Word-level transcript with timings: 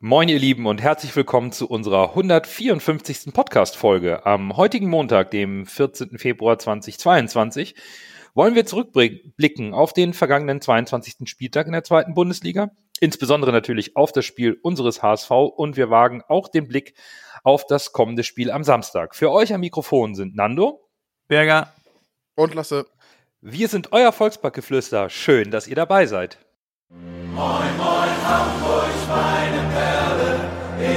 Moin, 0.00 0.28
ihr 0.28 0.38
Lieben, 0.38 0.66
und 0.66 0.80
herzlich 0.80 1.16
willkommen 1.16 1.50
zu 1.50 1.68
unserer 1.68 2.10
154. 2.10 3.34
Podcast-Folge. 3.34 4.24
Am 4.24 4.56
heutigen 4.56 4.88
Montag, 4.88 5.32
dem 5.32 5.66
14. 5.66 6.18
Februar 6.18 6.56
2022, 6.56 7.74
wollen 8.32 8.54
wir 8.54 8.64
zurückblicken 8.64 9.74
auf 9.74 9.92
den 9.92 10.14
vergangenen 10.14 10.60
22. 10.60 11.28
Spieltag 11.28 11.66
in 11.66 11.72
der 11.72 11.82
zweiten 11.82 12.14
Bundesliga, 12.14 12.70
insbesondere 13.00 13.50
natürlich 13.50 13.96
auf 13.96 14.12
das 14.12 14.24
Spiel 14.24 14.56
unseres 14.62 15.02
HSV 15.02 15.32
und 15.32 15.76
wir 15.76 15.90
wagen 15.90 16.22
auch 16.28 16.46
den 16.46 16.68
Blick 16.68 16.94
auf 17.42 17.66
das 17.66 17.90
kommende 17.90 18.22
Spiel 18.22 18.52
am 18.52 18.62
Samstag. 18.62 19.16
Für 19.16 19.32
euch 19.32 19.52
am 19.52 19.62
Mikrofon 19.62 20.14
sind 20.14 20.36
Nando, 20.36 20.88
Berger 21.26 21.74
und 22.36 22.54
Lasse. 22.54 22.86
Wir 23.40 23.66
sind 23.66 23.90
euer 23.90 24.12
Volksbackgeflüster. 24.12 25.10
Schön, 25.10 25.50
dass 25.50 25.66
ihr 25.66 25.74
dabei 25.74 26.06
seid. 26.06 26.38
Moin, 26.88 27.76
moin, 27.76 28.26
Hamburg, 28.26 28.90
meine 29.08 29.77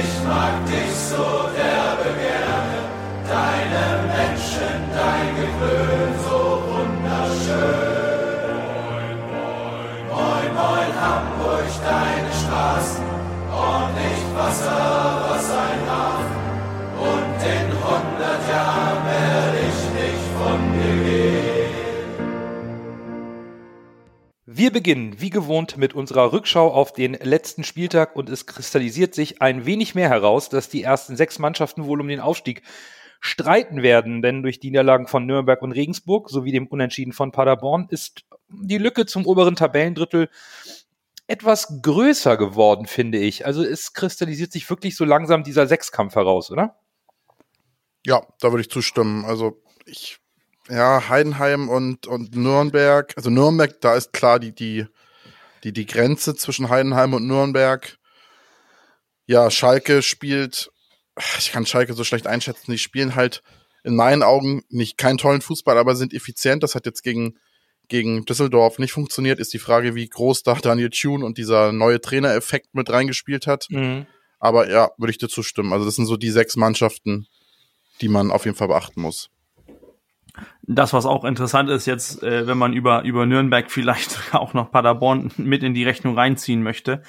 ich 0.04 0.14
mag 0.26 0.54
dich 0.66 0.92
so 1.10 1.24
derbe 1.56 2.08
gerne. 2.26 2.78
Deine 3.32 3.84
Menschen, 4.14 4.76
dein 4.98 5.28
Gewöhn, 5.38 6.12
so 6.26 6.38
wunderschön. 6.68 8.02
Moin, 9.38 9.98
moin, 10.10 10.48
moin, 10.60 10.90
Hamburg, 11.02 11.68
deine 11.88 12.32
Straßen, 12.40 13.06
ordentlich 13.50 14.22
Wasser, 14.36 14.84
was 15.28 15.46
ein 15.66 15.80
Hafen. 15.90 16.42
Und 17.10 17.38
in 17.56 17.68
hundert 17.84 18.42
Jahren 18.52 19.00
werde 19.08 19.51
Wir 24.54 24.70
beginnen 24.70 25.18
wie 25.18 25.30
gewohnt 25.30 25.78
mit 25.78 25.94
unserer 25.94 26.30
Rückschau 26.34 26.70
auf 26.70 26.92
den 26.92 27.14
letzten 27.14 27.64
Spieltag 27.64 28.14
und 28.14 28.28
es 28.28 28.44
kristallisiert 28.44 29.14
sich 29.14 29.40
ein 29.40 29.64
wenig 29.64 29.94
mehr 29.94 30.10
heraus, 30.10 30.50
dass 30.50 30.68
die 30.68 30.82
ersten 30.82 31.16
sechs 31.16 31.38
Mannschaften 31.38 31.86
wohl 31.86 32.02
um 32.02 32.08
den 32.08 32.20
Aufstieg 32.20 32.62
streiten 33.18 33.82
werden, 33.82 34.20
denn 34.20 34.42
durch 34.42 34.60
die 34.60 34.68
Niederlagen 34.68 35.06
von 35.06 35.24
Nürnberg 35.24 35.62
und 35.62 35.72
Regensburg 35.72 36.28
sowie 36.28 36.52
dem 36.52 36.66
Unentschieden 36.66 37.14
von 37.14 37.32
Paderborn 37.32 37.86
ist 37.88 38.26
die 38.50 38.76
Lücke 38.76 39.06
zum 39.06 39.24
oberen 39.24 39.56
Tabellendrittel 39.56 40.28
etwas 41.26 41.80
größer 41.80 42.36
geworden, 42.36 42.84
finde 42.84 43.16
ich. 43.16 43.46
Also 43.46 43.64
es 43.64 43.94
kristallisiert 43.94 44.52
sich 44.52 44.68
wirklich 44.68 44.96
so 44.96 45.06
langsam 45.06 45.44
dieser 45.44 45.66
Sechskampf 45.66 46.14
heraus, 46.14 46.50
oder? 46.50 46.78
Ja, 48.04 48.26
da 48.38 48.52
würde 48.52 48.60
ich 48.60 48.70
zustimmen. 48.70 49.24
Also 49.24 49.62
ich 49.86 50.18
ja, 50.68 51.08
Heidenheim 51.08 51.68
und, 51.68 52.06
und 52.06 52.34
Nürnberg. 52.36 53.12
Also 53.16 53.30
Nürnberg, 53.30 53.80
da 53.80 53.94
ist 53.94 54.12
klar 54.12 54.38
die, 54.38 54.54
die, 54.54 54.86
die, 55.64 55.72
die 55.72 55.86
Grenze 55.86 56.34
zwischen 56.34 56.68
Heidenheim 56.68 57.14
und 57.14 57.26
Nürnberg. 57.26 57.98
Ja, 59.26 59.50
Schalke 59.50 60.02
spielt, 60.02 60.70
ich 61.38 61.52
kann 61.52 61.66
Schalke 61.66 61.94
so 61.94 62.04
schlecht 62.04 62.26
einschätzen, 62.26 62.70
die 62.70 62.78
spielen 62.78 63.14
halt 63.14 63.42
in 63.84 63.96
meinen 63.96 64.22
Augen 64.22 64.62
nicht 64.68 64.98
keinen 64.98 65.18
tollen 65.18 65.40
Fußball, 65.40 65.76
aber 65.76 65.96
sind 65.96 66.14
effizient. 66.14 66.62
Das 66.62 66.76
hat 66.76 66.86
jetzt 66.86 67.02
gegen, 67.02 67.38
gegen 67.88 68.24
Düsseldorf 68.24 68.78
nicht 68.78 68.92
funktioniert. 68.92 69.40
Ist 69.40 69.52
die 69.52 69.58
Frage, 69.58 69.96
wie 69.96 70.08
groß 70.08 70.44
da 70.44 70.54
Daniel 70.54 70.90
Thune 70.90 71.24
und 71.24 71.36
dieser 71.38 71.72
neue 71.72 72.00
Trainereffekt 72.00 72.74
mit 72.74 72.90
reingespielt 72.90 73.48
hat. 73.48 73.66
Mhm. 73.70 74.06
Aber 74.38 74.70
ja, 74.70 74.90
würde 74.98 75.10
ich 75.10 75.18
dir 75.18 75.28
zustimmen. 75.28 75.72
Also 75.72 75.84
das 75.84 75.96
sind 75.96 76.06
so 76.06 76.16
die 76.16 76.30
sechs 76.30 76.54
Mannschaften, 76.54 77.26
die 78.00 78.08
man 78.08 78.30
auf 78.30 78.44
jeden 78.44 78.56
Fall 78.56 78.68
beachten 78.68 79.00
muss 79.00 79.31
das, 80.62 80.92
was 80.92 81.06
auch 81.06 81.24
interessant 81.24 81.68
ist 81.68 81.86
jetzt, 81.86 82.22
äh, 82.22 82.46
wenn 82.46 82.58
man 82.58 82.72
über, 82.72 83.02
über 83.02 83.26
Nürnberg 83.26 83.70
vielleicht 83.70 84.18
auch 84.34 84.54
noch 84.54 84.70
Paderborn 84.70 85.30
mit 85.36 85.62
in 85.62 85.74
die 85.74 85.84
Rechnung 85.84 86.16
reinziehen 86.16 86.62
möchte, 86.62 87.02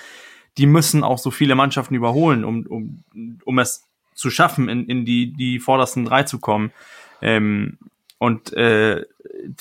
die 0.58 0.66
müssen 0.66 1.04
auch 1.04 1.18
so 1.18 1.32
viele 1.32 1.56
Mannschaften 1.56 1.96
überholen, 1.96 2.44
um, 2.44 2.66
um, 2.68 3.04
um 3.44 3.60
es 3.60 3.88
zu 4.14 4.30
schaffen, 4.30 4.70
in, 4.70 4.86
in 4.88 5.06
die, 5.06 5.34
die 5.34 5.60
vordersten 5.60 6.06
drei 6.06 6.24
zu 6.24 6.40
kommen. 6.40 6.72
Ähm, 7.22 7.78
und 8.20 8.54
äh, 8.54 9.04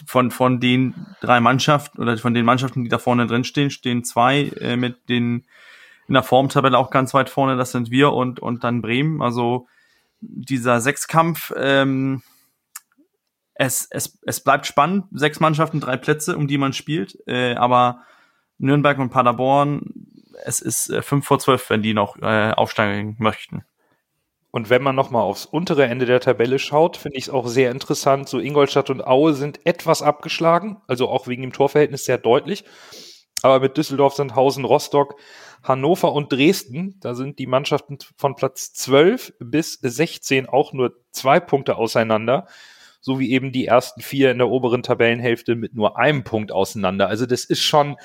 von, 0.07 0.31
von 0.31 0.61
den 0.61 0.95
drei 1.21 1.41
Mannschaften 1.41 2.01
oder 2.01 2.17
von 2.19 2.35
den 2.35 2.45
Mannschaften, 2.45 2.85
die 2.85 2.91
da 2.91 2.99
vorne 2.99 3.27
drin 3.27 3.45
stehen, 3.45 3.71
stehen 3.71 4.05
zwei 4.05 4.53
äh, 4.61 4.77
mit 4.77 5.09
den 5.09 5.45
in 6.09 6.15
der 6.15 6.23
Formtabelle 6.23 6.77
auch 6.77 6.91
ganz 6.91 7.15
weit 7.15 7.31
vorne, 7.31 7.57
das 7.57 7.73
sind 7.73 7.91
wir 7.91 8.13
und, 8.13 8.41
und 8.41 8.65
dann 8.65 8.83
Bremen. 8.83 9.23
Also 9.23 9.67
dieser 10.21 10.81
Sechskampf, 10.81 11.53
ähm, 11.57 12.23
es, 13.63 13.87
es, 13.91 14.19
es 14.27 14.41
bleibt 14.41 14.67
spannend. 14.67 15.05
Sechs 15.13 15.39
Mannschaften, 15.39 15.81
drei 15.81 15.97
Plätze, 15.97 16.37
um 16.37 16.49
die 16.49 16.59
man 16.59 16.73
spielt. 16.73 17.17
Äh, 17.29 17.55
aber 17.55 18.03
Nürnberg 18.59 18.99
und 18.99 19.11
Paderborn, 19.11 19.93
es 20.45 20.61
ist 20.61 20.91
äh, 20.91 21.01
fünf 21.03 21.27
vor 21.27 21.39
zwölf, 21.39 21.71
wenn 21.71 21.83
die 21.83 21.95
noch 21.95 22.17
äh, 22.21 22.51
aufsteigen 22.51 23.17
möchten. 23.19 23.65
Und 24.51 24.69
wenn 24.69 24.83
man 24.83 24.97
nochmal 24.97 25.23
aufs 25.23 25.47
untere 25.47 25.87
Ende 25.87 26.07
der 26.07 26.21
Tabelle 26.21 26.59
schaut, 26.59 26.97
finde 26.97 27.17
ich 27.17 27.25
es 27.25 27.31
auch 27.31 27.47
sehr 27.47 27.71
interessant. 27.71 28.29
So 28.29 28.39
Ingolstadt 28.39 28.91
und 28.91 29.07
Aue 29.07 29.33
sind 29.33 29.65
etwas 29.65 30.03
abgeschlagen, 30.03 30.79
also 30.89 31.09
auch 31.09 31.29
wegen 31.29 31.43
dem 31.43 31.53
Torverhältnis 31.53 32.05
sehr 32.05 32.19
deutlich. 32.19 32.65
Aber 33.43 33.61
mit 33.61 33.77
Düsseldorf, 33.77 34.15
Sandhausen, 34.15 34.65
Rostock, 34.65 35.17
Hannover 35.63 36.13
und 36.13 36.33
Dresden, 36.33 36.99
da 37.01 37.15
sind 37.15 37.39
die 37.39 37.47
Mannschaften 37.47 37.99
von 38.17 38.35
Platz 38.35 38.73
12 38.73 39.35
bis 39.39 39.75
16 39.81 40.49
auch 40.49 40.73
nur 40.73 40.97
zwei 41.13 41.39
Punkte 41.41 41.77
auseinander 41.77 42.47
so 43.03 43.19
wie 43.19 43.33
eben 43.33 43.53
die 43.53 43.67
ersten 43.67 44.01
vier 44.01 44.31
in 44.31 44.39
der 44.39 44.49
oberen 44.49 44.83
Tabellenhälfte 44.83 45.57
mit 45.57 45.75
nur 45.75 45.99
einem 45.99 46.25
Punkt 46.25 46.53
auseinander. 46.53 47.09
Also 47.09 47.27
das 47.27 47.45
ist 47.45 47.63
schon 47.63 47.97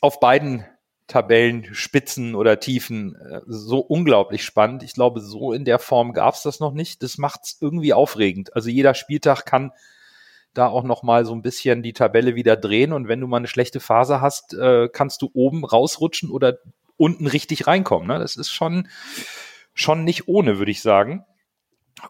auf 0.00 0.20
beiden 0.20 0.66
Tabellenspitzen 1.06 2.34
oder 2.34 2.58
Tiefen 2.58 3.14
äh, 3.14 3.40
so 3.46 3.78
unglaublich 3.78 4.44
spannend. 4.44 4.82
Ich 4.82 4.94
glaube, 4.94 5.20
so 5.20 5.52
in 5.52 5.64
der 5.64 5.78
Form 5.78 6.12
gab 6.12 6.34
es 6.34 6.42
das 6.42 6.58
noch 6.58 6.72
nicht. 6.72 7.02
Das 7.02 7.16
macht 7.16 7.40
es 7.44 7.58
irgendwie 7.60 7.92
aufregend. 7.92 8.54
Also 8.56 8.70
jeder 8.70 8.94
Spieltag 8.94 9.46
kann 9.46 9.70
da 10.52 10.66
auch 10.66 10.82
noch 10.82 11.04
mal 11.04 11.24
so 11.24 11.32
ein 11.32 11.42
bisschen 11.42 11.82
die 11.82 11.92
Tabelle 11.92 12.34
wieder 12.34 12.56
drehen 12.56 12.92
und 12.92 13.08
wenn 13.08 13.20
du 13.20 13.28
mal 13.28 13.36
eine 13.36 13.46
schlechte 13.46 13.78
Phase 13.78 14.20
hast, 14.20 14.54
äh, 14.54 14.88
kannst 14.92 15.22
du 15.22 15.30
oben 15.32 15.64
rausrutschen 15.64 16.30
oder 16.30 16.58
unten 16.96 17.26
richtig 17.28 17.68
reinkommen. 17.68 18.08
Ne? 18.08 18.18
Das 18.18 18.36
ist 18.36 18.50
schon 18.50 18.88
schon 19.74 20.02
nicht 20.04 20.26
ohne, 20.26 20.58
würde 20.58 20.70
ich 20.72 20.82
sagen. 20.82 21.24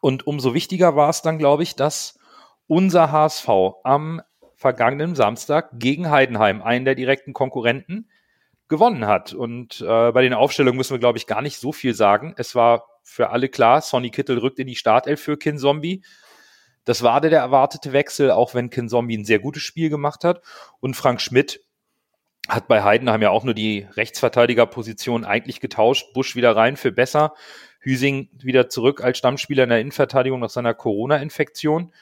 Und 0.00 0.26
umso 0.26 0.54
wichtiger 0.54 0.96
war 0.96 1.08
es 1.08 1.22
dann, 1.22 1.38
glaube 1.38 1.62
ich, 1.62 1.76
dass 1.76 2.18
unser 2.66 3.12
HSV 3.12 3.48
am 3.84 4.22
vergangenen 4.56 5.14
Samstag 5.14 5.70
gegen 5.74 6.10
Heidenheim, 6.10 6.62
einen 6.62 6.84
der 6.84 6.94
direkten 6.94 7.32
Konkurrenten, 7.32 8.08
gewonnen 8.68 9.06
hat. 9.06 9.32
Und 9.32 9.80
äh, 9.80 10.12
bei 10.12 10.22
den 10.22 10.34
Aufstellungen 10.34 10.76
müssen 10.76 10.94
wir, 10.94 10.98
glaube 10.98 11.18
ich, 11.18 11.26
gar 11.26 11.42
nicht 11.42 11.58
so 11.58 11.72
viel 11.72 11.94
sagen. 11.94 12.34
Es 12.36 12.54
war 12.54 12.86
für 13.02 13.30
alle 13.30 13.48
klar, 13.48 13.80
Sonny 13.80 14.10
Kittel 14.10 14.38
rückt 14.38 14.58
in 14.58 14.66
die 14.66 14.74
Startelf 14.74 15.20
für 15.20 15.36
Kin 15.36 15.58
Zombie. 15.58 16.02
Das 16.84 17.02
war 17.02 17.20
der 17.20 17.38
erwartete 17.38 17.92
Wechsel, 17.92 18.30
auch 18.30 18.54
wenn 18.54 18.70
Kin 18.70 18.88
Zombie 18.88 19.16
ein 19.16 19.24
sehr 19.24 19.38
gutes 19.38 19.62
Spiel 19.62 19.88
gemacht 19.90 20.24
hat. 20.24 20.42
Und 20.80 20.94
Frank 20.94 21.20
Schmidt 21.20 21.60
hat 22.48 22.68
bei 22.68 22.82
Heidenheim 22.82 23.22
ja 23.22 23.30
auch 23.30 23.44
nur 23.44 23.54
die 23.54 23.86
Rechtsverteidigerposition 23.92 25.24
eigentlich 25.24 25.60
getauscht. 25.60 26.12
Busch 26.14 26.36
wieder 26.36 26.54
rein 26.54 26.76
für 26.76 26.92
besser. 26.92 27.34
Hüsing 27.86 28.28
wieder 28.42 28.68
zurück 28.68 29.00
als 29.00 29.16
Stammspieler 29.18 29.62
in 29.62 29.68
der 29.68 29.80
Innenverteidigung 29.80 30.40
nach 30.40 30.50
seiner 30.50 30.74
Corona-Infektion. 30.74 31.92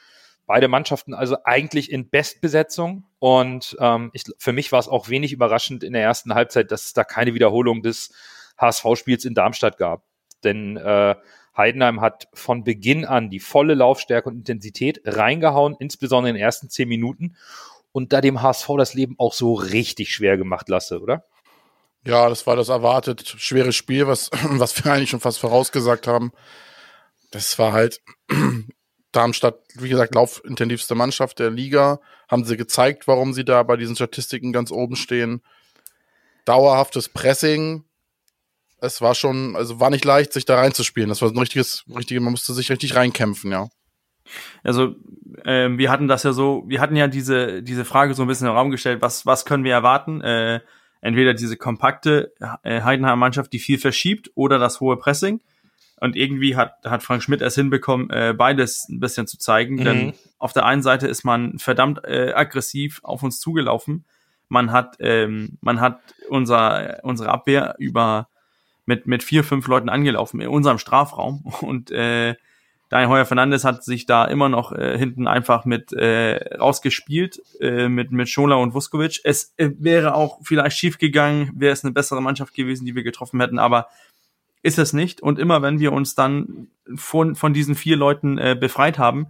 Beide 0.47 0.67
Mannschaften 0.67 1.13
also 1.13 1.37
eigentlich 1.45 1.93
in 1.93 2.09
Bestbesetzung. 2.09 3.05
Und 3.19 3.77
ähm, 3.81 4.11
ich, 4.15 4.25
für 4.39 4.55
mich 4.55 4.73
war 4.73 4.79
es 4.79 4.89
auch 4.89 5.11
wenig 5.11 5.35
überraschend 5.35 5.85
in 5.85 5.93
der 5.93 6.03
ersten 6.03 6.35
Halbzeit, 6.35 6.71
dass 6.71 6.87
es 6.87 6.93
da 6.95 7.05
keine 7.05 7.35
Wiederholung 7.35 7.83
des 7.83 8.15
HSV-Spiels 8.57 9.27
in 9.27 9.35
Darmstadt 9.35 9.77
gab. 9.77 10.05
Denn 10.43 10.79
äh, 10.79 11.17
Heidenheim 11.55 12.01
hat 12.01 12.29
von 12.33 12.65
Beginn 12.65 13.05
an 13.05 13.29
die 13.29 13.41
volle 13.41 13.75
Laufstärke 13.75 14.31
und 14.31 14.37
Intensität 14.37 15.03
reingehauen, 15.05 15.77
insbesondere 15.79 16.31
in 16.31 16.37
den 16.37 16.43
ersten 16.43 16.71
zehn 16.71 16.89
Minuten. 16.89 17.37
Und 17.93 18.15
da 18.15 18.23
dem 18.23 18.41
HSV 18.41 18.71
das 18.79 18.95
Leben 18.95 19.17
auch 19.19 19.35
so 19.35 19.53
richtig 19.53 20.15
schwer 20.15 20.39
gemacht 20.39 20.71
lasse, 20.71 21.03
oder? 21.03 21.27
Ja, 22.07 22.29
das 22.29 22.47
war 22.47 22.57
das 22.57 22.69
erwartet 22.69 23.27
schwere 23.39 23.73
Spiel, 23.73 24.07
was, 24.07 24.31
was 24.51 24.85
wir 24.85 24.93
eigentlich 24.93 25.11
schon 25.11 25.21
fast 25.21 25.39
vorausgesagt 25.39 26.07
haben. 26.07 26.33
Das 27.31 27.59
war 27.59 27.73
halt 27.73 28.01
Darmstadt, 29.13 29.61
wie 29.75 29.89
gesagt, 29.89 30.15
laufintensivste 30.15 30.95
Mannschaft 30.95 31.39
der 31.39 31.51
Liga. 31.51 32.01
Haben 32.29 32.45
sie 32.45 32.57
gezeigt, 32.57 33.07
warum 33.07 33.33
sie 33.33 33.45
da 33.45 33.63
bei 33.63 33.77
diesen 33.77 33.97
Statistiken 33.97 34.53
ganz 34.53 34.71
oben 34.71 34.97
stehen. 34.97 35.41
Dauerhaftes 36.45 37.09
Pressing. 37.09 37.85
Es 38.81 39.01
war 39.01 39.15
schon, 39.15 39.57
also 39.57 39.81
war 39.81 39.91
nicht 39.91 40.05
leicht, 40.05 40.33
sich 40.33 40.45
da 40.45 40.57
reinzuspielen. 40.57 41.09
Das 41.09 41.23
war 41.23 41.31
ein 41.31 41.39
richtiges, 41.39 41.85
richtige, 41.95 42.21
man 42.21 42.33
musste 42.33 42.53
sich 42.53 42.71
richtig 42.71 42.97
reinkämpfen, 42.97 43.51
ja. 43.51 43.69
Also 44.63 44.95
ähm, 45.45 45.79
wir 45.79 45.91
hatten 45.91 46.09
das 46.09 46.23
ja 46.23 46.33
so, 46.33 46.65
wir 46.67 46.81
hatten 46.81 46.97
ja 46.97 47.09
diese 47.09 47.63
diese 47.63 47.85
Frage 47.85 48.15
so 48.15 48.23
ein 48.23 48.29
bisschen 48.29 48.47
im 48.47 48.55
Raum 48.55 48.71
gestellt, 48.71 49.03
was 49.03 49.27
was 49.27 49.45
können 49.45 49.65
wir 49.65 49.73
erwarten? 49.73 50.23
Äh, 50.23 50.61
entweder 51.05 51.35
diese 51.35 51.59
kompakte 51.59 52.33
äh, 52.63 52.81
Heidenheimer 52.81 53.17
Mannschaft, 53.17 53.53
die 53.53 53.59
viel 53.59 53.79
verschiebt, 53.79 54.31
oder 54.35 54.59
das 54.59 54.81
hohe 54.81 54.97
Pressing. 54.97 55.41
Und 56.01 56.17
irgendwie 56.17 56.57
hat, 56.57 56.79
hat 56.85 57.03
Frank 57.03 57.23
Schmidt 57.23 57.43
es 57.43 57.55
hinbekommen, 57.55 58.09
äh, 58.09 58.35
beides 58.37 58.89
ein 58.89 59.01
bisschen 59.01 59.27
zu 59.27 59.39
zeigen. 59.39 59.77
Mhm. 59.77 59.85
Denn 59.85 60.13
auf 60.39 60.55
der 60.55 60.65
einen 60.65 60.83
Seite 60.83 61.07
ist 61.07 61.23
man 61.23 61.59
verdammt 61.59 62.03
äh, 62.05 62.33
aggressiv 62.35 63.01
auf 63.03 63.23
uns 63.23 63.39
zugelaufen. 63.39 64.07
Man 64.49 64.73
hat, 64.73 64.97
ähm, 64.99 65.59
man 65.61 65.81
hat 65.81 66.01
unser, 66.31 67.01
unsere 67.03 67.29
Abwehr 67.29 67.75
über 67.79 68.29
mit, 68.87 69.07
mit 69.07 69.23
vier, 69.23 69.45
fünf 69.45 69.67
Leuten 69.67 69.91
angelaufen 69.91 70.41
in 70.41 70.49
unserem 70.49 70.79
Strafraum 70.79 71.45
und 71.61 71.91
äh, 71.91 72.35
Daniel 72.95 73.09
Heuer 73.09 73.25
Fernandes 73.25 73.65
hat 73.65 73.83
sich 73.83 74.07
da 74.07 74.25
immer 74.25 74.49
noch 74.49 74.71
äh, 74.71 74.97
hinten 74.97 75.27
einfach 75.27 75.65
mit 75.65 75.93
äh, 75.93 76.57
rausgespielt 76.59 77.43
äh, 77.59 77.89
mit 77.89 78.13
mit 78.13 78.29
Schola 78.29 78.55
und 78.55 78.73
Vuskovic. 78.73 79.21
Es 79.25 79.53
äh, 79.57 79.71
wäre 79.81 80.15
auch 80.15 80.39
vielleicht 80.45 80.79
schief 80.79 80.99
gegangen, 80.99 81.51
wäre 81.57 81.73
es 81.73 81.83
eine 81.83 81.93
bessere 81.93 82.23
Mannschaft 82.23 82.55
gewesen, 82.55 82.87
die 82.87 82.95
wir 82.95 83.03
getroffen 83.03 83.41
hätten, 83.41 83.59
aber 83.59 83.89
ist 84.63 84.79
es 84.79 84.93
nicht. 84.93 85.21
Und 85.21 85.41
immer 85.41 85.61
wenn 85.61 85.81
wir 85.81 85.93
uns 85.93 86.15
dann 86.15 86.69
von 86.95 87.35
von 87.35 87.53
diesen 87.53 87.75
vier 87.75 87.97
Leuten 87.97 88.39
äh, 88.39 88.55
befreit 88.55 88.97
haben, 88.97 89.27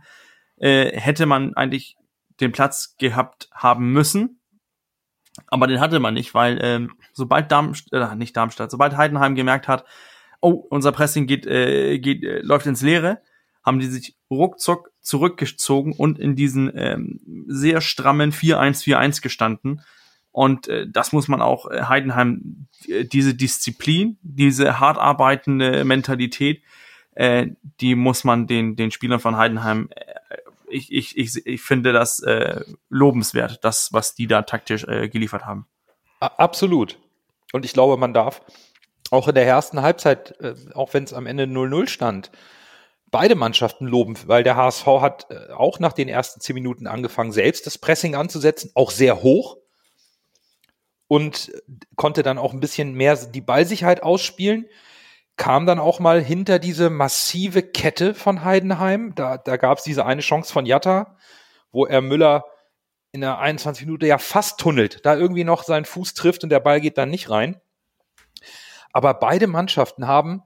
äh, 0.56 1.00
hätte 1.00 1.24
man 1.24 1.54
eigentlich 1.54 1.96
den 2.42 2.52
Platz 2.52 2.96
gehabt 2.98 3.48
haben 3.50 3.94
müssen. 3.94 4.40
Aber 5.46 5.68
den 5.68 5.80
hatte 5.80 6.00
man 6.00 6.12
nicht, 6.12 6.34
weil 6.34 6.58
ähm, 6.60 6.92
sobald 7.14 7.50
Darmstadt, 7.50 8.12
äh, 8.12 8.14
nicht 8.14 8.36
Darmstadt, 8.36 8.70
sobald 8.70 8.98
Heidenheim 8.98 9.34
gemerkt 9.34 9.68
hat, 9.68 9.86
oh, 10.42 10.50
unser 10.50 10.92
Pressing 10.92 11.26
geht, 11.26 11.46
äh, 11.46 11.98
geht 11.98 12.22
äh, 12.24 12.40
läuft 12.40 12.66
ins 12.66 12.82
Leere, 12.82 13.22
haben 13.64 13.78
die 13.78 13.86
sich 13.86 14.14
ruckzuck 14.30 14.90
zurückgezogen 15.00 15.92
und 15.92 16.18
in 16.18 16.36
diesen 16.36 16.70
ähm, 16.76 17.20
sehr 17.46 17.80
strammen 17.80 18.32
4-1-4-1 18.32 19.22
gestanden. 19.22 19.82
Und 20.32 20.68
äh, 20.68 20.86
das 20.88 21.12
muss 21.12 21.28
man 21.28 21.40
auch 21.40 21.70
äh, 21.70 21.82
Heidenheim, 21.82 22.66
äh, 22.88 23.04
diese 23.04 23.34
Disziplin, 23.34 24.18
diese 24.22 24.80
hart 24.80 24.98
arbeitende 24.98 25.84
Mentalität, 25.84 26.62
äh, 27.14 27.48
die 27.80 27.94
muss 27.94 28.24
man 28.24 28.46
den, 28.46 28.76
den 28.76 28.90
Spielern 28.90 29.20
von 29.20 29.36
Heidenheim, 29.36 29.88
äh, 29.94 30.14
ich, 30.68 30.92
ich, 30.92 31.16
ich, 31.16 31.46
ich 31.46 31.62
finde 31.62 31.92
das 31.92 32.20
äh, 32.20 32.62
lobenswert, 32.88 33.64
das, 33.64 33.92
was 33.92 34.14
die 34.14 34.26
da 34.26 34.42
taktisch 34.42 34.84
äh, 34.84 35.08
geliefert 35.08 35.46
haben. 35.46 35.66
Absolut. 36.20 36.98
Und 37.52 37.64
ich 37.64 37.72
glaube, 37.72 37.96
man 37.96 38.12
darf 38.12 38.42
auch 39.10 39.28
in 39.28 39.34
der 39.34 39.46
ersten 39.46 39.82
Halbzeit, 39.82 40.34
äh, 40.40 40.54
auch 40.74 40.94
wenn 40.94 41.04
es 41.04 41.12
am 41.12 41.26
Ende 41.26 41.44
0-0 41.44 41.86
stand, 41.86 42.30
beide 43.14 43.36
Mannschaften 43.36 43.86
loben, 43.86 44.16
weil 44.26 44.42
der 44.42 44.56
HSV 44.56 44.86
hat 44.86 45.30
äh, 45.30 45.52
auch 45.52 45.78
nach 45.78 45.92
den 45.92 46.08
ersten 46.08 46.40
zehn 46.40 46.54
Minuten 46.54 46.88
angefangen, 46.88 47.30
selbst 47.30 47.64
das 47.64 47.78
Pressing 47.78 48.16
anzusetzen, 48.16 48.72
auch 48.74 48.90
sehr 48.90 49.22
hoch 49.22 49.56
und 51.06 51.52
konnte 51.94 52.24
dann 52.24 52.38
auch 52.38 52.52
ein 52.52 52.58
bisschen 52.58 52.94
mehr 52.94 53.14
die 53.14 53.40
Ballsicherheit 53.40 54.02
ausspielen. 54.02 54.66
Kam 55.36 55.64
dann 55.64 55.78
auch 55.78 56.00
mal 56.00 56.20
hinter 56.20 56.58
diese 56.58 56.90
massive 56.90 57.62
Kette 57.62 58.14
von 58.14 58.44
Heidenheim. 58.44 59.14
Da, 59.14 59.38
da 59.38 59.58
gab 59.58 59.78
es 59.78 59.84
diese 59.84 60.04
eine 60.04 60.20
Chance 60.20 60.52
von 60.52 60.66
Jatta, 60.66 61.16
wo 61.70 61.86
er 61.86 62.00
Müller 62.00 62.44
in 63.12 63.20
der 63.20 63.38
21 63.38 63.86
Minute 63.86 64.08
ja 64.08 64.18
fast 64.18 64.58
tunnelt, 64.58 65.06
da 65.06 65.14
irgendwie 65.14 65.44
noch 65.44 65.62
seinen 65.62 65.84
Fuß 65.84 66.14
trifft 66.14 66.42
und 66.42 66.50
der 66.50 66.58
Ball 66.58 66.80
geht 66.80 66.98
dann 66.98 67.10
nicht 67.10 67.30
rein. 67.30 67.60
Aber 68.92 69.14
beide 69.14 69.46
Mannschaften 69.46 70.08
haben 70.08 70.42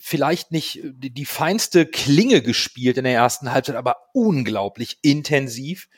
vielleicht 0.00 0.52
nicht 0.52 0.80
die, 0.82 1.10
die 1.10 1.24
feinste 1.24 1.86
Klinge 1.86 2.42
gespielt 2.42 2.98
in 2.98 3.04
der 3.04 3.14
ersten 3.14 3.52
Halbzeit, 3.52 3.76
aber 3.76 3.96
unglaublich 4.12 4.98
intensiv 5.02 5.88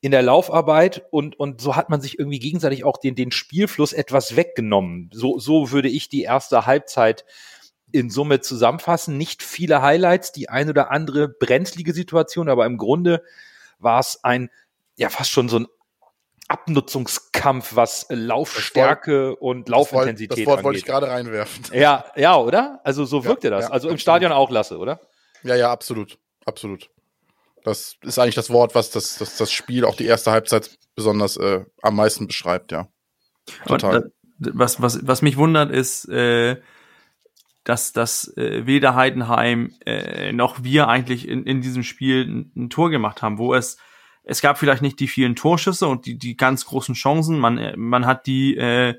in 0.00 0.10
der 0.10 0.22
Laufarbeit 0.22 1.02
und, 1.10 1.38
und 1.40 1.60
so 1.60 1.76
hat 1.76 1.88
man 1.88 2.00
sich 2.00 2.18
irgendwie 2.18 2.38
gegenseitig 2.38 2.84
auch 2.84 2.98
den, 2.98 3.14
den 3.14 3.32
Spielfluss 3.32 3.94
etwas 3.94 4.36
weggenommen. 4.36 5.10
So, 5.14 5.38
so 5.38 5.70
würde 5.70 5.88
ich 5.88 6.10
die 6.10 6.22
erste 6.22 6.66
Halbzeit 6.66 7.24
in 7.90 8.10
Summe 8.10 8.40
zusammenfassen. 8.40 9.16
Nicht 9.16 9.42
viele 9.42 9.80
Highlights, 9.80 10.32
die 10.32 10.48
ein 10.48 10.68
oder 10.68 10.90
andere 10.90 11.28
brenzlige 11.28 11.94
Situation, 11.94 12.48
aber 12.48 12.66
im 12.66 12.76
Grunde 12.76 13.22
war 13.78 14.00
es 14.00 14.22
ein, 14.24 14.50
ja, 14.96 15.08
fast 15.08 15.30
schon 15.30 15.48
so 15.48 15.60
ein 15.60 15.66
Abnutzungskampf, 16.48 17.74
was 17.74 18.06
Laufstärke 18.10 19.30
Wort, 19.30 19.40
und 19.40 19.68
Laufintensität 19.68 20.30
das 20.30 20.38
Wort, 20.38 20.46
das 20.46 20.56
Wort 20.56 20.64
wollte 20.64 20.78
ich 20.78 20.84
gerade 20.84 21.08
reinwerfen. 21.08 21.64
Ja, 21.72 22.04
ja, 22.16 22.36
oder? 22.36 22.80
Also 22.84 23.04
so 23.04 23.24
wirkte 23.24 23.48
ja, 23.48 23.56
das. 23.56 23.64
Ja, 23.66 23.70
also 23.70 23.88
im 23.88 23.98
Stadion 23.98 24.32
auch 24.32 24.50
lasse, 24.50 24.78
oder? 24.78 25.00
Ja, 25.42 25.56
ja, 25.56 25.70
absolut. 25.70 26.18
Absolut. 26.44 26.90
Das 27.62 27.96
ist 28.02 28.18
eigentlich 28.18 28.34
das 28.34 28.50
Wort, 28.50 28.74
was 28.74 28.90
das, 28.90 29.16
das, 29.16 29.38
das 29.38 29.50
Spiel, 29.50 29.86
auch 29.86 29.96
die 29.96 30.04
erste 30.04 30.30
Halbzeit 30.30 30.78
besonders 30.94 31.38
äh, 31.38 31.64
am 31.80 31.96
meisten 31.96 32.26
beschreibt, 32.26 32.72
ja. 32.72 32.88
Total. 33.66 34.12
Da, 34.38 34.50
was, 34.52 34.82
was, 34.82 35.06
was 35.06 35.22
mich 35.22 35.38
wundert, 35.38 35.70
ist, 35.70 36.08
äh, 36.08 36.60
dass 37.64 37.92
das 37.92 38.36
äh, 38.36 38.66
weder 38.66 38.94
Heidenheim 38.94 39.72
äh, 39.86 40.32
noch 40.32 40.62
wir 40.62 40.88
eigentlich 40.88 41.26
in, 41.26 41.44
in 41.44 41.62
diesem 41.62 41.82
Spiel 41.82 42.26
ein, 42.26 42.52
ein 42.54 42.70
Tor 42.70 42.90
gemacht 42.90 43.22
haben, 43.22 43.38
wo 43.38 43.54
es 43.54 43.78
es 44.24 44.40
gab 44.40 44.58
vielleicht 44.58 44.82
nicht 44.82 44.98
die 45.00 45.08
vielen 45.08 45.36
Torschüsse 45.36 45.86
und 45.86 46.06
die, 46.06 46.16
die 46.18 46.36
ganz 46.36 46.64
großen 46.64 46.94
Chancen. 46.94 47.38
Man, 47.38 47.58
äh, 47.58 47.76
man 47.76 48.06
hat 48.06 48.26
die, 48.26 48.56
äh, 48.56 48.94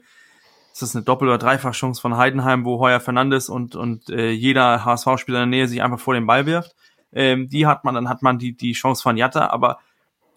ist 0.71 0.81
das 0.81 0.95
eine 0.95 1.03
Doppel- 1.03 1.27
oder 1.27 1.37
Dreifachchance 1.37 1.99
von 1.99 2.17
Heidenheim, 2.17 2.65
wo 2.65 2.79
Heuer 2.79 2.99
Fernandes 2.99 3.49
und, 3.49 3.75
und 3.75 4.09
äh, 4.09 4.29
jeder 4.29 4.85
HSV-Spieler 4.85 5.43
in 5.43 5.51
der 5.51 5.59
Nähe 5.59 5.67
sich 5.67 5.81
einfach 5.81 5.99
vor 5.99 6.13
den 6.13 6.27
Ball 6.27 6.45
wirft. 6.45 6.75
Ähm, 7.11 7.49
die 7.49 7.65
hat 7.65 7.83
man, 7.83 7.95
dann 7.95 8.09
hat 8.09 8.21
man 8.21 8.37
die, 8.37 8.55
die 8.55 8.73
Chance 8.73 9.01
von 9.01 9.17
Jatta, 9.17 9.47
aber 9.47 9.79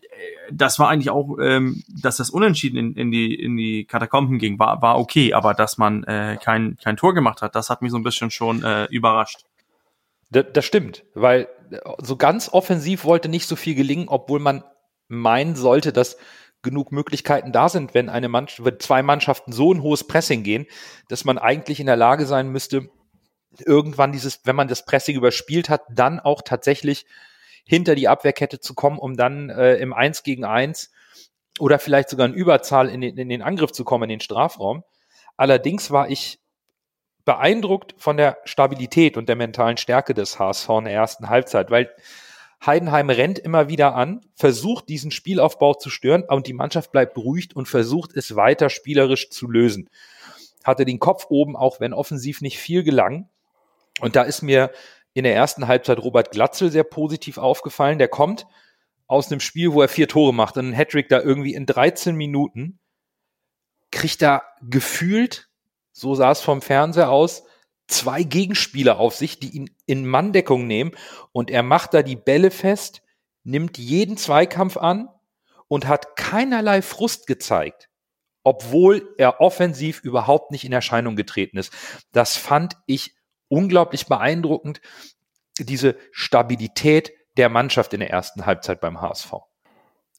äh, 0.03 0.07
das 0.53 0.79
war 0.79 0.89
eigentlich 0.89 1.11
auch, 1.11 1.37
ähm, 1.41 1.83
dass 1.89 2.17
das 2.17 2.31
Unentschieden 2.31 2.79
in, 2.79 2.95
in, 2.95 3.11
die, 3.11 3.35
in 3.35 3.57
die 3.57 3.85
Katakomben 3.85 4.39
ging, 4.39 4.59
war, 4.59 4.81
war 4.81 4.99
okay, 4.99 5.35
aber 5.35 5.55
dass 5.55 5.77
man 5.77 6.05
äh, 6.05 6.39
kein, 6.43 6.79
kein 6.83 6.97
Tor 6.97 7.15
gemacht 7.15 7.43
hat, 7.43 7.55
das 7.57 7.69
hat 7.69 7.83
mich 7.83 7.91
so 7.91 7.99
ein 7.99 8.05
bisschen 8.05 8.31
schon 8.31 8.63
äh, 8.63 8.85
überrascht. 8.87 9.45
Das, 10.31 10.47
das 10.53 10.65
stimmt, 10.65 11.05
weil 11.15 11.49
so 11.99 12.17
ganz 12.17 12.49
offensiv 12.49 13.05
wollte 13.05 13.29
nicht 13.29 13.47
so 13.47 13.57
viel 13.57 13.75
gelingen, 13.75 14.09
obwohl 14.09 14.41
man 14.41 14.63
meinen 15.09 15.57
sollte, 15.57 15.93
dass 15.93 16.17
genug 16.63 16.93
Möglichkeiten 16.93 17.53
da 17.53 17.69
sind, 17.69 17.95
wenn 17.95 18.09
eine 18.09 18.29
Mannschaft, 18.29 18.65
wenn 18.65 18.81
zwei 18.81 19.03
Mannschaften 19.03 19.53
so 19.53 19.73
ein 19.73 19.83
hohes 19.83 20.07
Pressing 20.07 20.43
gehen, 20.43 20.67
dass 21.09 21.25
man 21.25 21.39
eigentlich 21.39 21.81
in 21.81 21.87
der 21.87 21.97
Lage 21.97 22.27
sein 22.27 22.49
müsste, 22.49 22.89
irgendwann 23.65 24.13
dieses, 24.13 24.41
wenn 24.45 24.57
man 24.57 24.69
das 24.69 24.85
Pressing 24.85 25.17
überspielt 25.17 25.69
hat, 25.69 25.83
dann 25.91 26.21
auch 26.21 26.43
tatsächlich 26.43 27.07
hinter 27.65 27.95
die 27.95 28.09
Abwehrkette 28.09 28.61
zu 28.61 28.75
kommen, 28.75 28.99
um 28.99 29.17
dann 29.17 29.51
äh, 29.51 29.77
im 29.77 29.93
Eins 29.93 30.23
gegen 30.23 30.45
Eins 30.45 30.91
oder 31.59 31.79
vielleicht 31.79 32.09
sogar 32.09 32.27
in 32.27 32.35
Überzahl 32.35 32.89
in 32.89 33.01
den, 33.01 33.17
in 33.17 33.29
den 33.29 33.43
Angriff 33.43 33.73
zu 33.73 33.85
kommen, 33.85 34.05
in 34.05 34.11
den 34.11 34.21
Strafraum. 34.21 34.85
Allerdings 35.37 35.91
war 35.91 36.09
ich 36.09 36.41
beeindruckt 37.25 37.95
von 37.99 38.17
der 38.17 38.39
Stabilität 38.45 39.17
und 39.17 39.29
der 39.29 39.37
mentalen 39.37 39.77
Stärke 39.77 40.15
des 40.15 40.39
HSV 40.39 40.69
in 40.71 40.85
der 40.85 40.95
ersten 40.95 41.29
Halbzeit, 41.29 41.71
weil 41.71 41.91
Heidenheim 42.65 43.11
rennt 43.11 43.39
immer 43.39 43.69
wieder 43.69 43.95
an, 43.95 44.21
versucht 44.35 44.89
diesen 44.89 45.11
Spielaufbau 45.11 45.75
zu 45.75 45.91
stören 45.91 46.25
und 46.25 46.47
die 46.47 46.53
Mannschaft 46.53 46.91
bleibt 46.93 47.15
beruhigt 47.15 47.55
und 47.55 47.69
versucht 47.69 48.17
es 48.17 48.35
weiter 48.35 48.69
spielerisch 48.69 49.31
zu 49.31 49.49
lösen. 49.49 49.89
Hatte 50.65 50.85
den 50.85 50.99
Kopf 50.99 51.27
oben, 51.29 51.57
auch 51.57 51.81
wenn 51.81 51.93
offensiv 51.93 52.41
nicht 52.41 52.59
viel 52.59 52.83
gelang. 52.83 53.29
Und 54.01 54.17
da 54.17 54.23
ist 54.23 54.43
mir 54.43 54.71
in 55.15 55.25
der 55.25 55.35
ersten 55.35 55.69
Halbzeit 55.69 55.99
Robert 55.99 56.31
Glatzel 56.31 56.71
sehr 56.71 56.85
positiv 56.85 57.39
aufgefallen. 57.39 57.99
Der 57.99 58.09
kommt 58.09 58.47
aus 59.07 59.31
einem 59.31 59.41
Spiel, 59.41 59.73
wo 59.73 59.81
er 59.81 59.89
vier 59.89 60.09
Tore 60.09 60.35
macht 60.35 60.57
und 60.57 60.67
einen 60.67 60.75
Hattrick 60.75 61.09
da 61.09 61.21
irgendwie 61.21 61.55
in 61.55 61.67
13 61.67 62.15
Minuten 62.15 62.79
kriegt 63.91 64.23
er 64.23 64.43
gefühlt, 64.63 65.49
so 65.93 66.15
sah 66.15 66.31
es 66.31 66.41
vom 66.41 66.61
Fernseher 66.61 67.11
aus, 67.11 67.45
zwei 67.89 68.23
Gegenspieler 68.23 68.99
auf 68.99 69.15
sich, 69.17 69.41
die 69.41 69.57
ihn 69.57 69.71
in 69.87 70.07
Manndeckung 70.07 70.67
nehmen 70.67 70.93
und 71.33 71.51
er 71.51 71.63
macht 71.63 71.95
da 71.95 72.03
die 72.03 72.17
Bälle 72.17 72.51
fest, 72.51 73.03
nimmt 73.45 73.79
jeden 73.79 74.17
Zweikampf 74.17 74.77
an 74.77 75.09
und 75.69 75.89
hat 75.89 76.17
keinerlei 76.17 76.83
Frust 76.83 77.27
gezeigt, 77.27 77.89
obwohl 78.45 79.15
er 79.19 79.41
offensiv 79.41 80.01
überhaupt 80.01 80.51
nicht 80.51 80.65
in 80.65 80.73
Erscheinung 80.73 81.17
getreten 81.17 81.59
ist. 81.59 81.73
Das 82.13 82.37
fand 82.37 82.77
ich 82.87 83.15
unglaublich 83.49 84.07
beeindruckend, 84.07 84.81
diese 85.59 85.97
Stabilität 86.13 87.13
der 87.37 87.49
Mannschaft 87.49 87.95
in 87.95 88.01
der 88.01 88.11
ersten 88.11 88.47
Halbzeit 88.47 88.81
beim 88.81 89.01
HSV. 89.01 89.33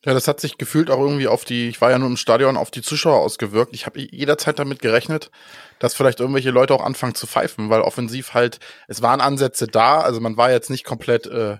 Ja, 0.05 0.13
das 0.13 0.29
hat 0.29 0.39
sich 0.39 0.57
gefühlt 0.57 0.89
auch 0.89 0.99
irgendwie 0.99 1.27
auf 1.27 1.43
die, 1.43 1.67
ich 1.67 1.81
war 1.81 1.91
ja 1.91 1.99
nur 1.99 2.07
im 2.07 2.15
Stadion, 2.15 2.55
auf 2.55 2.71
die 2.71 2.81
Zuschauer 2.81 3.19
ausgewirkt. 3.19 3.73
Ich 3.75 3.85
habe 3.85 3.99
jederzeit 3.99 4.57
damit 4.57 4.79
gerechnet, 4.79 5.29
dass 5.77 5.93
vielleicht 5.93 6.21
irgendwelche 6.21 6.51
Leute 6.51 6.73
auch 6.73 6.85
anfangen 6.85 7.15
zu 7.15 7.27
pfeifen, 7.27 7.69
weil 7.69 7.81
offensiv 7.81 8.33
halt, 8.33 8.59
es 8.87 9.01
waren 9.01 9.19
Ansätze 9.19 9.67
da, 9.67 9.99
also 9.99 10.21
man 10.21 10.37
war 10.37 10.51
jetzt 10.51 10.69
nicht 10.69 10.85
komplett 10.85 11.27
äh, 11.27 11.57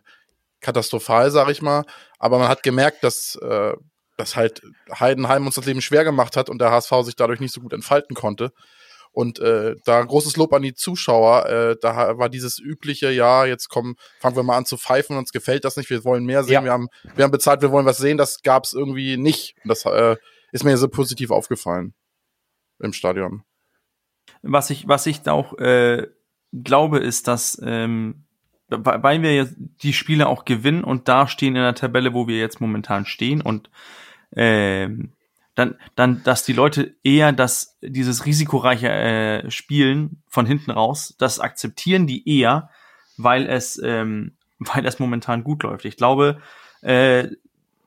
katastrophal, 0.62 1.32
sag 1.32 1.50
ich 1.50 1.62
mal, 1.62 1.84
aber 2.18 2.40
man 2.40 2.48
hat 2.48 2.64
gemerkt, 2.64 3.04
dass, 3.04 3.36
äh, 3.36 3.74
dass 4.16 4.38
halt 4.38 4.62
Heidenheim 4.98 5.46
uns 5.46 5.56
das 5.56 5.66
Leben 5.66 5.82
schwer 5.82 6.06
gemacht 6.06 6.38
hat 6.38 6.50
und 6.50 6.62
der 6.62 6.72
HSV 6.72 6.94
sich 7.04 7.18
dadurch 7.18 7.42
nicht 7.42 7.54
so 7.54 7.60
gut 7.60 7.74
entfalten 7.74 8.16
konnte. 8.16 8.54
Und 9.12 9.40
äh, 9.40 9.76
da 9.86 10.04
großes 10.04 10.38
Lob 10.38 10.54
an 10.54 10.62
die 10.62 10.74
Zuschauer. 10.74 11.46
Äh, 11.48 11.76
da 11.82 12.18
war 12.18 12.30
dieses 12.30 12.60
übliche, 12.60 13.12
ja, 13.12 13.46
jetzt 13.46 13.70
kommen, 13.70 13.96
fangen 14.20 14.36
wir 14.36 14.44
mal 14.44 14.58
an 14.58 14.66
zu 14.66 14.78
pfeifen, 14.78 15.18
uns 15.18 15.32
gefällt 15.32 15.66
das 15.66 15.78
nicht, 15.78 15.90
wir 15.90 16.04
wollen 16.04 16.26
mehr 16.26 16.44
sehen, 16.44 16.54
ja. 16.54 16.64
wir, 16.64 16.72
haben, 16.72 16.88
wir 17.16 17.24
haben 17.24 17.32
bezahlt, 17.32 17.62
wir 17.62 17.72
wollen 17.72 17.86
was 17.86 17.98
sehen, 17.98 18.18
das 18.18 18.42
gab 18.44 18.66
es 18.66 18.74
irgendwie 18.74 19.18
nicht. 19.18 19.56
Und 19.64 19.70
das 19.70 19.86
äh, 19.86 20.16
ist 20.52 20.64
mir 20.64 20.78
so 20.78 20.88
positiv 20.88 21.32
aufgefallen 21.32 21.94
im 22.80 22.94
Stadion. 22.94 23.44
Was 24.42 24.70
ich, 24.70 24.88
was 24.88 25.06
ich 25.06 25.28
auch 25.28 25.58
äh, 25.58 26.08
glaube, 26.54 27.00
ist, 27.00 27.28
dass 27.28 27.60
ähm, 27.64 28.26
weil 28.70 29.22
wir 29.22 29.34
jetzt 29.34 29.56
die 29.82 29.94
Spiele 29.94 30.28
auch 30.28 30.46
gewinnen 30.46 30.84
und 30.84 31.08
da 31.08 31.28
stehen 31.28 31.56
in 31.56 31.64
der 31.64 31.76
Tabelle, 31.76 32.14
wo 32.14 32.28
wir 32.28 32.38
jetzt 32.38 32.62
momentan 32.62 33.06
stehen 33.06 33.42
und 33.42 33.70
ähm, 34.36 35.14
dann, 35.60 35.76
dann, 35.96 36.24
dass 36.24 36.44
die 36.44 36.54
Leute 36.54 36.96
eher 37.04 37.32
das, 37.32 37.78
dieses 37.82 38.26
risikoreiche 38.26 38.90
äh, 38.90 39.52
Spielen 39.52 40.24
von 40.28 40.46
hinten 40.46 40.72
raus, 40.72 41.16
das 41.20 41.40
akzeptieren 41.40 42.08
die 42.08 42.28
eher, 42.28 42.70
weil 43.18 43.48
es, 43.48 43.80
ähm, 43.84 44.38
weil 44.60 44.86
es 44.86 45.00
momentan 45.00 45.44
gut 45.44 45.64
läuft. 45.64 45.86
Ich 45.86 45.98
glaube, 45.98 46.42
äh, 46.82 47.28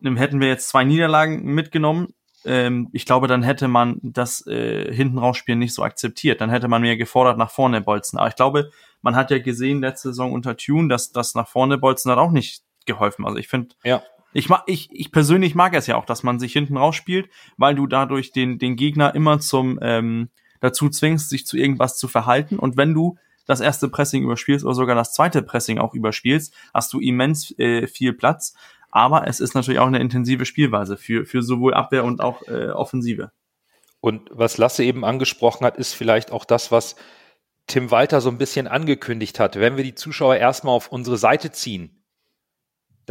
hätten 0.03 0.41
wir 0.41 0.49
jetzt 0.49 0.69
zwei 0.69 0.85
Niederlagen 0.85 1.45
mitgenommen, 1.45 2.15
ähm, 2.45 2.89
ich 2.93 3.07
glaube, 3.07 3.29
dann 3.29 3.43
hätte 3.43 3.69
man 3.69 3.99
das 4.03 4.47
äh, 4.47 4.93
hinten 4.93 5.19
rausspielen 5.19 5.59
nicht 5.59 5.75
so 5.75 5.83
akzeptiert. 5.83 6.41
Dann 6.41 6.51
hätte 6.51 6.69
man 6.69 6.83
mehr 6.83 6.97
gefordert 6.97 7.39
nach 7.39 7.51
vorne 7.51 7.81
bolzen. 7.81 8.19
Aber 8.19 8.29
ich 8.29 8.37
glaube, 8.37 8.71
man 9.01 9.17
hat 9.17 9.31
ja 9.31 9.39
gesehen 9.39 9.81
letzte 9.81 10.09
Saison 10.09 10.33
unter 10.33 10.57
Tune, 10.57 10.89
dass 10.89 11.13
das 11.13 11.35
nach 11.35 11.49
vorne 11.49 11.79
bolzen 11.79 12.11
hat 12.11 12.19
auch 12.19 12.33
nicht 12.33 12.65
geholfen. 12.85 13.27
Also 13.27 13.39
ich 13.39 13.49
finde, 13.49 13.75
ja. 13.85 14.03
Ich 14.33 14.49
mag, 14.49 14.63
ich, 14.67 14.89
ich 14.93 15.13
persönlich 15.13 15.55
mag 15.55 15.75
es 15.75 15.87
ja 15.87 15.97
auch, 15.97 16.07
dass 16.07 16.23
man 16.23 16.39
sich 16.39 16.53
hinten 16.53 16.77
rausspielt, 16.77 17.29
weil 17.57 17.75
du 17.75 17.87
dadurch 17.87 18.33
den, 18.33 18.59
den 18.59 18.77
Gegner 18.77 19.15
immer 19.15 19.41
zum 19.41 19.79
ähm, 19.83 20.31
dazu 20.61 20.89
zwingst, 20.89 21.29
sich 21.29 21.47
zu 21.47 21.57
irgendwas 21.57 21.97
zu 21.97 22.09
verhalten. 22.09 22.59
Und 22.59 22.77
wenn 22.77 22.95
du 22.95 23.17
das 23.47 23.61
erste 23.61 23.89
Pressing 23.89 24.23
überspielst 24.23 24.65
oder 24.65 24.75
sogar 24.75 24.95
das 24.95 25.13
zweite 25.13 25.43
Pressing 25.43 25.79
auch 25.79 25.95
überspielst, 25.95 26.55
hast 26.73 26.93
du 26.93 27.01
immens 27.01 27.57
äh, 27.59 27.87
viel 27.87 28.13
Platz. 28.13 28.55
Aber 28.91 29.27
es 29.27 29.41
ist 29.41 29.55
natürlich 29.55 29.81
auch 29.81 29.87
eine 29.87 30.01
intensive 30.01 30.45
Spielweise 30.45 30.97
für, 30.97 31.25
für 31.25 31.43
sowohl 31.43 31.75
Abwehr 31.75 32.05
und 32.05 32.21
auch 32.21 32.43
äh, 32.47 32.69
Offensive. 32.69 33.33
Und 34.01 34.31
was 34.33 34.59
Lasse 34.59 34.85
eben 34.85 35.05
angesprochen 35.05 35.65
hat, 35.65 35.77
ist 35.77 35.95
vielleicht 35.95 36.31
auch 36.31 36.45
das, 36.45 36.71
was 36.71 36.97
Tim 37.67 37.91
Walter 37.91 38.21
so 38.21 38.29
ein 38.29 38.39
bisschen 38.39 38.67
angekündigt 38.67 39.41
hat. 39.41 39.57
Wenn 39.57 39.77
wir 39.77 39.85
die 39.85 39.95
Zuschauer 39.95 40.37
erstmal 40.37 40.75
auf 40.75 40.89
unsere 40.89 41.17
Seite 41.17 41.53
ziehen, 41.53 42.02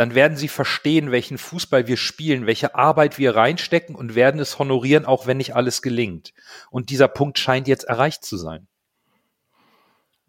dann 0.02 0.16
werden 0.16 0.36
sie 0.36 0.48
verstehen, 0.48 1.12
welchen 1.12 1.38
Fußball 1.38 1.86
wir 1.86 1.96
spielen, 1.96 2.48
welche 2.48 2.74
Arbeit 2.74 3.20
wir 3.20 3.36
reinstecken 3.36 3.94
und 3.94 4.16
werden 4.16 4.42
es 4.42 4.58
honorieren, 4.58 5.06
auch 5.06 5.28
wenn 5.28 5.38
nicht 5.38 5.56
alles 5.56 5.84
gelingt. 5.84 6.34
Und 6.72 6.90
dieser 6.90 7.08
Punkt 7.08 7.38
scheint 7.38 7.68
jetzt 7.68 7.84
erreicht 7.84 8.26
zu 8.26 8.36
sein. 8.36 8.68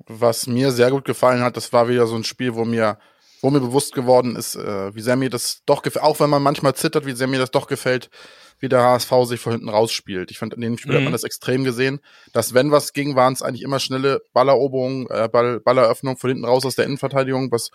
Was 0.07 0.47
mir 0.47 0.73
sehr 0.73 0.91
gut 0.91 1.07
gefallen 1.07 1.41
hat, 1.41 1.57
das 1.57 1.73
war 1.73 1.89
wieder 1.89 2.07
so 2.07 2.17
ein 2.17 2.25
Spiel, 2.25 2.55
wo 2.55 2.67
mir 2.67 2.99
wo 3.41 3.49
mir 3.49 3.61
bewusst 3.61 3.95
geworden 3.95 4.37
ist, 4.37 4.57
äh, 4.57 4.95
wie 4.95 5.01
sehr 5.01 5.17
mir 5.17 5.31
das 5.31 5.63
doch 5.65 5.81
gefällt, 5.81 6.05
auch 6.05 6.21
wenn 6.21 6.29
man 6.29 6.43
manchmal 6.43 6.75
zittert, 6.75 7.07
wie 7.07 7.13
sehr 7.13 7.27
mir 7.27 7.41
das 7.41 7.51
doch 7.51 7.67
gefällt, 7.67 8.11
wie 8.61 8.69
der 8.69 8.83
HSV 8.83 9.11
sich 9.25 9.41
von 9.41 9.53
hinten 9.53 9.71
rausspielt. 9.71 10.31
Ich 10.31 10.39
fand, 10.39 10.53
in 10.53 10.61
dem 10.61 10.77
Spiel 10.77 10.93
mhm. 10.93 10.97
hat 10.99 11.05
man 11.05 11.13
das 11.13 11.25
extrem 11.25 11.65
gesehen, 11.65 12.01
dass 12.35 12.53
wenn 12.53 12.71
was 12.71 12.93
ging, 12.93 13.17
waren 13.17 13.33
es 13.33 13.41
eigentlich 13.41 13.63
immer 13.63 13.81
schnelle 13.81 14.21
Balleroberungen, 14.35 15.09
äh, 15.09 15.31
Ball, 15.33 15.61
Balleröffnung 15.61 16.19
von 16.19 16.29
hinten 16.29 16.45
raus 16.45 16.67
aus 16.67 16.77
der 16.77 16.85
Innenverteidigung, 16.85 17.51
was 17.51 17.71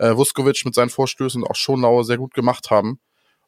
äh, 0.00 0.16
Vuskovic 0.16 0.64
mit 0.64 0.74
seinen 0.74 0.90
Vorstößen 0.90 1.42
und 1.42 1.48
auch 1.48 1.56
Schonauer 1.56 2.04
sehr 2.04 2.16
gut 2.16 2.32
gemacht 2.34 2.70
haben. 2.70 3.00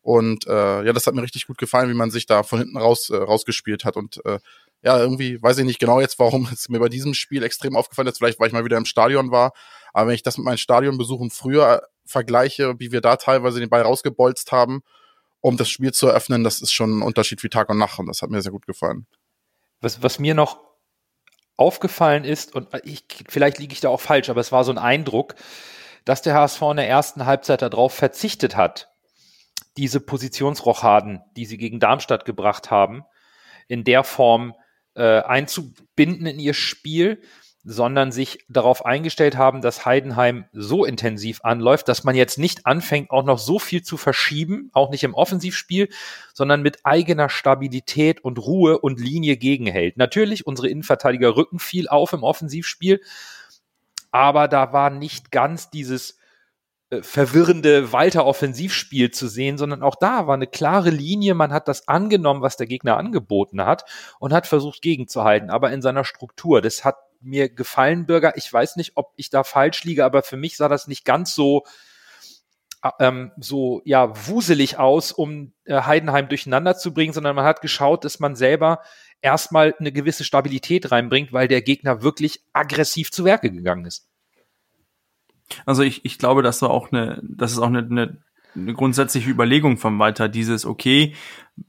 Und 0.03 0.47
äh, 0.47 0.85
ja, 0.85 0.93
das 0.93 1.07
hat 1.07 1.15
mir 1.15 1.23
richtig 1.23 1.47
gut 1.47 1.59
gefallen, 1.59 1.89
wie 1.89 1.95
man 1.95 2.11
sich 2.11 2.27
da 2.27 2.43
von 2.43 2.59
hinten 2.59 2.77
raus 2.77 3.09
äh, 3.09 3.17
rausgespielt 3.17 3.85
hat. 3.85 3.97
Und 3.97 4.25
äh, 4.27 4.39
ja, 4.83 4.99
irgendwie 4.99 5.41
weiß 5.41 5.59
ich 5.59 5.65
nicht 5.65 5.79
genau 5.79 6.01
jetzt, 6.01 6.19
warum 6.19 6.49
es 6.53 6.69
mir 6.69 6.79
bei 6.79 6.89
diesem 6.89 7.15
Spiel 7.15 7.43
extrem 7.43 7.75
aufgefallen 7.75 8.09
ist. 8.09 8.19
Vielleicht, 8.19 8.39
weil 8.39 8.49
ich 8.49 8.53
mal 8.53 8.65
wieder 8.65 8.77
im 8.77 8.85
Stadion 8.85 9.31
war. 9.31 9.53
Aber 9.93 10.09
wenn 10.09 10.15
ich 10.15 10.23
das 10.23 10.37
mit 10.37 10.45
meinen 10.45 10.59
Stadionbesuchen 10.59 11.31
früher 11.31 11.83
vergleiche, 12.05 12.79
wie 12.79 12.93
wir 12.93 13.01
da 13.01 13.17
teilweise 13.17 13.61
den 13.61 13.71
Ball 13.71 13.83
rausgebolzt 13.83 14.53
haben, 14.53 14.83
um 15.41 15.57
das 15.57 15.71
Spiel 15.71 15.93
zu 15.93 16.09
eröffnen, 16.09 16.45
das 16.45 16.61
ist 16.61 16.73
schon 16.73 16.99
ein 16.99 17.03
Unterschied 17.03 17.43
wie 17.43 17.49
Tag 17.49 17.71
und 17.71 17.79
Nacht. 17.79 17.99
Und 17.99 18.07
das 18.07 18.21
hat 18.23 18.31
mir 18.31 18.43
sehr 18.43 18.53
gut 18.53 18.67
gefallen. 18.67 19.07
Was, 19.81 20.03
was 20.03 20.19
mir 20.19 20.35
noch 20.35 20.61
aufgefallen 21.57 22.25
ist, 22.25 22.55
und 22.55 22.69
ich, 22.85 23.05
vielleicht 23.29 23.59
liege 23.59 23.73
ich 23.73 23.81
da 23.81 23.89
auch 23.89 24.01
falsch, 24.01 24.29
aber 24.31 24.41
es 24.41 24.53
war 24.53 24.65
so 24.65 24.73
ein 24.73 24.79
Eindruck, 24.79 25.37
dass 26.05 26.23
der 26.23 26.35
HSV 26.35 26.63
in 26.63 26.77
der 26.77 26.89
ersten 26.89 27.27
Halbzeit 27.27 27.63
darauf 27.63 27.95
verzichtet 27.95 28.57
hat, 28.57 28.91
diese 29.77 30.01
Positionsrochaden, 30.01 31.23
die 31.37 31.47
sie 31.47 31.57
gegen 31.57 31.81
Darmstadt 31.81 32.25
gebracht 32.25 32.71
haben, 32.71 33.05
in 33.69 33.85
der 33.85 34.05
Form 34.05 34.55
äh, 34.95 35.21
einzubinden 35.23 36.27
in 36.27 36.39
ihr 36.39 36.55
Spiel, 36.55 37.23
sondern 37.65 38.11
sich 38.11 38.45
darauf 38.49 38.85
eingestellt 38.85 39.37
haben, 39.37 39.61
dass 39.63 39.87
Heidenheim 39.87 40.47
so 40.53 40.85
intensiv 40.85 41.41
anläuft, 41.45 41.89
dass 41.89 42.03
man 42.03 42.17
jetzt 42.17 42.39
nicht 42.39 42.67
anfängt, 42.67 43.11
auch 43.11 43.25
noch 43.25 43.39
so 43.39 43.61
viel 43.61 43.83
zu 43.83 43.97
verschieben, 43.97 44.71
auch 44.73 44.91
nicht 44.91 45.05
im 45.05 45.15
Offensivspiel, 45.15 45.89
sondern 46.35 46.63
mit 46.63 46.85
eigener 46.85 47.29
Stabilität 47.29 48.25
und 48.25 48.39
Ruhe 48.39 48.79
und 48.81 48.99
Linie 48.99 49.37
gegenhält. 49.37 49.97
Natürlich, 49.97 50.47
unsere 50.47 50.69
Innenverteidiger 50.69 51.37
rücken 51.37 51.61
viel 51.61 51.89
auf 51.89 52.13
im 52.13 52.25
Offensivspiel, 52.25 53.01
aber 54.13 54.47
da 54.47 54.73
war 54.73 54.91
nicht 54.91 55.33
ganz 55.33 55.71
dieses 55.71 56.19
äh, 56.91 57.03
verwirrende 57.03 57.93
Walter-Offensivspiel 57.93 59.11
zu 59.11 59.27
sehen, 59.27 59.59
sondern 59.59 59.83
auch 59.83 59.97
da 59.97 60.27
war 60.27 60.35
eine 60.35 60.47
klare 60.47 60.91
Linie. 60.91 61.35
Man 61.35 61.53
hat 61.53 61.67
das 61.67 61.89
angenommen, 61.89 62.43
was 62.43 62.57
der 62.57 62.67
Gegner 62.67 62.99
angeboten 62.99 63.65
hat 63.65 63.85
und 64.21 64.33
hat 64.33 64.47
versucht 64.47 64.83
gegenzuhalten, 64.83 65.51
aber 65.51 65.73
in 65.73 65.83
seiner 65.83 66.05
Struktur. 66.05 66.61
Das 66.61 66.85
hat 66.85 66.97
mir 67.21 67.49
gefallen, 67.49 68.07
Bürger. 68.07 68.37
Ich 68.37 68.53
weiß 68.53 68.77
nicht, 68.77 68.93
ob 68.97 69.13
ich 69.17 69.31
da 69.31 69.43
falsch 69.43 69.85
liege, 69.85 70.05
aber 70.05 70.23
für 70.23 70.37
mich 70.37 70.57
sah 70.57 70.69
das 70.69 70.87
nicht 70.87 71.05
ganz 71.05 71.35
so 71.35 71.65
äh, 72.83 72.91
ähm, 73.01 73.33
so 73.39 73.81
ja 73.85 74.13
wuselig 74.29 74.79
aus, 74.79 75.13
um 75.13 75.53
äh, 75.65 75.83
Heidenheim 75.83 76.29
durcheinander 76.29 76.77
zu 76.77 76.93
bringen, 76.93 77.13
sondern 77.13 77.37
man 77.37 77.45
hat 77.45 77.61
geschaut, 77.63 78.05
dass 78.05 78.21
man 78.21 78.37
selber 78.37 78.81
erstmal 79.23 79.75
eine 79.79 79.93
gewisse 79.93 80.25
Stabilität 80.25 80.91
reinbringt, 80.91 81.33
weil 81.33 81.49
der 81.49 81.63
Gegner 81.63 82.03
wirklich 82.03 82.43
aggressiv 82.53 83.11
zu 83.11 83.25
Werke 83.25 83.51
gegangen 83.51 83.87
ist. 83.87 84.09
Also 85.65 85.83
ich, 85.83 86.05
ich 86.05 86.19
glaube, 86.19 86.43
dass 86.43 86.59
so 86.59 86.69
auch 86.69 86.93
eine, 86.93 87.23
das 87.23 87.53
ist 87.53 87.59
auch 87.59 87.67
eine, 87.67 87.79
eine, 87.79 88.19
eine 88.55 88.75
grundsätzliche 88.75 89.31
Überlegung 89.31 89.79
von 89.79 89.99
Walter, 89.99 90.29
dieses, 90.29 90.67
okay, 90.67 91.15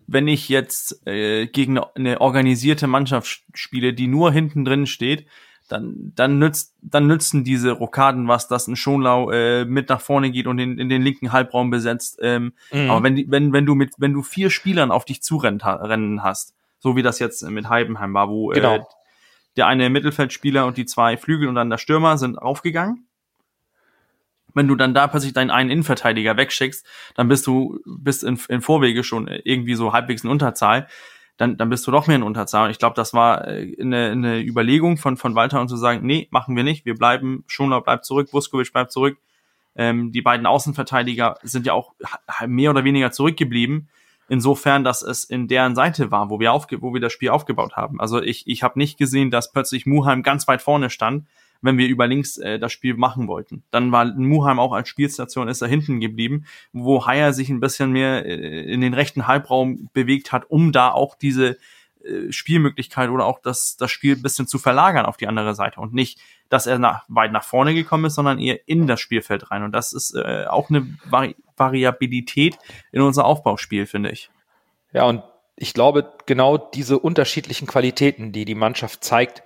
wenn 0.08 0.28
ich 0.28 0.50
jetzt 0.50 1.06
äh, 1.08 1.48
gegen 1.48 1.80
eine 1.80 2.20
organisierte 2.22 2.88
Mannschaft 2.88 3.44
spiele, 3.54 3.94
die 3.94 4.08
nur 4.08 4.32
hinten 4.32 4.66
drin 4.66 4.86
steht, 4.86 5.28
dann, 5.70 6.12
dann, 6.16 6.40
nützt, 6.40 6.76
dann 6.82 7.08
nützen 7.08 7.44
diese 7.44 7.72
Rokaden 7.72 8.28
was, 8.28 8.48
dass 8.48 8.68
ein 8.68 8.76
Schonlau 8.76 9.32
äh, 9.32 9.66
mit 9.66 9.90
nach 9.90 10.02
vorne 10.02 10.30
geht 10.32 10.46
und 10.46 10.60
in, 10.60 10.78
in 10.78 10.90
den 10.90 11.02
linken 11.02 11.32
Halbraum 11.32 11.70
besetzt. 11.70 12.20
Ähm, 12.22 12.54
mhm. 12.72 12.90
Aber 12.90 13.04
wenn, 13.04 13.32
wenn, 13.32 13.54
wenn 13.54 13.66
du 13.66 13.76
mit, 13.76 13.94
wenn 13.98 14.14
du 14.14 14.24
vier 14.24 14.50
Spielern 14.50 14.92
auf 14.92 15.06
dich 15.06 15.22
zurennen 15.24 16.24
hast, 16.24 16.54
so 16.84 16.96
wie 16.96 17.02
das 17.02 17.18
jetzt 17.18 17.42
mit 17.44 17.70
Heidenheim 17.70 18.14
war, 18.14 18.30
wo 18.30 18.50
genau. 18.50 18.76
äh, 18.76 18.84
der 19.56 19.68
eine 19.68 19.90
Mittelfeldspieler 19.90 20.66
und 20.66 20.78
die 20.78 20.86
zwei 20.86 21.18
Flügel 21.18 21.48
und 21.48 21.56
dann 21.56 21.70
der 21.70 21.78
Stürmer 21.80 22.18
sind 22.18 22.38
aufgegangen 22.38 23.08
wenn 24.54 24.68
du 24.68 24.76
dann 24.76 24.94
da 24.94 25.08
plötzlich 25.08 25.34
deinen 25.34 25.50
einen 25.50 25.70
Innenverteidiger 25.70 26.38
wegschickst, 26.38 26.86
dann 27.16 27.28
bist 27.28 27.48
du 27.48 27.80
bist 27.86 28.24
in, 28.24 28.40
in 28.50 28.62
Vorwege 28.62 29.04
schon 29.04 29.28
irgendwie 29.28 29.76
so 29.76 29.94
halbwegs 29.94 30.24
in 30.24 30.30
Unterzahl, 30.30 30.88
dann, 31.38 31.58
dann 31.58 31.70
bist 31.70 31.86
du 31.88 31.92
doch 31.92 32.08
mehr 32.08 32.18
in 32.18 32.24
Unterzahl. 32.24 32.66
Und 32.66 32.72
ich 32.72 32.80
glaube, 32.80 32.96
das 32.96 33.14
war 33.14 33.48
äh, 33.48 33.76
eine, 33.82 34.12
eine 34.12 34.40
Überlegung 34.42 34.98
von, 34.98 35.18
von 35.18 35.36
Walter 35.36 35.60
und 35.60 35.70
zu 35.70 35.78
sagen, 35.78 36.06
nee, 36.06 36.28
machen 36.32 36.56
wir 36.56 36.64
nicht, 36.64 36.86
wir 36.86 36.96
bleiben, 36.96 37.44
Schonlau 37.48 37.82
bleibt 37.82 38.06
zurück, 38.06 38.30
Vuskovic 38.32 38.72
bleibt 38.72 38.92
zurück. 38.92 39.18
Ähm, 39.76 40.12
die 40.12 40.22
beiden 40.22 40.46
Außenverteidiger 40.46 41.38
sind 41.42 41.66
ja 41.66 41.74
auch 41.74 41.94
mehr 42.46 42.70
oder 42.70 42.84
weniger 42.84 43.12
zurückgeblieben. 43.12 43.90
Insofern, 44.34 44.84
dass 44.84 45.04
es 45.04 45.26
in 45.26 45.48
deren 45.48 45.76
Seite 45.76 46.10
war, 46.10 46.32
wo 46.32 46.40
wir, 46.40 46.54
aufge 46.54 46.82
wo 46.82 46.92
wir 46.92 47.00
das 47.00 47.14
Spiel 47.14 47.30
aufgebaut 47.30 47.76
haben. 47.76 48.02
Also 48.02 48.20
ich, 48.20 48.48
ich 48.48 48.64
habe 48.64 48.80
nicht 48.80 48.98
gesehen, 48.98 49.30
dass 49.30 49.52
plötzlich 49.52 49.86
Muheim 49.86 50.24
ganz 50.24 50.48
weit 50.48 50.64
vorne 50.64 50.90
stand, 50.90 51.28
wenn 51.62 51.78
wir 51.78 51.88
über 51.88 52.08
links 52.08 52.40
äh, 52.40 52.58
das 52.58 52.72
Spiel 52.72 52.96
machen 52.96 53.28
wollten. 53.28 53.62
Dann 53.70 53.92
war 53.92 54.06
Muheim 54.06 54.58
auch 54.58 54.74
als 54.74 54.90
Spielstation, 54.90 55.48
ist 55.48 55.62
er 55.62 55.68
hinten 55.68 56.00
geblieben, 56.00 56.46
wo 56.72 57.06
Haier 57.06 57.32
sich 57.32 57.50
ein 57.50 57.60
bisschen 57.60 57.92
mehr 57.92 58.26
äh, 58.26 58.74
in 58.74 58.82
den 58.82 58.96
rechten 58.96 59.28
Halbraum 59.28 59.92
bewegt 59.94 60.32
hat, 60.32 60.50
um 60.50 60.72
da 60.72 60.90
auch 60.90 61.14
diese 61.14 61.58
äh, 62.04 62.32
Spielmöglichkeit 62.32 63.12
oder 63.12 63.28
auch 63.28 63.40
das, 63.40 63.78
das 63.78 63.92
Spiel 63.92 64.16
ein 64.16 64.24
bisschen 64.24 64.48
zu 64.48 64.58
verlagern 64.58 65.06
auf 65.06 65.18
die 65.18 65.28
andere 65.28 65.54
Seite 65.54 65.80
und 65.80 65.94
nicht, 65.94 66.20
dass 66.50 66.66
er 66.66 66.80
nach, 66.80 67.06
weit 67.08 67.32
nach 67.32 67.44
vorne 67.44 67.76
gekommen 67.76 68.06
ist, 68.06 68.16
sondern 68.16 68.40
eher 68.40 68.68
in 68.68 68.88
das 68.88 69.00
Spielfeld 69.00 69.52
rein. 69.52 69.62
Und 69.62 69.74
das 69.74 69.94
ist 69.94 70.16
äh, 70.16 70.46
auch 70.50 70.72
eine 70.72 70.88
Vari 71.08 71.36
Variabilität 71.58 72.58
in 72.92 73.02
unser 73.02 73.26
Aufbauspiel, 73.26 73.86
finde 73.86 74.12
ich. 74.12 74.30
Ja, 74.92 75.06
und 75.06 75.24
ich 75.56 75.74
glaube, 75.74 76.14
genau 76.26 76.58
diese 76.58 77.00
unterschiedlichen 77.00 77.68
Qualitäten, 77.68 78.32
die 78.32 78.46
die 78.46 78.56
Mannschaft 78.56 79.04
zeigt, 79.04 79.44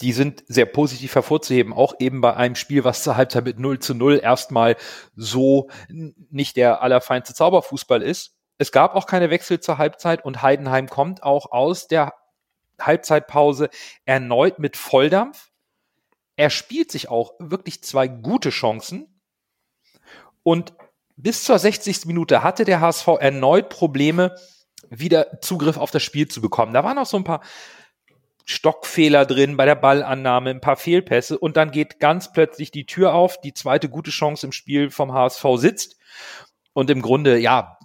die 0.00 0.12
sind 0.12 0.44
sehr 0.48 0.66
positiv 0.66 1.14
hervorzuheben, 1.14 1.72
auch 1.72 1.94
eben 1.98 2.20
bei 2.20 2.34
einem 2.34 2.54
Spiel, 2.54 2.84
was 2.84 3.02
zur 3.02 3.16
Halbzeit 3.16 3.44
mit 3.44 3.58
0 3.58 3.80
zu 3.80 3.94
0 3.94 4.20
erstmal 4.22 4.76
so 5.14 5.68
nicht 5.88 6.56
der 6.56 6.82
allerfeinste 6.82 7.34
Zauberfußball 7.34 8.02
ist. 8.02 8.36
Es 8.56 8.72
gab 8.72 8.94
auch 8.94 9.06
keine 9.06 9.30
Wechsel 9.30 9.60
zur 9.60 9.78
Halbzeit 9.78 10.24
und 10.24 10.42
Heidenheim 10.42 10.88
kommt 10.88 11.22
auch 11.22 11.52
aus 11.52 11.86
der 11.86 12.14
Halbzeitpause 12.80 13.68
erneut 14.04 14.58
mit 14.58 14.76
Volldampf. 14.76 15.50
Er 16.36 16.50
spielt 16.50 16.90
sich 16.90 17.08
auch 17.08 17.34
wirklich 17.38 17.82
zwei 17.82 18.08
gute 18.08 18.50
Chancen 18.50 19.20
und 20.42 20.72
bis 21.22 21.44
zur 21.44 21.58
60. 21.58 22.06
Minute 22.06 22.42
hatte 22.42 22.64
der 22.64 22.80
HSV 22.80 23.08
erneut 23.20 23.68
Probleme, 23.68 24.34
wieder 24.88 25.40
Zugriff 25.40 25.76
auf 25.76 25.90
das 25.90 26.02
Spiel 26.02 26.28
zu 26.28 26.40
bekommen. 26.40 26.72
Da 26.72 26.84
waren 26.84 26.98
auch 26.98 27.06
so 27.06 27.16
ein 27.16 27.24
paar 27.24 27.42
Stockfehler 28.44 29.26
drin 29.26 29.56
bei 29.56 29.64
der 29.64 29.76
Ballannahme, 29.76 30.50
ein 30.50 30.60
paar 30.60 30.76
Fehlpässe 30.76 31.38
und 31.38 31.56
dann 31.56 31.70
geht 31.70 32.00
ganz 32.00 32.32
plötzlich 32.32 32.70
die 32.70 32.86
Tür 32.86 33.14
auf, 33.14 33.40
die 33.40 33.54
zweite 33.54 33.88
gute 33.88 34.10
Chance 34.10 34.46
im 34.46 34.52
Spiel 34.52 34.90
vom 34.90 35.12
HSV 35.12 35.44
sitzt 35.56 35.96
und 36.72 36.90
im 36.90 37.02
Grunde, 37.02 37.38
ja, 37.38 37.78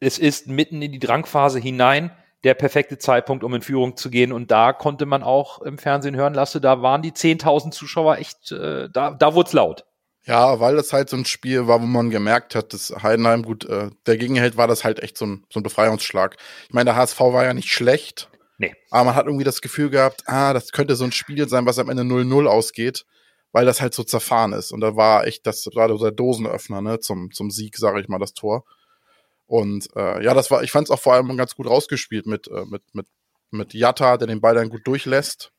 es 0.00 0.18
ist 0.18 0.48
mitten 0.48 0.82
in 0.82 0.92
die 0.92 0.98
Drangphase 0.98 1.58
hinein 1.58 2.10
der 2.44 2.54
perfekte 2.54 2.98
Zeitpunkt, 2.98 3.42
um 3.44 3.54
in 3.54 3.62
Führung 3.62 3.96
zu 3.96 4.10
gehen. 4.10 4.30
Und 4.30 4.50
da 4.50 4.72
konnte 4.72 5.06
man 5.06 5.22
auch 5.22 5.62
im 5.62 5.78
Fernsehen 5.78 6.14
hören 6.14 6.34
lassen, 6.34 6.60
da 6.60 6.82
waren 6.82 7.02
die 7.02 7.12
10.000 7.12 7.70
Zuschauer 7.70 8.18
echt, 8.18 8.52
äh, 8.52 8.88
da, 8.90 9.12
da 9.12 9.34
wurde 9.34 9.48
es 9.48 9.52
laut. 9.52 9.84
Ja, 10.26 10.58
weil 10.58 10.74
das 10.74 10.92
halt 10.92 11.08
so 11.08 11.16
ein 11.16 11.24
Spiel 11.24 11.68
war, 11.68 11.80
wo 11.80 11.86
man 11.86 12.10
gemerkt 12.10 12.56
hat, 12.56 12.72
dass 12.72 12.92
Heidenheim 13.02 13.44
gut, 13.44 13.64
äh, 13.64 13.90
der 14.06 14.16
Gegenheld 14.16 14.56
war 14.56 14.66
das 14.66 14.82
halt 14.82 15.00
echt 15.00 15.16
so 15.16 15.24
ein, 15.24 15.46
so 15.52 15.60
ein 15.60 15.62
Befreiungsschlag. 15.62 16.36
Ich 16.66 16.74
meine, 16.74 16.86
der 16.86 16.96
HSV 16.96 17.20
war 17.20 17.44
ja 17.44 17.54
nicht 17.54 17.72
schlecht. 17.72 18.28
Nee. 18.58 18.74
Aber 18.90 19.04
man 19.04 19.14
hat 19.14 19.26
irgendwie 19.26 19.44
das 19.44 19.60
Gefühl 19.60 19.88
gehabt, 19.88 20.24
ah, 20.26 20.52
das 20.52 20.72
könnte 20.72 20.96
so 20.96 21.04
ein 21.04 21.12
Spiel 21.12 21.48
sein, 21.48 21.64
was 21.64 21.78
am 21.78 21.88
Ende 21.90 22.02
0-0 22.02 22.46
ausgeht, 22.46 23.06
weil 23.52 23.66
das 23.66 23.80
halt 23.80 23.94
so 23.94 24.02
zerfahren 24.02 24.52
ist. 24.52 24.72
Und 24.72 24.80
da 24.80 24.96
war 24.96 25.26
echt 25.28 25.46
das 25.46 25.62
gerade 25.64 25.96
der 25.96 26.10
Dosenöffner, 26.10 26.82
ne, 26.82 26.98
zum, 26.98 27.30
zum 27.30 27.52
Sieg, 27.52 27.76
sage 27.76 28.00
ich 28.00 28.08
mal, 28.08 28.18
das 28.18 28.34
Tor. 28.34 28.64
Und 29.46 29.88
äh, 29.94 30.24
ja, 30.24 30.34
das 30.34 30.50
war, 30.50 30.64
ich 30.64 30.72
fand 30.72 30.88
es 30.88 30.90
auch 30.90 31.00
vor 31.00 31.14
allem 31.14 31.36
ganz 31.36 31.54
gut 31.54 31.68
rausgespielt 31.68 32.26
mit, 32.26 32.48
äh, 32.48 32.64
mit, 32.64 32.82
mit, 32.94 33.06
mit 33.52 33.74
Jatta, 33.74 34.16
der 34.16 34.26
den 34.26 34.40
Ball 34.40 34.56
dann 34.56 34.70
gut 34.70 34.84
durchlässt. 34.86 35.52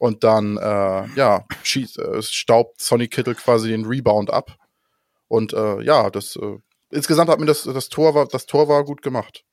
Und 0.00 0.24
dann, 0.24 0.56
äh, 0.56 1.06
ja, 1.14 1.44
schießt, 1.62 1.98
äh, 1.98 2.22
staubt 2.22 2.80
Sonny 2.80 3.06
Kittel 3.06 3.34
quasi 3.34 3.68
den 3.68 3.84
Rebound 3.84 4.30
ab. 4.30 4.56
Und 5.28 5.52
äh, 5.52 5.82
ja, 5.82 6.08
das 6.08 6.36
äh, 6.36 6.56
insgesamt 6.88 7.28
hat 7.28 7.38
mir 7.38 7.44
das, 7.44 7.64
das 7.64 7.90
Tor 7.90 8.14
war, 8.14 8.26
das 8.26 8.46
Tor 8.46 8.66
war 8.66 8.82
gut 8.82 9.02
gemacht. 9.02 9.44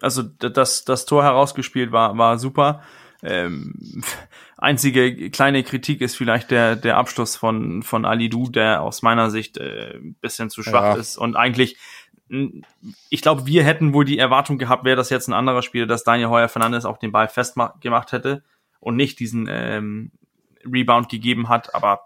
Also 0.00 0.22
das, 0.22 0.84
das 0.84 1.06
Tor 1.06 1.24
herausgespielt 1.24 1.90
war, 1.90 2.16
war 2.18 2.38
super. 2.38 2.84
Ähm, 3.20 3.74
einzige 4.56 5.28
kleine 5.30 5.64
Kritik 5.64 6.00
ist 6.00 6.16
vielleicht 6.16 6.52
der, 6.52 6.76
der 6.76 6.98
Abschluss 6.98 7.34
von, 7.34 7.82
von 7.82 8.04
Ali 8.04 8.28
Du, 8.28 8.48
der 8.48 8.82
aus 8.82 9.02
meiner 9.02 9.28
Sicht 9.30 9.58
äh, 9.58 9.96
ein 9.96 10.14
bisschen 10.20 10.50
zu 10.50 10.62
schwach 10.62 10.94
ja. 10.94 10.94
ist 10.94 11.16
und 11.16 11.34
eigentlich 11.34 11.76
ich 13.08 13.22
glaube, 13.22 13.46
wir 13.46 13.64
hätten 13.64 13.94
wohl 13.94 14.04
die 14.04 14.18
Erwartung 14.18 14.58
gehabt, 14.58 14.84
wäre 14.84 14.98
das 14.98 15.08
jetzt 15.08 15.28
ein 15.28 15.32
anderer 15.32 15.62
Spieler, 15.62 15.86
dass 15.86 16.04
Daniel 16.04 16.28
Heuer 16.28 16.50
Fernandes 16.50 16.84
auch 16.84 16.98
den 16.98 17.10
Ball 17.10 17.26
festgemacht 17.26 18.12
hätte 18.12 18.44
und 18.80 18.96
nicht 18.96 19.18
diesen 19.20 19.46
ähm, 19.50 20.12
Rebound 20.64 21.08
gegeben 21.08 21.48
hat. 21.48 21.74
Aber 21.74 22.00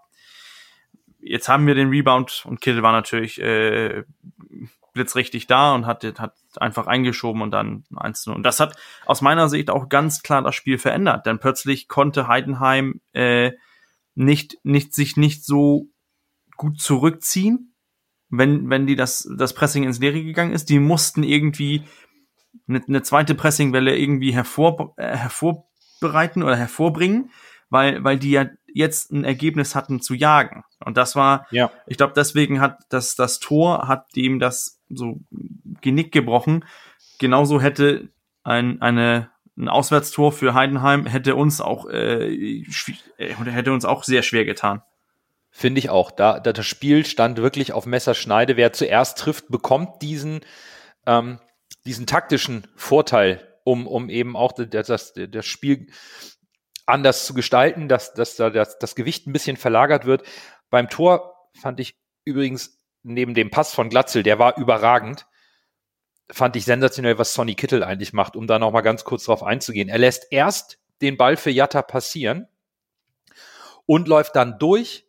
jetzt 1.21 1.49
haben 1.49 1.67
wir 1.67 1.75
den 1.75 1.89
Rebound 1.89 2.45
und 2.47 2.61
Kittel 2.61 2.83
war 2.83 2.93
natürlich 2.93 3.41
äh, 3.41 4.05
blitzrichtig 4.93 5.47
da 5.47 5.75
und 5.75 5.87
hat, 5.87 6.05
hat 6.19 6.35
einfach 6.57 6.87
eingeschoben 6.87 7.43
und 7.43 7.51
dann 7.51 7.85
1 7.95 8.27
0. 8.27 8.37
Und 8.37 8.43
das 8.43 8.61
hat 8.61 8.77
aus 9.07 9.23
meiner 9.23 9.49
Sicht 9.49 9.71
auch 9.71 9.89
ganz 9.89 10.23
klar 10.23 10.43
das 10.43 10.55
Spiel 10.55 10.79
verändert, 10.79 11.27
denn 11.27 11.39
plötzlich 11.39 11.89
konnte 11.89 12.29
Heidenheim 12.29 13.01
äh, 13.13 13.53
nicht, 14.15 14.59
nicht 14.63 14.95
sich 14.95 15.17
nicht 15.17 15.45
so 15.45 15.89
gut 16.57 16.81
zurückziehen, 16.81 17.75
wenn, 18.29 18.69
wenn 18.69 18.87
die 18.87 18.97
das, 18.97 19.29
das 19.37 19.55
Pressing 19.55 19.85
ins 19.85 19.99
Leere 19.99 20.23
gegangen 20.23 20.53
ist. 20.53 20.69
Die 20.69 20.79
mussten 20.79 21.23
irgendwie 21.23 21.85
eine, 22.69 22.83
eine 22.87 23.03
zweite 23.03 23.35
Pressingwelle 23.35 23.97
irgendwie 23.97 24.35
hervor, 24.35 24.95
äh, 24.97 25.17
hervor 25.17 25.69
bereiten 26.03 26.43
oder 26.43 26.57
hervorbringen, 26.57 27.31
weil, 27.71 28.05
weil 28.05 28.19
die 28.19 28.33
ja 28.33 28.47
jetzt 28.75 29.11
ein 29.13 29.25
Ergebnis 29.25 29.75
hatten 29.75 30.01
zu 30.01 30.15
jagen. 30.15 30.65
Und 30.85 30.97
das 30.97 31.17
war, 31.17 31.47
ja. 31.51 31.71
ich 31.87 31.97
glaube, 31.97 32.13
deswegen 32.15 32.61
hat 32.61 32.81
das, 32.91 33.15
das 33.15 33.39
Tor 33.39 33.89
hat 33.89 34.15
dem 34.15 34.39
das 34.39 34.81
so 34.91 35.21
Genick 35.81 36.13
gebrochen. 36.13 36.65
Genauso 37.19 37.61
hätte 37.61 38.11
ein, 38.43 38.83
eine, 38.83 39.31
ein 39.57 39.69
Auswärtstor 39.69 40.33
für 40.33 40.55
Heidenheim 40.55 41.07
hätte 41.07 41.35
uns 41.35 41.61
auch, 41.61 41.89
äh, 41.89 42.35
äh 42.35 42.65
hätte 43.45 43.73
uns 43.73 43.85
auch 43.85 44.05
sehr 44.05 44.23
schwer 44.23 44.45
getan. 44.45 44.83
Finde 45.51 45.79
ich 45.79 45.91
auch. 45.91 46.11
Da, 46.11 46.41
da 46.41 46.53
das 46.53 46.67
Spiel 46.67 47.05
stand 47.05 47.37
wirklich 47.39 47.73
auf 47.73 47.85
Messerschneide. 47.85 48.57
Wer 48.57 48.73
zuerst 48.73 49.19
trifft, 49.19 49.49
bekommt 49.49 50.01
diesen, 50.01 50.41
ähm, 51.07 51.39
diesen 51.85 52.07
taktischen 52.07 52.67
Vorteil 52.75 53.52
um, 53.65 53.87
um 53.87 54.09
eben 54.09 54.37
auch 54.37 54.53
das, 54.53 54.87
das, 54.87 55.13
das 55.15 55.47
Spiel 55.47 55.89
anders 56.87 57.27
zu 57.27 57.35
gestalten, 57.35 57.89
dass, 57.89 58.15
dass 58.15 58.37
da 58.37 58.51
das, 58.51 58.79
das 58.79 58.95
Gewicht 58.95 59.27
ein 59.27 59.33
bisschen 59.33 59.57
verlagert 59.57 60.05
wird. 60.05 60.23
Beim 60.71 60.89
Tor 60.89 61.49
fand 61.61 61.81
ich 61.81 61.97
übrigens 62.25 62.79
neben 63.03 63.35
dem 63.35 63.51
Pass 63.51 63.75
von 63.75 63.89
Glatzel, 63.89 64.23
der 64.23 64.39
war 64.39 64.57
überragend, 64.59 65.27
fand 66.31 66.57
ich 66.57 66.65
sensationell, 66.65 67.19
was 67.19 67.35
Sonny 67.35 67.55
Kittel 67.55 67.83
eigentlich 67.83 68.13
macht, 68.13 68.37
um 68.37 68.47
da 68.47 68.59
noch 68.59 68.73
mal 68.73 68.81
ganz 68.81 69.05
kurz 69.05 69.25
drauf 69.25 69.43
einzugehen. 69.43 69.89
Er 69.89 69.99
lässt 69.99 70.27
erst 70.31 70.79
den 71.01 71.17
Ball 71.17 71.37
für 71.37 71.51
Jatta 71.51 71.83
passieren 71.83 72.49
und 73.87 74.09
läuft 74.09 74.37
dann 74.37 74.59
durch 74.59 75.07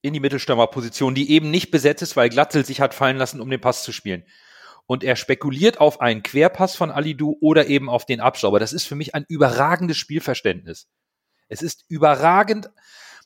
in 0.00 0.14
die 0.14 0.20
Mittelstürmerposition, 0.20 1.14
die 1.14 1.30
eben 1.30 1.50
nicht 1.50 1.70
besetzt 1.70 2.02
ist, 2.02 2.16
weil 2.16 2.30
Glatzel 2.30 2.64
sich 2.64 2.80
hat 2.80 2.94
fallen 2.94 3.16
lassen, 3.18 3.40
um 3.40 3.50
den 3.50 3.60
Pass 3.60 3.82
zu 3.82 3.92
spielen 3.92 4.24
und 4.88 5.04
er 5.04 5.16
spekuliert 5.16 5.80
auf 5.80 6.00
einen 6.00 6.22
Querpass 6.22 6.74
von 6.74 6.90
Alidu 6.90 7.36
oder 7.42 7.66
eben 7.66 7.90
auf 7.90 8.06
den 8.06 8.20
Abstauber. 8.20 8.58
Das 8.58 8.72
ist 8.72 8.86
für 8.86 8.94
mich 8.94 9.14
ein 9.14 9.26
überragendes 9.28 9.98
Spielverständnis. 9.98 10.88
Es 11.48 11.60
ist 11.60 11.84
überragend, 11.88 12.70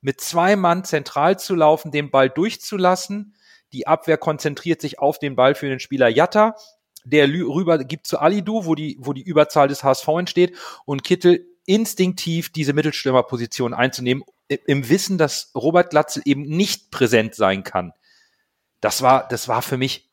mit 0.00 0.20
zwei 0.20 0.56
Mann 0.56 0.84
zentral 0.84 1.38
zu 1.38 1.54
laufen, 1.54 1.92
den 1.92 2.10
Ball 2.10 2.28
durchzulassen. 2.28 3.36
Die 3.72 3.86
Abwehr 3.86 4.18
konzentriert 4.18 4.80
sich 4.80 4.98
auf 4.98 5.20
den 5.20 5.36
Ball 5.36 5.54
für 5.54 5.68
den 5.68 5.78
Spieler 5.78 6.08
Jatta. 6.08 6.56
Der 7.04 7.28
rüber 7.28 7.78
gibt 7.78 8.08
zu 8.08 8.18
Alidu, 8.18 8.66
wo 8.66 8.74
die, 8.74 8.96
wo 8.98 9.12
die 9.12 9.22
Überzahl 9.22 9.68
des 9.68 9.84
HSV 9.84 10.08
entsteht 10.08 10.56
und 10.84 11.04
Kittel 11.04 11.46
instinktiv 11.64 12.50
diese 12.50 12.72
Mittelstürmerposition 12.72 13.72
einzunehmen, 13.72 14.24
im 14.48 14.88
Wissen, 14.88 15.16
dass 15.16 15.52
Robert 15.54 15.90
Glatzel 15.90 16.22
eben 16.24 16.42
nicht 16.42 16.90
präsent 16.90 17.36
sein 17.36 17.62
kann. 17.62 17.92
Das 18.80 19.00
war, 19.00 19.28
das 19.28 19.46
war 19.46 19.62
für 19.62 19.76
mich 19.76 20.11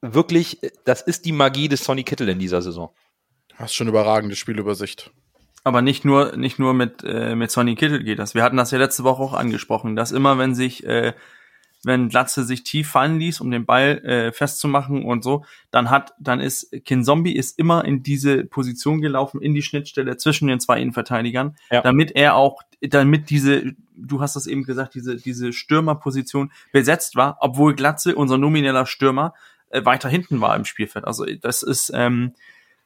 wirklich, 0.00 0.60
das 0.84 1.02
ist 1.02 1.24
die 1.24 1.32
Magie 1.32 1.68
des 1.68 1.84
Sonny 1.84 2.04
Kittel 2.04 2.28
in 2.28 2.38
dieser 2.38 2.62
Saison. 2.62 2.90
Hast 3.54 3.74
schon 3.74 3.88
überragende 3.88 4.36
Spielübersicht. 4.36 5.10
Aber 5.64 5.82
nicht 5.82 6.04
nur, 6.04 6.36
nicht 6.36 6.58
nur 6.58 6.74
mit, 6.74 7.02
äh, 7.04 7.34
mit 7.34 7.50
Sonny 7.50 7.74
Kittel 7.74 8.02
geht 8.04 8.18
das. 8.18 8.34
Wir 8.34 8.42
hatten 8.42 8.56
das 8.56 8.70
ja 8.70 8.78
letzte 8.78 9.04
Woche 9.04 9.22
auch 9.22 9.34
angesprochen, 9.34 9.96
dass 9.96 10.12
immer, 10.12 10.38
wenn 10.38 10.54
sich, 10.54 10.86
äh, 10.86 11.12
wenn 11.84 12.08
Glatze 12.08 12.44
sich 12.44 12.64
tief 12.64 12.88
fallen 12.88 13.18
ließ, 13.18 13.40
um 13.40 13.50
den 13.50 13.66
Ball 13.66 13.98
äh, 14.04 14.32
festzumachen 14.32 15.04
und 15.04 15.22
so, 15.22 15.44
dann 15.70 15.90
hat, 15.90 16.14
dann 16.18 16.40
ist 16.40 16.70
Kin 16.84 17.04
Zombie 17.04 17.34
ist 17.34 17.58
immer 17.58 17.84
in 17.84 18.02
diese 18.02 18.44
Position 18.44 19.00
gelaufen, 19.00 19.42
in 19.42 19.54
die 19.54 19.62
Schnittstelle 19.62 20.16
zwischen 20.16 20.48
den 20.48 20.60
zwei 20.60 20.80
Innenverteidigern, 20.80 21.56
ja. 21.70 21.82
damit 21.82 22.12
er 22.12 22.34
auch, 22.34 22.62
damit 22.80 23.30
diese, 23.30 23.74
du 23.96 24.20
hast 24.20 24.36
das 24.36 24.46
eben 24.46 24.64
gesagt, 24.64 24.94
diese, 24.94 25.16
diese 25.16 25.52
Stürmerposition 25.52 26.52
besetzt 26.72 27.16
war, 27.16 27.38
obwohl 27.40 27.74
Glatze, 27.74 28.14
unser 28.14 28.38
nomineller 28.38 28.86
Stürmer, 28.86 29.34
äh, 29.70 29.84
weiter 29.84 30.08
hinten 30.08 30.40
war 30.40 30.56
im 30.56 30.64
Spielfeld. 30.64 31.04
Also 31.04 31.24
das 31.24 31.62
ist, 31.62 31.90
ähm, 31.94 32.34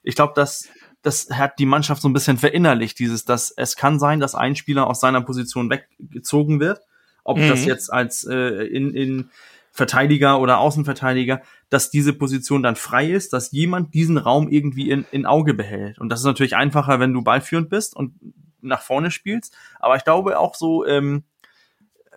ich 0.02 0.14
glaube, 0.14 0.32
das, 0.36 0.68
das 1.02 1.30
hat 1.30 1.58
die 1.58 1.66
Mannschaft 1.66 2.02
so 2.02 2.08
ein 2.08 2.12
bisschen 2.12 2.38
verinnerlicht, 2.38 2.98
dieses, 2.98 3.24
dass 3.24 3.50
es 3.50 3.76
kann 3.76 3.98
sein, 3.98 4.20
dass 4.20 4.34
ein 4.34 4.56
Spieler 4.56 4.86
aus 4.86 5.00
seiner 5.00 5.20
Position 5.20 5.70
weggezogen 5.70 6.60
wird. 6.60 6.80
Ob 7.24 7.38
mhm. 7.38 7.48
das 7.48 7.64
jetzt 7.64 7.92
als 7.92 8.24
äh, 8.24 8.34
in, 8.34 8.94
in 8.94 9.30
Verteidiger 9.70 10.38
oder 10.40 10.58
Außenverteidiger, 10.58 11.40
dass 11.70 11.90
diese 11.90 12.12
Position 12.12 12.62
dann 12.62 12.76
frei 12.76 13.10
ist, 13.10 13.32
dass 13.32 13.52
jemand 13.52 13.94
diesen 13.94 14.18
Raum 14.18 14.48
irgendwie 14.48 14.90
in, 14.90 15.06
in 15.10 15.24
Auge 15.24 15.54
behält. 15.54 15.98
Und 15.98 16.10
das 16.10 16.20
ist 16.20 16.26
natürlich 16.26 16.56
einfacher, 16.56 17.00
wenn 17.00 17.14
du 17.14 17.22
ballführend 17.22 17.70
bist 17.70 17.96
und 17.96 18.14
nach 18.60 18.82
vorne 18.82 19.10
spielst. 19.10 19.56
Aber 19.80 19.96
ich 19.96 20.04
glaube 20.04 20.38
auch 20.38 20.54
so, 20.54 20.86
ähm, 20.86 21.24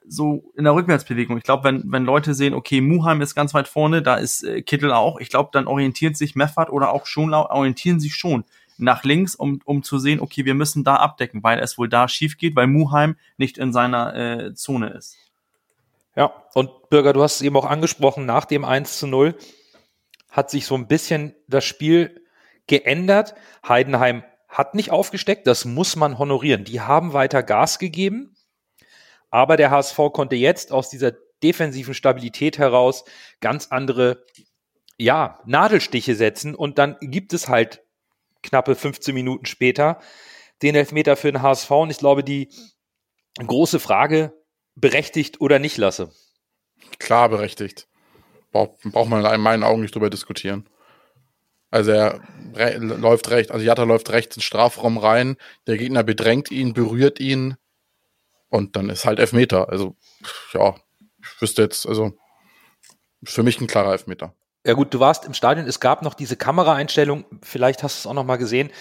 so 0.07 0.51
in 0.55 0.63
der 0.63 0.73
Rückwärtsbewegung. 0.73 1.37
Ich 1.37 1.43
glaube, 1.43 1.63
wenn, 1.63 1.83
wenn 1.91 2.05
Leute 2.05 2.33
sehen, 2.33 2.53
okay, 2.53 2.81
Muheim 2.81 3.21
ist 3.21 3.35
ganz 3.35 3.53
weit 3.53 3.67
vorne, 3.67 4.01
da 4.01 4.15
ist 4.15 4.43
äh, 4.43 4.61
Kittel 4.61 4.91
auch, 4.91 5.19
ich 5.19 5.29
glaube, 5.29 5.49
dann 5.53 5.67
orientiert 5.67 6.17
sich 6.17 6.35
Meffert 6.35 6.69
oder 6.69 6.91
auch 6.91 7.05
Schonlau, 7.05 7.49
orientieren 7.49 7.99
sich 7.99 8.15
schon 8.15 8.45
nach 8.77 9.03
links, 9.03 9.35
um, 9.35 9.61
um 9.65 9.83
zu 9.83 9.99
sehen, 9.99 10.19
okay, 10.19 10.45
wir 10.45 10.53
müssen 10.53 10.83
da 10.83 10.97
abdecken, 10.97 11.43
weil 11.43 11.59
es 11.59 11.77
wohl 11.77 11.89
da 11.89 12.07
schief 12.07 12.37
geht, 12.37 12.55
weil 12.55 12.67
Muheim 12.67 13.15
nicht 13.37 13.57
in 13.57 13.71
seiner 13.71 14.15
äh, 14.15 14.53
Zone 14.53 14.89
ist. 14.89 15.17
Ja, 16.15 16.33
und 16.53 16.89
Bürger, 16.89 17.13
du 17.13 17.23
hast 17.23 17.35
es 17.35 17.41
eben 17.41 17.57
auch 17.57 17.65
angesprochen, 17.65 18.25
nach 18.25 18.45
dem 18.45 18.63
1 18.63 18.99
zu 18.99 19.07
0 19.07 19.35
hat 20.29 20.49
sich 20.49 20.65
so 20.65 20.75
ein 20.75 20.87
bisschen 20.87 21.33
das 21.47 21.63
Spiel 21.63 22.21
geändert. 22.67 23.35
Heidenheim 23.67 24.23
hat 24.49 24.75
nicht 24.75 24.91
aufgesteckt, 24.91 25.47
das 25.47 25.65
muss 25.65 25.95
man 25.95 26.17
honorieren. 26.17 26.63
Die 26.63 26.81
haben 26.81 27.13
weiter 27.13 27.43
Gas 27.43 27.79
gegeben. 27.79 28.34
Aber 29.35 29.57
der 29.57 29.69
HSV 29.69 29.97
konnte 30.13 30.37
jetzt 30.37 30.71
aus 30.71 30.89
dieser 30.89 31.11
defensiven 31.43 31.93
Stabilität 31.93 32.57
heraus 32.57 33.03
ganz 33.41 33.67
andere, 33.69 34.23
ja, 34.97 35.41
Nadelstiche 35.45 36.15
setzen 36.15 36.55
und 36.55 36.77
dann 36.77 36.95
gibt 37.01 37.33
es 37.33 37.49
halt 37.49 37.83
knappe 38.43 38.75
15 38.75 39.13
Minuten 39.13 39.45
später 39.45 39.99
den 40.61 40.73
Elfmeter 40.73 41.17
für 41.17 41.33
den 41.33 41.41
HSV 41.41 41.69
und 41.69 41.89
ich 41.89 41.97
glaube, 41.97 42.23
die 42.23 42.47
große 43.37 43.81
Frage, 43.81 44.31
berechtigt 44.75 45.41
oder 45.41 45.59
nicht 45.59 45.75
lasse. 45.75 46.13
Klar 46.97 47.27
berechtigt. 47.27 47.89
Braucht 48.53 49.09
man 49.09 49.25
in 49.25 49.41
meinen 49.41 49.63
Augen 49.63 49.81
nicht 49.81 49.95
drüber 49.95 50.09
diskutieren. 50.09 50.69
Also 51.71 51.91
er 51.91 52.21
läuft 52.77 53.29
rechts, 53.31 53.51
also 53.51 53.65
Jatta 53.65 53.83
läuft 53.83 54.11
rechts 54.11 54.37
in 54.37 54.39
den 54.39 54.45
Strafraum 54.45 54.97
rein, 54.97 55.35
der 55.67 55.75
Gegner 55.75 56.05
bedrängt 56.05 56.51
ihn, 56.51 56.71
berührt 56.71 57.19
ihn, 57.19 57.57
und 58.55 58.75
dann 58.75 58.89
ist 58.89 59.05
halt 59.05 59.19
Elfmeter. 59.19 59.69
Also, 59.69 59.95
ja, 60.53 60.75
ich 61.21 61.41
wüsste 61.41 61.61
jetzt, 61.61 61.87
also 61.87 62.13
für 63.23 63.43
mich 63.43 63.59
ein 63.59 63.67
klarer 63.67 63.91
Elfmeter. 63.91 64.33
Ja 64.65 64.73
gut, 64.73 64.93
du 64.93 64.99
warst 64.99 65.25
im 65.25 65.33
Stadion, 65.33 65.67
es 65.67 65.79
gab 65.79 66.01
noch 66.01 66.15
diese 66.15 66.37
Kameraeinstellung, 66.37 67.25
vielleicht 67.43 67.83
hast 67.83 67.97
du 67.97 67.99
es 67.99 68.07
auch 68.07 68.15
noch 68.15 68.23
mal 68.23 68.37
gesehen, 68.37 68.71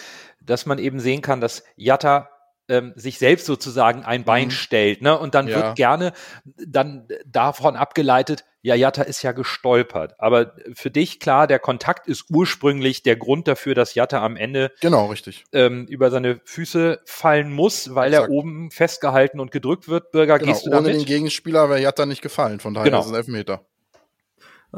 dass 0.40 0.64
man 0.64 0.78
eben 0.78 1.00
sehen 1.00 1.20
kann, 1.20 1.40
dass 1.40 1.64
Jatta 1.76 2.30
ähm, 2.68 2.92
sich 2.96 3.18
selbst 3.18 3.46
sozusagen 3.46 4.04
ein 4.04 4.24
Bein 4.24 4.46
Mhm. 4.48 4.52
stellt, 4.52 5.02
ne? 5.02 5.18
Und 5.18 5.34
dann 5.34 5.48
Ja. 5.48 5.56
wird 5.56 5.76
gerne 5.76 6.12
dann 6.44 7.06
davon 7.26 7.76
abgeleitet, 7.76 8.44
ja, 8.62 8.74
Jatta 8.74 9.02
ist 9.02 9.20
ja 9.22 9.32
gestolpert. 9.32 10.14
Aber 10.18 10.54
für 10.72 10.90
dich 10.90 11.20
klar, 11.20 11.46
der 11.46 11.58
Kontakt 11.58 12.06
ist 12.06 12.24
ursprünglich 12.30 13.02
der 13.02 13.16
Grund 13.16 13.46
dafür, 13.46 13.74
dass 13.74 13.94
Jatta 13.94 14.24
am 14.24 14.36
Ende 14.36 14.72
Genau, 14.80 15.06
richtig. 15.06 15.44
ähm, 15.52 15.86
über 15.86 16.10
seine 16.10 16.40
Füße 16.44 17.00
fallen 17.04 17.52
muss, 17.52 17.94
weil 17.94 18.14
er 18.14 18.20
Exakt. 18.20 18.32
oben 18.32 18.70
festgehalten 18.70 19.38
und 19.40 19.50
gedrückt 19.50 19.86
wird. 19.88 20.12
Bürger, 20.12 20.38
Genau, 20.38 20.52
gehst 20.52 20.64
du 20.64 20.70
ohne 20.70 20.84
den 20.84 20.92
damit? 20.92 21.06
Gegenspieler 21.06 21.68
wäre 21.68 21.82
Jatta 21.82 22.06
nicht 22.06 22.22
gefallen, 22.22 22.58
von 22.60 22.72
daher 22.72 22.86
Genau. 22.86 23.00
ist 23.00 23.06
es 23.06 23.12
ein 23.12 23.16
Elfmeter. 23.16 23.66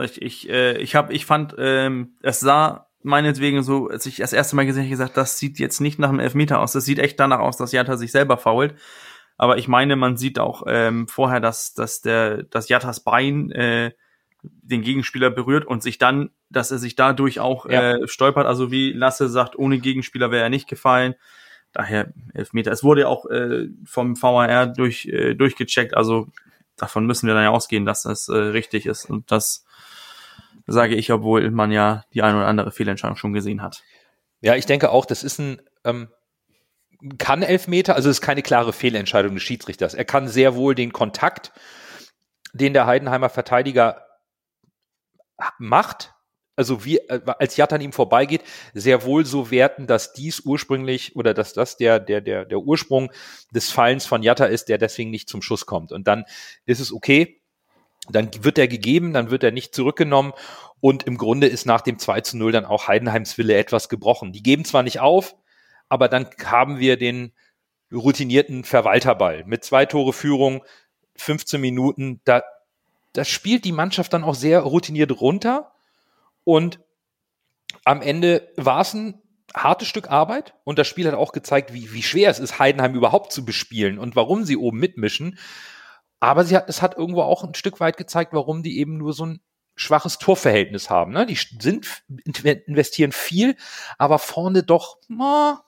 Ich, 0.00 0.20
ich, 0.20 0.48
äh, 0.50 0.76
ich 0.78 0.94
habe, 0.94 1.12
ich 1.14 1.24
fand, 1.24 1.54
ähm, 1.58 2.16
es 2.22 2.40
sah 2.40 2.88
meinetwegen 3.06 3.62
so, 3.62 3.88
als 3.88 4.04
ich 4.06 4.16
das 4.16 4.32
erste 4.32 4.56
Mal 4.56 4.66
gesehen 4.66 4.82
habe, 4.82 4.90
gesagt, 4.90 5.16
das 5.16 5.38
sieht 5.38 5.58
jetzt 5.58 5.80
nicht 5.80 5.98
nach 5.98 6.10
einem 6.10 6.20
Elfmeter 6.20 6.60
aus. 6.60 6.72
Das 6.72 6.84
sieht 6.84 6.98
echt 6.98 7.18
danach 7.18 7.38
aus, 7.38 7.56
dass 7.56 7.72
Jatta 7.72 7.96
sich 7.96 8.12
selber 8.12 8.36
fault. 8.36 8.74
Aber 9.38 9.58
ich 9.58 9.68
meine, 9.68 9.96
man 9.96 10.16
sieht 10.16 10.38
auch 10.38 10.64
ähm, 10.66 11.08
vorher, 11.08 11.40
dass, 11.40 11.74
dass 11.74 12.00
der, 12.00 12.44
dass 12.44 12.68
Jattas 12.68 13.00
Bein 13.00 13.50
äh, 13.50 13.92
den 14.42 14.82
Gegenspieler 14.82 15.30
berührt 15.30 15.66
und 15.66 15.82
sich 15.82 15.98
dann, 15.98 16.30
dass 16.50 16.70
er 16.70 16.78
sich 16.78 16.96
dadurch 16.96 17.40
auch 17.40 17.66
Ja. 17.68 17.96
äh, 17.96 18.08
stolpert. 18.08 18.46
Also 18.46 18.70
wie 18.70 18.92
Lasse 18.92 19.28
sagt, 19.28 19.56
ohne 19.58 19.78
Gegenspieler 19.78 20.30
wäre 20.30 20.44
er 20.44 20.48
nicht 20.50 20.68
gefallen. 20.68 21.14
Daher 21.72 22.12
Elfmeter. 22.32 22.72
Es 22.72 22.82
wurde 22.82 23.08
auch 23.08 23.26
äh, 23.26 23.68
vom 23.84 24.20
VAR 24.20 24.66
durch, 24.68 25.06
äh, 25.06 25.34
durchgecheckt. 25.34 25.94
Also 25.94 26.28
davon 26.76 27.04
müssen 27.06 27.26
wir 27.26 27.34
dann 27.34 27.42
ja 27.44 27.50
ausgehen, 27.50 27.84
dass 27.84 28.04
das 28.04 28.28
äh, 28.28 28.36
richtig 28.36 28.86
ist. 28.86 29.10
Und 29.10 29.30
das 29.30 29.65
sage 30.66 30.94
ich, 30.94 31.12
obwohl 31.12 31.50
man 31.50 31.70
ja 31.70 32.04
die 32.12 32.22
eine 32.22 32.38
oder 32.38 32.46
andere 32.46 32.72
Fehlentscheidung 32.72 33.16
schon 33.16 33.32
gesehen 33.32 33.62
hat. 33.62 33.82
Ja, 34.40 34.54
ich 34.54 34.66
denke 34.66 34.90
auch, 34.90 35.06
das 35.06 35.22
ist 35.22 35.38
ein 35.38 35.60
ähm, 35.84 36.08
kann 37.18 37.42
Elfmeter, 37.42 37.94
also 37.94 38.08
es 38.10 38.18
ist 38.18 38.22
keine 38.22 38.42
klare 38.42 38.72
Fehlentscheidung 38.72 39.34
des 39.34 39.42
Schiedsrichters. 39.42 39.94
Er 39.94 40.04
kann 40.04 40.28
sehr 40.28 40.54
wohl 40.54 40.74
den 40.74 40.92
Kontakt, 40.92 41.52
den 42.52 42.72
der 42.72 42.86
Heidenheimer 42.86 43.28
Verteidiger 43.28 44.02
macht, 45.58 46.14
also 46.56 46.84
wie 46.84 46.98
äh, 46.98 47.20
als 47.38 47.56
Jatta 47.56 47.76
an 47.76 47.82
ihm 47.82 47.92
vorbeigeht, 47.92 48.42
sehr 48.72 49.04
wohl 49.04 49.26
so 49.26 49.50
werten, 49.50 49.86
dass 49.86 50.14
dies 50.14 50.40
ursprünglich 50.40 51.14
oder 51.14 51.34
dass 51.34 51.52
das 51.52 51.76
der 51.76 52.00
der 52.00 52.22
der 52.22 52.46
der 52.46 52.58
Ursprung 52.58 53.12
des 53.54 53.70
Fallens 53.70 54.06
von 54.06 54.22
Jatta 54.22 54.46
ist, 54.46 54.70
der 54.70 54.78
deswegen 54.78 55.10
nicht 55.10 55.28
zum 55.28 55.42
Schuss 55.42 55.66
kommt. 55.66 55.92
Und 55.92 56.08
dann 56.08 56.24
ist 56.64 56.80
es 56.80 56.92
okay, 56.92 57.42
dann 58.10 58.30
wird 58.42 58.58
er 58.58 58.68
gegeben, 58.68 59.12
dann 59.12 59.30
wird 59.30 59.42
er 59.42 59.52
nicht 59.52 59.74
zurückgenommen 59.74 60.32
und 60.80 61.04
im 61.04 61.16
Grunde 61.16 61.46
ist 61.46 61.66
nach 61.66 61.80
dem 61.80 61.98
2 61.98 62.20
zu 62.22 62.36
0 62.36 62.52
dann 62.52 62.64
auch 62.64 62.88
Heidenheims 62.88 63.38
Wille 63.38 63.56
etwas 63.56 63.88
gebrochen. 63.88 64.32
Die 64.32 64.42
geben 64.42 64.64
zwar 64.64 64.82
nicht 64.82 65.00
auf, 65.00 65.36
aber 65.88 66.08
dann 66.08 66.28
haben 66.44 66.78
wir 66.78 66.96
den 66.96 67.32
routinierten 67.92 68.64
Verwalterball 68.64 69.44
mit 69.46 69.64
zwei 69.64 69.86
Tore 69.86 70.12
Führung, 70.12 70.64
15 71.16 71.60
Minuten, 71.60 72.20
da, 72.24 72.42
da 73.12 73.24
spielt 73.24 73.64
die 73.64 73.72
Mannschaft 73.72 74.12
dann 74.12 74.24
auch 74.24 74.34
sehr 74.34 74.60
routiniert 74.60 75.20
runter 75.20 75.72
und 76.44 76.80
am 77.84 78.02
Ende 78.02 78.52
war 78.56 78.80
es 78.80 78.94
ein 78.94 79.22
hartes 79.54 79.88
Stück 79.88 80.10
Arbeit 80.10 80.54
und 80.64 80.78
das 80.78 80.86
Spiel 80.86 81.06
hat 81.06 81.14
auch 81.14 81.32
gezeigt, 81.32 81.72
wie, 81.72 81.92
wie 81.92 82.02
schwer 82.02 82.30
es 82.30 82.38
ist, 82.38 82.58
Heidenheim 82.58 82.94
überhaupt 82.94 83.32
zu 83.32 83.44
bespielen 83.44 83.98
und 83.98 84.16
warum 84.16 84.44
sie 84.44 84.56
oben 84.56 84.78
mitmischen. 84.78 85.38
Aber 86.20 86.44
sie 86.44 86.56
hat, 86.56 86.68
es 86.68 86.82
hat 86.82 86.96
irgendwo 86.96 87.22
auch 87.22 87.44
ein 87.44 87.54
Stück 87.54 87.80
weit 87.80 87.96
gezeigt, 87.96 88.32
warum 88.32 88.62
die 88.62 88.78
eben 88.78 88.96
nur 88.96 89.12
so 89.12 89.26
ein 89.26 89.40
schwaches 89.74 90.18
Torverhältnis 90.18 90.88
haben. 90.88 91.12
Ne? 91.12 91.26
Die 91.26 91.38
sind, 91.60 92.02
investieren 92.66 93.12
viel, 93.12 93.56
aber 93.98 94.18
vorne 94.18 94.62
doch 94.62 94.96
na, 95.08 95.62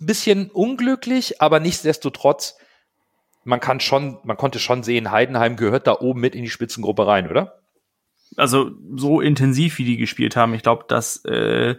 ein 0.00 0.06
bisschen 0.06 0.50
unglücklich, 0.50 1.42
aber 1.42 1.60
nichtsdestotrotz, 1.60 2.56
man 3.44 3.60
kann 3.60 3.80
schon, 3.80 4.18
man 4.24 4.38
konnte 4.38 4.58
schon 4.58 4.82
sehen, 4.82 5.10
Heidenheim 5.10 5.56
gehört 5.56 5.86
da 5.86 6.00
oben 6.00 6.20
mit 6.20 6.34
in 6.34 6.42
die 6.42 6.50
Spitzengruppe 6.50 7.06
rein, 7.06 7.28
oder? 7.28 7.60
Also 8.36 8.70
so 8.94 9.20
intensiv, 9.20 9.78
wie 9.78 9.84
die 9.84 9.96
gespielt 9.96 10.36
haben, 10.36 10.54
ich 10.54 10.62
glaube, 10.62 10.84
dass 10.88 11.24
äh, 11.26 11.76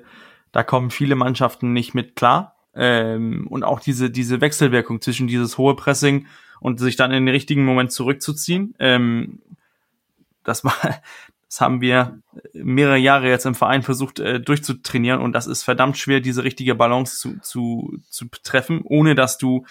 da 0.51 0.63
kommen 0.63 0.91
viele 0.91 1.15
Mannschaften 1.15 1.73
nicht 1.73 1.93
mit 1.93 2.15
klar. 2.15 2.55
Ähm, 2.73 3.47
und 3.49 3.63
auch 3.63 3.79
diese, 3.79 4.09
diese 4.09 4.41
Wechselwirkung 4.41 5.01
zwischen 5.01 5.27
dieses 5.27 5.57
hohe 5.57 5.75
Pressing 5.75 6.27
und 6.61 6.79
sich 6.79 6.95
dann 6.95 7.11
in 7.11 7.25
den 7.25 7.33
richtigen 7.33 7.65
Moment 7.65 7.91
zurückzuziehen. 7.91 8.75
Ähm, 8.79 9.39
das 10.43 10.63
war, 10.63 10.75
das 11.49 11.59
haben 11.59 11.81
wir 11.81 12.19
mehrere 12.53 12.97
Jahre 12.97 13.27
jetzt 13.27 13.45
im 13.45 13.55
Verein 13.55 13.81
versucht 13.81 14.19
äh, 14.19 14.39
durchzutrainieren 14.39 15.19
und 15.19 15.33
das 15.33 15.47
ist 15.47 15.63
verdammt 15.63 15.97
schwer, 15.97 16.21
diese 16.21 16.45
richtige 16.45 16.75
Balance 16.75 17.17
zu, 17.17 17.39
zu, 17.41 17.99
zu 18.09 18.25
treffen, 18.43 18.81
ohne 18.83 19.15
dass 19.15 19.37
du, 19.37 19.65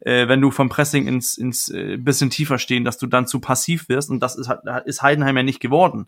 äh, 0.00 0.28
wenn 0.28 0.40
du 0.40 0.50
vom 0.50 0.68
Pressing 0.68 1.08
ins, 1.08 1.36
ins 1.36 1.70
äh, 1.70 1.96
bisschen 1.96 2.30
tiefer 2.30 2.58
stehen, 2.58 2.84
dass 2.84 2.98
du 2.98 3.06
dann 3.06 3.26
zu 3.26 3.40
passiv 3.40 3.88
wirst 3.88 4.10
und 4.10 4.20
das 4.20 4.36
ist, 4.36 4.50
ist 4.84 5.02
Heidenheim 5.02 5.36
ja 5.38 5.42
nicht 5.42 5.60
geworden. 5.60 6.06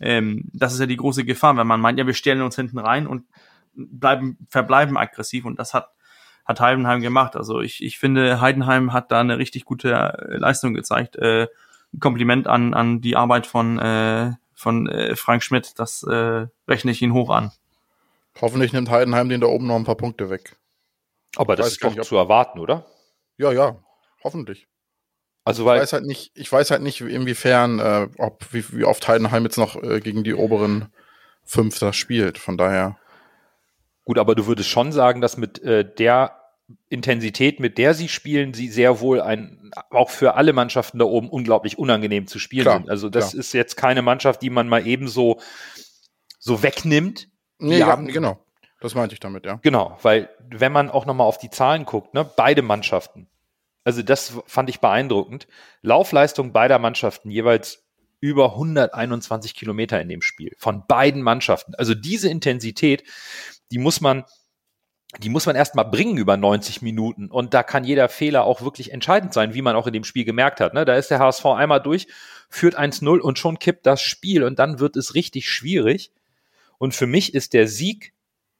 Ähm, 0.00 0.50
das 0.52 0.72
ist 0.72 0.80
ja 0.80 0.86
die 0.86 0.96
große 0.96 1.24
Gefahr, 1.24 1.56
wenn 1.56 1.66
man 1.66 1.80
meint, 1.80 1.98
ja, 1.98 2.06
wir 2.06 2.14
stellen 2.14 2.42
uns 2.42 2.56
hinten 2.56 2.78
rein 2.78 3.06
und 3.06 3.26
bleiben, 3.74 4.38
verbleiben 4.48 4.96
aggressiv 4.96 5.44
und 5.44 5.58
das 5.58 5.74
hat, 5.74 5.93
hat 6.44 6.60
Heidenheim 6.60 7.00
gemacht. 7.00 7.36
Also 7.36 7.60
ich, 7.60 7.82
ich 7.82 7.98
finde, 7.98 8.40
Heidenheim 8.40 8.92
hat 8.92 9.10
da 9.10 9.20
eine 9.20 9.38
richtig 9.38 9.64
gute 9.64 9.92
äh, 9.92 10.36
Leistung 10.36 10.74
gezeigt. 10.74 11.16
Äh, 11.16 11.48
ein 11.92 12.00
Kompliment 12.00 12.46
an, 12.46 12.74
an 12.74 13.00
die 13.00 13.16
Arbeit 13.16 13.46
von, 13.46 13.78
äh, 13.78 14.32
von 14.54 14.88
äh, 14.88 15.16
Frank 15.16 15.42
Schmidt, 15.42 15.78
das 15.78 16.02
äh, 16.02 16.46
rechne 16.68 16.90
ich 16.90 17.00
ihn 17.02 17.12
hoch 17.12 17.30
an. 17.30 17.52
Hoffentlich 18.40 18.72
nimmt 18.72 18.90
Heidenheim 18.90 19.28
den 19.28 19.40
da 19.40 19.46
oben 19.46 19.66
noch 19.66 19.76
ein 19.76 19.84
paar 19.84 19.94
Punkte 19.96 20.28
weg. 20.28 20.56
Aber 21.36 21.56
das 21.56 21.68
ist 21.68 21.84
doch 21.84 21.90
nicht, 21.90 22.00
ob- 22.00 22.06
zu 22.06 22.16
erwarten, 22.16 22.58
oder? 22.58 22.84
Ja, 23.36 23.52
ja, 23.52 23.76
hoffentlich. 24.22 24.66
Also 25.44 25.62
Ich 25.62 25.66
weil 25.66 25.80
weiß 25.80 25.92
halt 25.92 26.04
nicht, 26.04 26.32
ich 26.34 26.50
weiß 26.50 26.70
halt 26.70 26.82
nicht, 26.82 27.00
inwiefern, 27.00 27.78
äh, 27.78 28.08
ob 28.18 28.52
wie, 28.52 28.64
wie 28.72 28.84
oft 28.84 29.06
Heidenheim 29.06 29.44
jetzt 29.44 29.58
noch 29.58 29.80
äh, 29.82 30.00
gegen 30.00 30.24
die 30.24 30.34
oberen 30.34 30.86
fünf 31.44 31.78
da 31.78 31.92
spielt. 31.92 32.38
Von 32.38 32.56
daher. 32.56 32.96
Gut, 34.04 34.18
aber 34.18 34.34
du 34.34 34.46
würdest 34.46 34.68
schon 34.68 34.92
sagen, 34.92 35.20
dass 35.20 35.36
mit 35.36 35.62
äh, 35.62 35.84
der 35.84 36.40
Intensität, 36.88 37.60
mit 37.60 37.78
der 37.78 37.94
sie 37.94 38.08
spielen, 38.08 38.54
sie 38.54 38.68
sehr 38.68 39.00
wohl 39.00 39.20
ein, 39.20 39.70
auch 39.90 40.10
für 40.10 40.34
alle 40.34 40.52
Mannschaften 40.52 40.98
da 40.98 41.04
oben 41.04 41.28
unglaublich 41.28 41.78
unangenehm 41.78 42.26
zu 42.26 42.38
spielen 42.38 42.64
Klar, 42.64 42.76
sind. 42.78 42.90
Also 42.90 43.08
das 43.10 43.30
klar. 43.30 43.40
ist 43.40 43.52
jetzt 43.52 43.76
keine 43.76 44.02
Mannschaft, 44.02 44.42
die 44.42 44.50
man 44.50 44.68
mal 44.68 44.86
eben 44.86 45.08
so, 45.08 45.40
so 46.38 46.62
wegnimmt. 46.62 47.28
Nee, 47.58 47.78
ja, 47.78 47.86
haben- 47.86 48.06
genau. 48.06 48.38
Das 48.80 48.94
meinte 48.94 49.14
ich 49.14 49.20
damit, 49.20 49.46
ja. 49.46 49.58
Genau, 49.62 49.98
weil 50.02 50.28
wenn 50.50 50.72
man 50.72 50.90
auch 50.90 51.06
nochmal 51.06 51.26
auf 51.26 51.38
die 51.38 51.48
Zahlen 51.50 51.86
guckt, 51.86 52.12
ne, 52.12 52.28
beide 52.36 52.60
Mannschaften, 52.60 53.28
also 53.82 54.02
das 54.02 54.34
fand 54.46 54.68
ich 54.68 54.80
beeindruckend, 54.80 55.46
Laufleistung 55.82 56.52
beider 56.52 56.78
Mannschaften 56.78 57.30
jeweils 57.30 57.84
über 58.20 58.52
121 58.52 59.54
Kilometer 59.54 60.00
in 60.00 60.08
dem 60.08 60.22
Spiel, 60.22 60.54
von 60.58 60.86
beiden 60.86 61.22
Mannschaften. 61.22 61.74
Also 61.74 61.94
diese 61.94 62.30
Intensität, 62.30 63.04
die 63.70 63.78
muss 63.78 64.00
man, 64.00 64.24
die 65.18 65.28
muss 65.28 65.46
man 65.46 65.56
erstmal 65.56 65.84
bringen 65.84 66.16
über 66.16 66.36
90 66.36 66.82
Minuten 66.82 67.30
und 67.30 67.54
da 67.54 67.62
kann 67.62 67.84
jeder 67.84 68.08
Fehler 68.08 68.44
auch 68.44 68.62
wirklich 68.62 68.92
entscheidend 68.92 69.32
sein, 69.32 69.54
wie 69.54 69.62
man 69.62 69.76
auch 69.76 69.86
in 69.86 69.92
dem 69.92 70.04
Spiel 70.04 70.24
gemerkt 70.24 70.60
hat. 70.60 70.74
Ne? 70.74 70.84
Da 70.84 70.96
ist 70.96 71.10
der 71.10 71.18
HSV 71.20 71.44
einmal 71.46 71.80
durch, 71.80 72.06
führt 72.48 72.78
1-0 72.78 73.18
und 73.18 73.38
schon 73.38 73.58
kippt 73.58 73.86
das 73.86 74.02
Spiel 74.02 74.42
und 74.42 74.58
dann 74.58 74.80
wird 74.80 74.96
es 74.96 75.14
richtig 75.14 75.48
schwierig. 75.48 76.12
Und 76.78 76.94
für 76.94 77.06
mich 77.06 77.34
ist 77.34 77.52
der 77.52 77.68
Sieg 77.68 78.12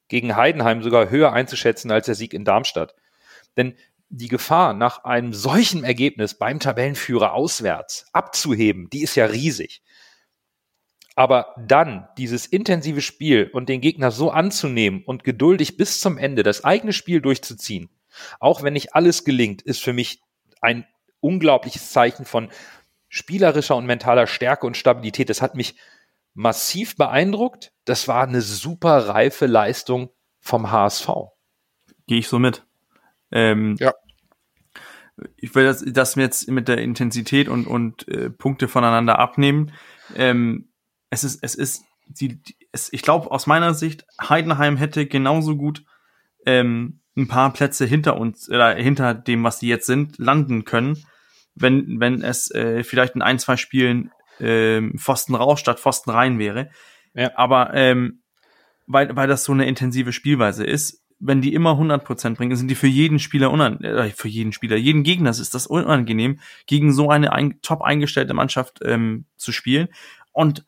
gegen 0.09 0.37
Heidenheim 0.37 0.83
sogar 0.83 1.11
höher 1.11 1.33
einzuschätzen 1.33 1.91
als 1.91 2.07
der 2.07 2.15
Sieg 2.15 2.35
in 2.35 2.45
Darmstadt. 2.45 2.95
Denn 3.57 3.75
die 4.09 4.29
Gefahr, 4.29 4.75
nach 4.75 5.05
einem 5.05 5.33
solchen 5.33 5.83
Ergebnis 5.83 6.35
beim 6.35 6.61
Tabellenführer 6.61 7.33
auswärts 7.33 8.07
abzuheben, 8.13 8.89
die 8.91 9.03
ist 9.03 9.17
ja 9.17 9.27
riesig. 9.27 9.83
Aber 11.15 11.55
dann 11.57 12.09
dieses 12.19 12.47
intensive 12.47 13.01
Spiel 13.01 13.49
und 13.53 13.69
den 13.69 13.81
Gegner 13.81 14.11
so 14.11 14.31
anzunehmen 14.31 15.05
und 15.05 15.23
geduldig 15.23 15.77
bis 15.77 16.01
zum 16.01 16.19
Ende 16.19 16.43
das 16.43 16.65
eigene 16.65 16.93
Spiel 16.93 17.21
durchzuziehen, 17.21 17.89
auch 18.41 18.63
wenn 18.63 18.73
nicht 18.73 18.95
alles 18.95 19.25
gelingt, 19.25 19.63
ist 19.63 19.83
für 19.83 19.93
mich 19.93 20.21
ein 20.61 20.87
unglaubliches 21.21 21.91
Zeichen 21.93 22.25
von 22.25 22.49
spielerischer 23.09 23.77
und 23.77 23.87
mentaler 23.87 24.27
Stärke 24.27 24.67
und 24.67 24.77
Stabilität. 24.77 25.31
Das 25.31 25.41
hat 25.41 25.55
mich 25.55 25.77
massiv 26.35 26.97
beeindruckt. 26.97 27.73
Das 27.85 28.09
war 28.09 28.25
eine 28.25 28.43
super 28.43 29.09
reife 29.09 29.47
Leistung 29.47 30.11
vom 30.41 30.71
HSV. 30.71 31.09
Gehe 32.07 32.19
ich 32.19 32.29
so 32.29 32.39
mit. 32.39 32.65
Ähm, 33.31 33.77
Ja. 33.79 33.95
Ich 35.37 35.55
will 35.55 35.65
das, 35.65 35.85
das 35.87 36.17
jetzt 36.17 36.51
mit 36.51 36.67
der 36.67 36.79
Intensität 36.79 37.49
und, 37.49 37.69
und 37.69 38.09
äh, 38.09 38.31
Punkte 38.31 38.67
voneinander 38.67 39.21
abnehmen. 39.21 39.73
Ähm, 40.17 40.69
es 41.15 41.25
ist, 41.25 41.39
es 41.43 41.55
ist, 41.55 41.85
die, 42.07 42.43
die 42.43 42.57
es, 42.73 42.93
ich 42.93 43.03
glaube, 43.03 43.31
aus 43.31 43.47
meiner 43.47 43.73
Sicht, 43.75 44.05
Heidenheim 44.21 44.77
hätte 44.77 45.07
genauso 45.07 45.57
gut 45.57 45.85
ähm, 46.45 47.01
ein 47.17 47.29
paar 47.29 47.53
Plätze 47.53 47.87
hinter 47.87 48.17
uns, 48.19 48.49
oder 48.49 48.75
hinter 48.75 49.15
dem, 49.15 49.45
was 49.45 49.61
sie 49.61 49.69
jetzt 49.69 49.87
sind, 49.87 50.19
landen 50.19 50.65
können, 50.65 51.05
wenn, 51.55 52.01
wenn 52.01 52.23
es 52.23 52.51
äh, 52.51 52.83
vielleicht 52.83 53.15
in 53.15 53.23
ein, 53.23 53.39
zwei 53.39 53.57
Spielen 53.57 54.11
ähm, 54.41 54.99
Pfosten 54.99 55.35
raus 55.35 55.61
statt 55.61 55.81
Pfosten 55.81 56.11
rein 56.11 56.39
wäre. 56.39 56.71
Ja. 57.15 57.31
Aber 57.37 57.73
ähm, 57.75 58.23
weil, 58.87 59.15
weil 59.17 59.29
das 59.29 59.45
so 59.45 59.53
eine 59.53 59.67
intensive 59.67 60.13
Spielweise 60.13 60.65
ist, 60.65 61.05
wenn 61.21 61.41
die 61.41 61.55
immer 61.55 61.73
100% 61.73 62.35
bringen, 62.35 62.57
sind 62.57 62.69
die 62.69 62.75
für 62.75 62.89
jeden 62.89 63.19
Spieler 63.19 63.51
unangenehm, 63.51 63.97
äh, 63.97 64.11
für 64.11 64.29
jeden 64.29 64.53
Spieler, 64.53 64.77
jeden 64.77 65.05
Gegner 65.05 65.31
ist 65.31 65.55
das 65.55 65.67
unangenehm, 65.67 66.41
gegen 66.67 66.93
so 66.93 67.09
eine 67.09 67.33
ein, 67.33 67.61
top 67.63 67.83
eingestellte 67.83 68.35
Mannschaft 68.35 68.81
ähm, 68.85 69.25
zu 69.37 69.53
spielen. 69.53 69.89
Und 70.33 70.67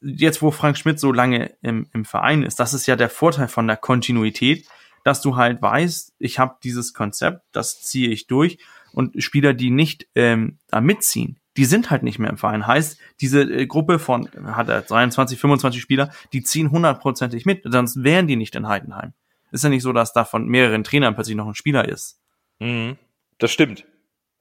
jetzt, 0.00 0.42
wo 0.42 0.50
Frank 0.50 0.78
Schmidt 0.78 0.98
so 0.98 1.12
lange 1.12 1.54
im, 1.62 1.86
im 1.92 2.04
Verein 2.04 2.42
ist, 2.42 2.60
das 2.60 2.74
ist 2.74 2.86
ja 2.86 2.96
der 2.96 3.10
Vorteil 3.10 3.48
von 3.48 3.66
der 3.66 3.76
Kontinuität, 3.76 4.66
dass 5.04 5.20
du 5.22 5.36
halt 5.36 5.62
weißt, 5.62 6.14
ich 6.18 6.38
habe 6.38 6.56
dieses 6.62 6.92
Konzept, 6.92 7.42
das 7.52 7.82
ziehe 7.82 8.10
ich 8.10 8.26
durch 8.26 8.58
und 8.92 9.22
Spieler, 9.22 9.54
die 9.54 9.70
nicht 9.70 10.06
ähm, 10.14 10.58
mitziehen, 10.80 11.38
die 11.56 11.64
sind 11.64 11.90
halt 11.90 12.02
nicht 12.02 12.18
mehr 12.18 12.30
im 12.30 12.38
Verein. 12.38 12.66
Heißt, 12.66 12.98
diese 13.20 13.42
äh, 13.42 13.66
Gruppe 13.66 13.98
von, 13.98 14.28
hat 14.46 14.68
er 14.68 14.82
23, 14.82 15.38
25 15.38 15.80
Spieler, 15.82 16.10
die 16.32 16.42
ziehen 16.42 16.70
hundertprozentig 16.70 17.44
mit, 17.46 17.62
sonst 17.64 18.02
wären 18.02 18.26
die 18.26 18.36
nicht 18.36 18.54
in 18.54 18.68
Heidenheim. 18.68 19.12
Ist 19.52 19.64
ja 19.64 19.70
nicht 19.70 19.82
so, 19.82 19.92
dass 19.92 20.12
da 20.12 20.24
von 20.24 20.46
mehreren 20.46 20.84
Trainern 20.84 21.14
plötzlich 21.14 21.36
noch 21.36 21.48
ein 21.48 21.54
Spieler 21.54 21.88
ist. 21.88 22.20
Mhm. 22.60 22.96
Das 23.38 23.50
stimmt. 23.50 23.84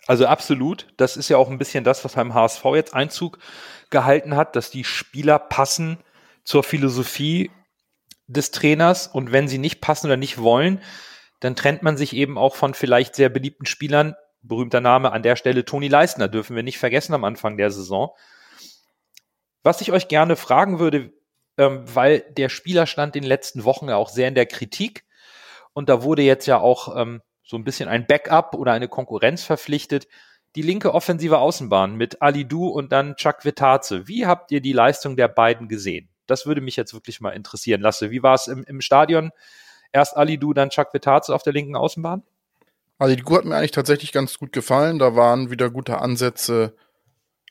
Also 0.10 0.26
absolut. 0.26 0.88
Das 0.98 1.18
ist 1.18 1.30
ja 1.30 1.38
auch 1.38 1.52
ein 1.52 1.60
bisschen 1.60 1.84
das, 1.84 2.04
was 2.04 2.14
beim 2.16 2.34
HSV 2.34 2.66
jetzt 2.74 2.96
Einzug 2.96 3.38
gehalten 3.92 4.36
hat, 4.36 4.56
dass 4.56 4.72
die 4.72 4.84
Spieler 4.84 5.38
passen 5.38 6.00
zur 6.44 6.64
Philosophie 6.64 7.52
des 8.26 8.50
Trainers 8.50 9.06
und 9.06 9.32
wenn 9.32 9.48
sie 9.48 9.60
nicht 9.60 9.82
passen 9.82 10.08
oder 10.08 10.18
nicht 10.18 10.40
wollen, 10.40 10.82
dann 11.42 11.56
trennt 11.56 11.84
man 11.84 11.96
sich 11.96 12.16
eben 12.16 12.40
auch 12.40 12.56
von 12.56 12.74
vielleicht 12.74 13.14
sehr 13.14 13.30
beliebten 13.30 13.68
Spielern. 13.68 14.16
Berühmter 14.42 14.82
Name 14.82 15.12
an 15.12 15.22
der 15.22 15.36
Stelle 15.36 15.64
Toni 15.64 15.90
Leistner 15.90 16.28
dürfen 16.28 16.56
wir 16.56 16.64
nicht 16.64 16.80
vergessen 16.80 17.14
am 17.14 17.24
Anfang 17.24 17.56
der 17.56 17.70
Saison. 17.70 18.10
Was 19.62 19.80
ich 19.80 19.92
euch 19.92 20.08
gerne 20.08 20.36
fragen 20.36 20.80
würde, 20.80 21.14
ähm, 21.60 21.84
weil 21.86 22.22
der 22.32 22.50
Spieler 22.50 22.88
stand 22.88 23.16
in 23.16 23.22
den 23.22 23.30
letzten 23.30 23.64
Wochen 23.64 23.90
ja 23.90 23.98
auch 23.98 24.10
sehr 24.10 24.28
in 24.28 24.34
der 24.34 24.48
Kritik 24.48 25.06
und 25.74 25.88
da 25.88 26.02
wurde 26.02 26.24
jetzt 26.24 26.48
ja 26.48 26.58
auch 26.58 26.98
ähm, 26.98 27.22
so 27.50 27.58
ein 27.58 27.64
bisschen 27.64 27.90
ein 27.90 28.06
Backup 28.06 28.54
oder 28.54 28.74
eine 28.74 28.88
Konkurrenz 28.88 29.44
verpflichtet. 29.44 30.08
Die 30.56 30.62
linke 30.62 30.94
offensive 30.94 31.40
Außenbahn 31.40 31.96
mit 31.96 32.22
Ali 32.22 32.48
Du 32.48 32.68
und 32.68 32.92
dann 32.92 33.16
Chuck 33.16 33.44
Vitaze. 33.44 34.08
Wie 34.08 34.28
habt 34.28 34.52
ihr 34.52 34.62
die 34.62 34.72
Leistung 34.72 35.16
der 35.16 35.30
beiden 35.30 35.68
gesehen? 35.68 36.10
Das 36.28 36.46
würde 36.46 36.62
mich 36.62 36.76
jetzt 36.76 36.94
wirklich 36.94 37.22
mal 37.22 37.32
interessieren. 37.32 37.82
Lasse, 37.82 38.12
wie 38.12 38.22
war 38.22 38.36
es 38.36 38.48
im, 38.48 38.64
im 38.66 38.82
Stadion? 38.82 39.32
Erst 39.92 40.16
Ali 40.16 40.38
Du, 40.38 40.54
dann 40.54 40.70
Chuck 40.70 40.94
Vitaze 40.94 41.34
auf 41.34 41.42
der 41.42 41.54
linken 41.54 41.76
Außenbahn? 41.76 42.22
Ali 43.00 43.16
Du 43.16 43.36
hat 43.36 43.46
mir 43.46 43.56
eigentlich 43.56 43.72
tatsächlich 43.72 44.12
ganz 44.12 44.38
gut 44.38 44.54
gefallen. 44.54 45.00
Da 45.00 45.16
waren 45.16 45.50
wieder 45.50 45.72
gute 45.72 45.98
Ansätze, 45.98 46.76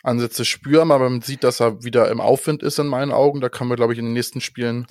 Ansätze 0.05 0.45
spüren, 0.45 0.93
aber 0.93 1.11
man 1.11 1.23
sieht, 1.23 1.43
dass 1.43 1.59
er 1.59 1.83
wieder 1.83 2.09
im 2.09 2.21
Aufwind 2.21 2.63
ist 2.63 2.79
in 2.79 2.87
meinen 2.87 3.11
Augen. 3.11 3.41
Da 3.41 3.49
kann 3.49 3.67
man, 3.67 3.77
glaube 3.77 3.95
ich, 3.95 3.99
in 3.99 4.05
den 4.05 4.15
nächsten 4.15 4.41
Spielen, 4.41 4.87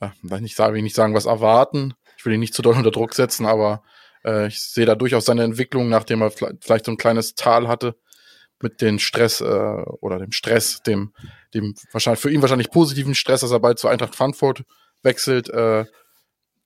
äh, 0.00 0.10
nicht 0.40 0.54
sagen, 0.54 0.72
will 0.72 0.78
ich 0.78 0.84
nicht 0.84 0.94
sagen, 0.94 1.14
was 1.14 1.26
erwarten. 1.26 1.94
Ich 2.16 2.24
will 2.24 2.32
ihn 2.32 2.40
nicht 2.40 2.54
zu 2.54 2.62
doll 2.62 2.76
unter 2.76 2.92
Druck 2.92 3.14
setzen, 3.14 3.44
aber 3.44 3.82
äh, 4.24 4.48
ich 4.48 4.60
sehe 4.60 4.86
da 4.86 4.94
durchaus 4.94 5.24
seine 5.24 5.44
Entwicklung, 5.44 5.88
nachdem 5.88 6.22
er 6.22 6.30
vielleicht 6.30 6.86
so 6.86 6.92
ein 6.92 6.96
kleines 6.96 7.34
Tal 7.34 7.68
hatte 7.68 7.96
mit 8.62 8.80
dem 8.80 8.98
Stress 8.98 9.40
äh, 9.40 9.44
oder 10.00 10.18
dem 10.18 10.32
Stress, 10.32 10.82
dem, 10.82 11.12
dem 11.54 11.74
wahrscheinlich 11.92 12.20
für 12.20 12.30
ihn 12.30 12.42
wahrscheinlich 12.42 12.70
positiven 12.70 13.14
Stress, 13.14 13.40
dass 13.40 13.50
er 13.50 13.60
bald 13.60 13.78
zu 13.78 13.88
Eintracht 13.88 14.14
Frankfurt 14.14 14.64
wechselt, 15.02 15.48
äh, 15.48 15.86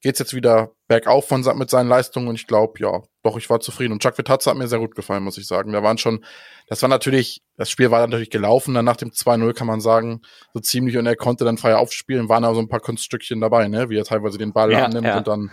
geht's 0.05 0.19
jetzt 0.19 0.35
wieder 0.35 0.73
bergauf 0.87 1.27
von, 1.29 1.43
mit 1.57 1.71
seinen 1.71 1.89
Leistungen 1.89 2.29
und 2.29 2.35
ich 2.35 2.47
glaube, 2.47 2.75
ja, 2.79 3.01
doch, 3.23 3.39
ich 3.39 3.49
war 3.49 3.61
zufrieden. 3.61 3.95
Und 3.95 4.03
Chuck 4.03 4.19
Vitazza 4.19 4.51
hat 4.51 4.59
mir 4.59 4.69
sehr 4.69 4.79
gut 4.79 4.95
gefallen, 4.95 5.23
muss 5.23 5.39
ich 5.39 5.47
sagen. 5.47 5.73
Da 5.73 5.83
waren 5.83 5.97
schon, 5.97 6.23
das 6.67 6.83
war 6.83 6.91
natürlich, 6.91 7.43
das 7.57 7.71
Spiel 7.71 7.91
war 7.91 8.01
natürlich 8.01 8.29
gelaufen, 8.29 8.75
dann 8.75 8.85
nach 8.85 8.99
dem 8.99 9.13
2-0 9.13 9.55
kann 9.55 9.67
man 9.67 9.81
sagen, 9.81 10.21
so 10.53 10.61
ziemlich 10.61 10.99
und 10.99 11.07
er 11.07 11.17
konnte 11.17 11.47
dann 11.47 11.57
frei 11.57 11.77
aufspielen, 11.77 12.29
waren 12.29 12.45
aber 12.45 12.55
so 12.55 12.61
ein 12.61 12.69
paar 12.69 12.81
Kunststückchen 12.81 13.41
dabei, 13.41 13.67
ne, 13.69 13.89
wie 13.89 13.97
er 13.97 14.05
teilweise 14.05 14.37
den 14.37 14.53
Ball 14.53 14.73
ja, 14.73 14.85
annimmt 14.85 15.07
ja. 15.07 15.17
und 15.17 15.27
dann, 15.27 15.51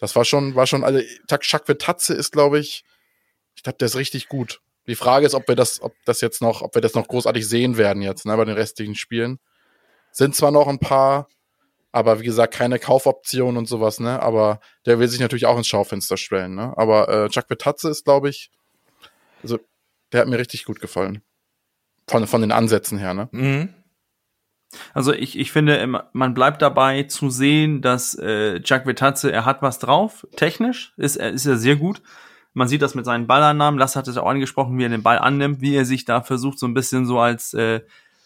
das 0.00 0.16
war 0.16 0.24
schon, 0.24 0.54
war 0.56 0.66
schon, 0.66 0.82
also, 0.82 1.00
Chuck 1.38 1.68
Vitazza 1.68 2.14
ist, 2.14 2.32
glaube 2.32 2.58
ich, 2.58 2.84
ich 3.54 3.62
glaube, 3.62 3.78
der 3.78 3.86
ist 3.86 3.96
richtig 3.96 4.28
gut. 4.28 4.60
Die 4.86 4.94
Frage 4.94 5.26
ist, 5.26 5.34
ob 5.34 5.46
wir 5.46 5.54
das, 5.54 5.80
ob 5.82 5.94
das 6.06 6.20
jetzt 6.22 6.40
noch, 6.40 6.62
ob 6.62 6.74
wir 6.74 6.82
das 6.82 6.94
noch 6.94 7.06
großartig 7.06 7.46
sehen 7.46 7.76
werden 7.76 8.02
jetzt, 8.02 8.24
ne, 8.26 8.36
bei 8.36 8.44
den 8.44 8.56
restlichen 8.56 8.94
Spielen. 8.94 9.38
Sind 10.10 10.34
zwar 10.34 10.50
noch 10.50 10.66
ein 10.66 10.78
paar, 10.78 11.28
aber 11.92 12.20
wie 12.20 12.24
gesagt, 12.24 12.54
keine 12.54 12.78
Kaufoption 12.78 13.56
und 13.56 13.66
sowas, 13.66 14.00
ne? 14.00 14.20
Aber 14.20 14.60
der 14.86 14.98
will 14.98 15.08
sich 15.08 15.20
natürlich 15.20 15.46
auch 15.46 15.56
ins 15.56 15.68
Schaufenster 15.68 16.16
stellen, 16.16 16.54
ne? 16.54 16.72
Aber 16.76 17.08
äh, 17.08 17.28
Chuck 17.28 17.46
Betatze 17.46 17.90
ist, 17.90 18.04
glaube 18.04 18.30
ich, 18.30 18.50
also 19.42 19.58
der 20.12 20.22
hat 20.22 20.28
mir 20.28 20.38
richtig 20.38 20.64
gut 20.64 20.80
gefallen. 20.80 21.22
Von, 22.08 22.26
von 22.26 22.40
den 22.40 22.50
Ansätzen 22.50 22.98
her, 22.98 23.14
ne? 23.14 23.28
Mhm. 23.32 23.74
Also 24.94 25.12
ich, 25.12 25.38
ich 25.38 25.52
finde, 25.52 26.04
man 26.12 26.34
bleibt 26.34 26.62
dabei 26.62 27.04
zu 27.04 27.30
sehen, 27.30 27.82
dass 27.82 28.14
äh, 28.14 28.60
Jack 28.64 28.86
Vitazze, 28.86 29.32
er 29.32 29.44
hat 29.44 29.62
was 29.62 29.78
drauf, 29.78 30.26
technisch 30.36 30.92
ist 30.96 31.16
er, 31.16 31.30
ist 31.30 31.46
er 31.46 31.56
sehr 31.56 31.76
gut. 31.76 32.02
Man 32.52 32.68
sieht 32.68 32.82
das 32.82 32.94
mit 32.94 33.04
seinen 33.04 33.26
Ballannahmen. 33.26 33.78
Lass 33.78 33.96
hat 33.96 34.08
es 34.08 34.16
auch 34.16 34.28
angesprochen, 34.28 34.76
wie 34.78 34.84
er 34.84 34.88
den 34.88 35.02
Ball 35.02 35.18
annimmt, 35.18 35.60
wie 35.60 35.74
er 35.74 35.84
sich 35.84 36.04
da 36.04 36.20
versucht, 36.20 36.58
so 36.58 36.66
ein 36.66 36.74
bisschen 36.74 37.06
so 37.06 37.20
als 37.20 37.54
äh, 37.54 37.80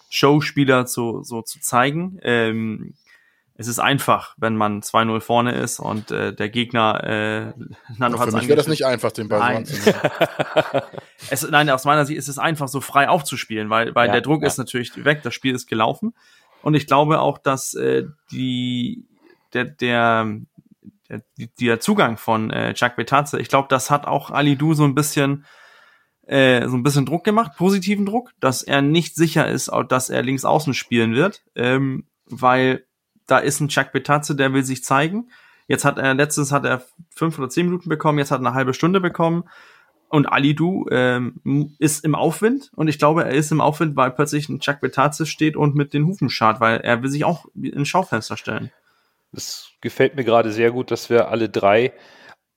Showspieler 0.09 0.87
zu, 0.87 1.23
so 1.23 1.43
zu 1.43 1.61
zeigen. 1.61 2.19
Ähm, 2.23 2.95
es 3.57 3.69
ist 3.69 3.79
einfach, 3.79 4.35
wenn 4.37 4.57
man 4.57 4.81
2-0 4.81 5.21
vorne 5.21 5.53
ist 5.53 5.79
und 5.79 6.11
äh, 6.11 6.35
der 6.35 6.49
Gegner 6.49 7.05
äh, 7.05 7.53
Nando 7.99 8.19
Für 8.19 8.33
mich 8.33 8.49
wäre 8.49 8.57
das 8.57 8.67
nicht 8.67 8.85
einfach, 8.85 9.13
den 9.13 9.29
Ball 9.29 9.39
nein. 9.39 9.69
es, 11.31 11.49
nein, 11.49 11.71
aus 11.71 11.85
meiner 11.85 12.05
Sicht 12.07 12.19
ist 12.19 12.29
es 12.29 12.39
einfach, 12.39 12.69
so 12.69 12.81
frei 12.81 13.09
aufzuspielen, 13.09 13.71
weil, 13.71 13.95
weil 13.95 14.07
ja, 14.07 14.13
der 14.13 14.21
Druck 14.21 14.43
ja. 14.43 14.49
ist 14.49 14.59
natürlich 14.59 15.05
weg, 15.05 15.23
das 15.23 15.35
Spiel 15.35 15.55
ist 15.55 15.67
gelaufen. 15.67 16.15
Und 16.63 16.75
ich 16.75 16.87
glaube 16.87 17.21
auch, 17.21 17.39
dass 17.39 17.75
äh, 17.75 18.05
die 18.31 19.05
der, 19.53 19.65
der 19.65 20.41
der, 21.09 21.23
der 21.61 21.81
Zugang 21.81 22.17
von 22.17 22.51
äh, 22.51 22.75
Chuck 22.75 22.97
Betazze, 22.97 23.39
ich 23.39 23.49
glaube, 23.49 23.69
das 23.69 23.91
hat 23.91 24.07
auch 24.07 24.31
Ali 24.31 24.57
Du 24.57 24.75
so 24.75 24.85
ein 24.85 24.95
bisschen 24.95 25.45
äh, 26.27 26.67
so 26.69 26.77
ein 26.77 26.83
bisschen 26.83 27.05
Druck 27.05 27.25
gemacht, 27.25 27.53
positiven 27.57 28.07
Druck, 28.07 28.31
dass 28.41 28.63
er 28.63 28.81
nicht 28.81 29.15
sicher 29.15 29.47
ist, 29.47 29.71
dass 29.89 30.09
er 30.09 30.23
links 30.23 30.45
außen 30.47 30.73
spielen 30.73 31.15
wird, 31.15 31.43
ähm, 31.55 32.07
weil 32.27 32.87
da 33.27 33.39
ist 33.39 33.61
ein 33.61 33.69
Chuck 33.69 33.93
Betazze, 33.93 34.35
der 34.35 34.53
will 34.53 34.65
sich 34.65 34.85
zeigen. 34.85 35.31
Jetzt 35.67 35.85
hat 35.85 35.99
er 35.99 36.15
letztens 36.15 36.53
hat 36.53 36.65
er 36.65 36.83
fünf 37.11 37.39
oder 37.39 37.49
zehn 37.49 37.67
Minuten 37.67 37.89
bekommen, 37.89 38.19
jetzt 38.19 38.31
hat 38.31 38.41
er 38.41 38.47
eine 38.47 38.55
halbe 38.55 38.75
Stunde 38.75 39.01
bekommen. 39.01 39.45
Und 40.09 40.27
Ali 40.27 40.55
Du 40.55 40.87
ähm, 40.91 41.75
ist 41.79 42.05
im 42.05 42.15
Aufwind 42.15 42.71
und 42.77 42.89
ich 42.89 42.99
glaube, 42.99 43.25
er 43.25 43.33
ist 43.33 43.51
im 43.51 43.61
Aufwind, 43.61 43.97
weil 43.97 44.13
plötzlich 44.13 44.49
ein 44.49 44.61
Chuck 44.61 44.81
Betazze 44.81 45.27
steht 45.27 45.57
und 45.57 45.75
mit 45.75 45.93
den 45.93 46.07
Hufen 46.07 46.31
schart, 46.31 46.61
weil 46.61 46.81
er 46.81 47.03
will 47.03 47.11
sich 47.11 47.25
auch 47.25 47.47
in 47.55 47.85
Schaufenster 47.85 48.37
stellen. 48.37 48.71
Das 49.33 49.71
gefällt 49.81 50.15
mir 50.15 50.25
gerade 50.25 50.53
sehr 50.53 50.71
gut, 50.71 50.91
dass 50.91 51.11
wir 51.11 51.29
alle 51.29 51.49
drei 51.49 51.93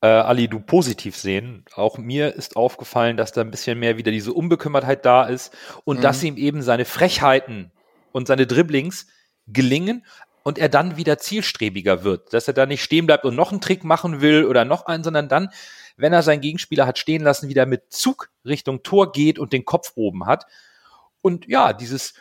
äh, 0.02 0.08
Ali 0.08 0.48
du 0.48 0.60
positiv 0.60 1.16
sehen. 1.16 1.66
Auch 1.74 1.98
mir 1.98 2.36
ist 2.36 2.56
aufgefallen, 2.56 3.18
dass 3.18 3.32
da 3.32 3.42
ein 3.42 3.52
bisschen 3.52 3.80
mehr 3.80 3.98
wieder 3.98 4.12
diese 4.12 4.34
Unbekümmertheit 4.34 5.06
da 5.06 5.26
ist 5.26 5.56
und 5.84 5.98
mhm. 5.98 6.02
dass 6.02 6.24
ihm 6.24 6.38
eben 6.38 6.62
seine 6.62 6.86
Frechheiten 6.86 7.72
und 8.12 8.28
seine 8.28 8.46
Dribblings 8.46 9.08
gelingen 9.48 10.06
und 10.44 10.58
er 10.58 10.70
dann 10.70 10.98
wieder 10.98 11.18
zielstrebiger 11.18 12.04
wird, 12.04 12.34
dass 12.34 12.48
er 12.48 12.54
da 12.54 12.66
nicht 12.66 12.84
stehen 12.84 13.06
bleibt 13.06 13.26
und 13.26 13.36
noch 13.36 13.52
einen 13.52 13.62
Trick 13.62 13.84
machen 13.84 14.22
will 14.22 14.46
oder 14.46 14.66
noch 14.66 14.86
einen, 14.86 15.04
sondern 15.04 15.28
dann, 15.28 15.50
wenn 15.98 16.14
er 16.14 16.24
seinen 16.24 16.42
Gegenspieler 16.42 16.88
hat 16.88 16.98
stehen 16.98 17.24
lassen, 17.24 17.50
wieder 17.50 17.66
mit 17.66 17.92
Zug 17.92 18.30
Richtung 18.46 18.84
Tor 18.84 19.12
geht 19.12 19.40
und 19.40 19.52
den 19.52 19.66
Kopf 19.66 19.94
oben 19.96 20.26
hat. 20.26 20.46
Und 21.22 21.48
ja, 21.48 21.74
dieses 21.74 22.14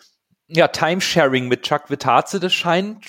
ja, 0.49 0.69
Timesharing 0.69 1.49
mit 1.49 1.63
Chuck 1.63 1.91
Vitaze, 1.91 2.41
das 2.41 2.55
scheint 2.55 3.05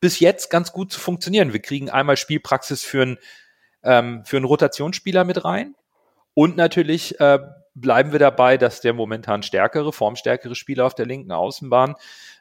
bis 0.00 0.20
jetzt 0.20 0.50
ganz 0.50 0.72
gut 0.72 0.92
zu 0.92 1.00
funktionieren. 1.00 1.52
Wir 1.52 1.60
kriegen 1.60 1.90
einmal 1.90 2.16
Spielpraxis 2.16 2.82
für 2.82 3.02
einen, 3.02 3.18
ähm, 3.82 4.24
für 4.24 4.36
einen 4.36 4.46
Rotationsspieler 4.46 5.24
mit 5.24 5.44
rein 5.44 5.74
und 6.34 6.56
natürlich 6.56 7.20
äh, 7.20 7.38
bleiben 7.74 8.12
wir 8.12 8.18
dabei, 8.18 8.58
dass 8.58 8.80
der 8.80 8.92
momentan 8.92 9.42
stärkere, 9.42 9.92
formstärkere 9.92 10.54
Spieler 10.54 10.86
auf 10.86 10.94
der 10.94 11.06
linken 11.06 11.32
Außenbahn 11.32 11.94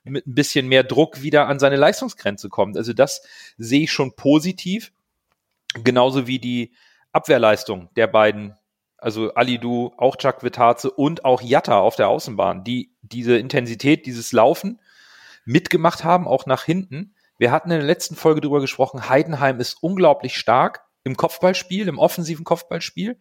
mit 0.03 0.27
ein 0.27 0.35
bisschen 0.35 0.67
mehr 0.67 0.83
Druck 0.83 1.21
wieder 1.21 1.47
an 1.47 1.59
seine 1.59 1.77
Leistungsgrenze 1.77 2.49
kommt. 2.49 2.77
Also 2.77 2.93
das 2.93 3.21
sehe 3.57 3.83
ich 3.83 3.91
schon 3.91 4.15
positiv. 4.15 4.91
Genauso 5.83 6.27
wie 6.27 6.39
die 6.39 6.73
Abwehrleistung 7.11 7.89
der 7.95 8.07
beiden 8.07 8.55
also 9.01 9.33
Alidu, 9.33 9.91
auch 9.97 10.15
Chuck 10.15 10.43
Vitaze 10.43 10.91
und 10.91 11.25
auch 11.25 11.41
Jatta 11.41 11.79
auf 11.79 11.95
der 11.95 12.07
Außenbahn, 12.07 12.63
die 12.63 12.95
diese 13.01 13.35
Intensität, 13.35 14.05
dieses 14.05 14.31
Laufen 14.31 14.79
mitgemacht 15.43 16.03
haben, 16.03 16.27
auch 16.27 16.45
nach 16.45 16.63
hinten. 16.63 17.15
Wir 17.39 17.51
hatten 17.51 17.71
in 17.71 17.79
der 17.79 17.87
letzten 17.87 18.15
Folge 18.15 18.41
darüber 18.41 18.61
gesprochen, 18.61 19.09
Heidenheim 19.09 19.59
ist 19.59 19.81
unglaublich 19.81 20.37
stark 20.37 20.85
im 21.03 21.17
Kopfballspiel, 21.17 21.87
im 21.87 21.97
offensiven 21.97 22.45
Kopfballspiel. 22.45 23.17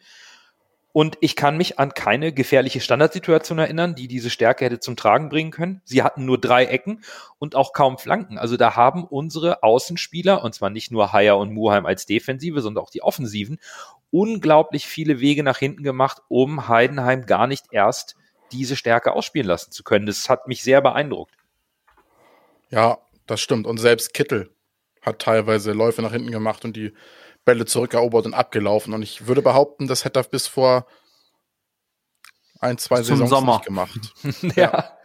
Und 0.92 1.18
ich 1.20 1.37
kann 1.37 1.57
mich 1.57 1.79
an 1.79 1.94
keine 1.94 2.33
gefährliche 2.33 2.81
Standardsituation 2.81 3.59
erinnern, 3.59 3.94
die 3.94 4.09
diese 4.09 4.29
Stärke 4.29 4.64
hätte 4.64 4.81
zum 4.81 4.96
Tragen 4.96 5.29
bringen 5.29 5.53
können. 5.53 5.81
Sie 5.85 6.03
hatten 6.03 6.24
nur 6.24 6.38
drei 6.38 6.64
Ecken 6.64 7.05
und 7.38 7.55
auch 7.55 7.72
kaum 7.72 7.96
Flanken. 7.96 8.38
Also 8.38 8.57
da 8.57 8.74
haben 8.74 9.05
unsere 9.05 9.62
Außenspieler, 9.62 10.42
und 10.42 10.53
zwar 10.55 10.70
nicht 10.70 10.90
nur 10.90 11.12
Haier 11.12 11.37
und 11.37 11.53
Muheim 11.53 11.87
als 11.87 12.07
Defensive, 12.07 12.61
sondern 12.61 12.83
auch 12.83 12.90
die 12.90 13.03
Offensiven, 13.03 13.61
unglaublich 14.11 14.87
viele 14.87 15.20
Wege 15.20 15.44
nach 15.44 15.59
hinten 15.59 15.85
gemacht, 15.85 16.22
um 16.29 16.66
Heidenheim 16.68 17.24
gar 17.24 17.46
nicht 17.46 17.66
erst 17.70 18.16
diese 18.50 18.74
Stärke 18.74 19.12
ausspielen 19.12 19.46
lassen 19.46 19.70
zu 19.70 19.85
können. 19.85 20.07
Das 20.07 20.29
hat 20.29 20.48
mich 20.48 20.64
sehr 20.64 20.81
beeindruckt. 20.81 21.37
Ja, 22.70 22.98
das 23.26 23.40
stimmt. 23.40 23.68
Und 23.68 23.79
selbst 23.79 24.12
Kittel 24.12 24.50
hat 25.03 25.20
teilweise 25.20 25.72
Läufe 25.72 26.03
nach 26.03 26.12
hinten 26.12 26.33
gemacht 26.33 26.64
und 26.64 26.76
die 26.76 26.92
Bälle 27.44 27.66
zurückerobert 27.66 28.26
und 28.26 28.35
abgelaufen. 28.35 28.94
Und 28.94 29.03
ich 29.03 29.26
würde 29.26 29.42
behaupten, 29.42 29.87
das 29.87 30.05
hätte 30.05 30.20
er 30.20 30.24
bis 30.24 30.46
vor 30.46 30.87
ein, 32.61 32.79
zwei 32.79 32.96
Zum 32.96 33.16
Saisons 33.16 33.31
Sommer. 33.31 33.53
nicht 33.55 33.64
gemacht. 33.64 34.00
ja. 34.57 34.96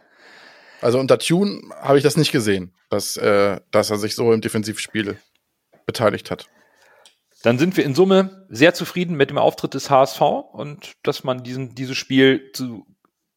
Also 0.82 0.98
unter 0.98 1.18
Tune 1.18 1.62
habe 1.80 1.98
ich 1.98 2.04
das 2.04 2.16
nicht 2.16 2.32
gesehen, 2.32 2.74
dass, 2.90 3.16
äh, 3.16 3.60
dass 3.70 3.90
er 3.90 3.96
sich 3.96 4.14
so 4.14 4.32
im 4.32 4.40
Defensivspiel 4.40 5.18
beteiligt 5.86 6.30
hat. 6.30 6.48
Dann 7.42 7.58
sind 7.58 7.76
wir 7.76 7.84
in 7.84 7.94
Summe 7.94 8.46
sehr 8.50 8.74
zufrieden 8.74 9.16
mit 9.16 9.30
dem 9.30 9.38
Auftritt 9.38 9.74
des 9.74 9.88
HSV 9.88 10.20
und 10.20 10.94
dass 11.02 11.24
man 11.24 11.44
diesen, 11.44 11.74
dieses 11.74 11.96
Spiel 11.96 12.50
zu 12.52 12.86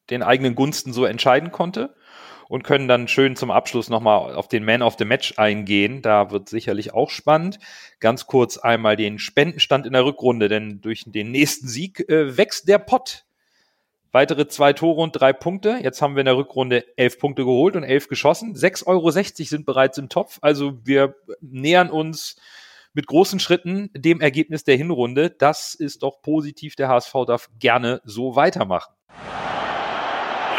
den 0.09 0.23
eigenen 0.23 0.55
Gunsten 0.55 0.93
so 0.93 1.05
entscheiden 1.05 1.51
konnte 1.51 1.95
und 2.49 2.63
können 2.63 2.87
dann 2.87 3.07
schön 3.07 3.35
zum 3.35 3.51
Abschluss 3.51 3.89
nochmal 3.89 4.35
auf 4.35 4.47
den 4.47 4.65
Man 4.65 4.81
of 4.81 4.95
the 4.97 5.05
Match 5.05 5.35
eingehen. 5.37 6.01
Da 6.01 6.31
wird 6.31 6.49
sicherlich 6.49 6.93
auch 6.93 7.11
spannend. 7.11 7.59
Ganz 7.99 8.25
kurz 8.25 8.57
einmal 8.57 8.97
den 8.97 9.19
Spendenstand 9.19 9.85
in 9.85 9.93
der 9.93 10.03
Rückrunde, 10.03 10.49
denn 10.49 10.81
durch 10.81 11.03
den 11.05 11.31
nächsten 11.31 11.67
Sieg 11.67 12.09
äh, 12.09 12.35
wächst 12.37 12.67
der 12.67 12.79
Pott. 12.79 13.25
Weitere 14.11 14.47
zwei 14.47 14.73
Tore 14.73 15.01
und 15.01 15.11
drei 15.11 15.31
Punkte. 15.31 15.79
Jetzt 15.83 16.01
haben 16.01 16.15
wir 16.15 16.21
in 16.21 16.25
der 16.25 16.37
Rückrunde 16.37 16.83
elf 16.97 17.19
Punkte 17.19 17.45
geholt 17.45 17.75
und 17.75 17.83
elf 17.83 18.07
geschossen. 18.07 18.55
6,60 18.55 18.87
Euro 18.87 19.11
sind 19.11 19.65
bereits 19.67 19.99
im 19.99 20.09
Topf. 20.09 20.39
Also 20.41 20.79
wir 20.83 21.13
nähern 21.41 21.91
uns 21.91 22.35
mit 22.93 23.05
großen 23.05 23.39
Schritten 23.39 23.91
dem 23.93 24.21
Ergebnis 24.21 24.63
der 24.63 24.75
Hinrunde. 24.75 25.29
Das 25.29 25.75
ist 25.75 26.01
doch 26.01 26.23
positiv. 26.23 26.75
Der 26.75 26.87
HSV 26.87 27.13
darf 27.27 27.49
gerne 27.59 28.01
so 28.03 28.35
weitermachen. 28.35 28.95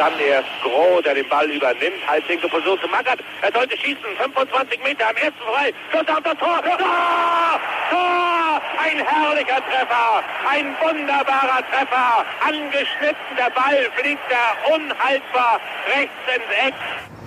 Dann 0.01 0.19
erst 0.19 0.49
Groh, 0.63 1.03
der 1.03 1.13
den 1.13 1.29
Ball 1.29 1.45
übernimmt. 1.51 2.01
Halblinke 2.09 2.49
Position 2.49 2.81
zu 2.81 2.89
Mackert. 2.89 3.21
Er 3.43 3.53
sollte 3.53 3.77
schießen. 3.77 4.17
25 4.17 4.83
Meter 4.83 5.11
am 5.11 5.17
ersten 5.17 5.43
frei. 5.45 5.75
Schuss 5.93 6.09
auf 6.09 6.23
das 6.23 6.39
Tor. 6.39 6.63
Tor! 6.63 7.61
Tor! 7.91 8.63
Ein 8.83 8.97
herrlicher 9.05 9.61
Treffer. 9.61 10.25
Ein 10.49 10.75
wunderbarer 10.81 11.63
Treffer. 11.69 12.25
Angeschnitten. 12.41 13.37
Der 13.37 13.51
Ball 13.51 13.91
fliegt 13.99 14.23
da 14.31 14.75
unhaltbar 14.75 15.61
rechts 15.95 16.15
ins 16.35 16.69
Eck. 16.69 16.75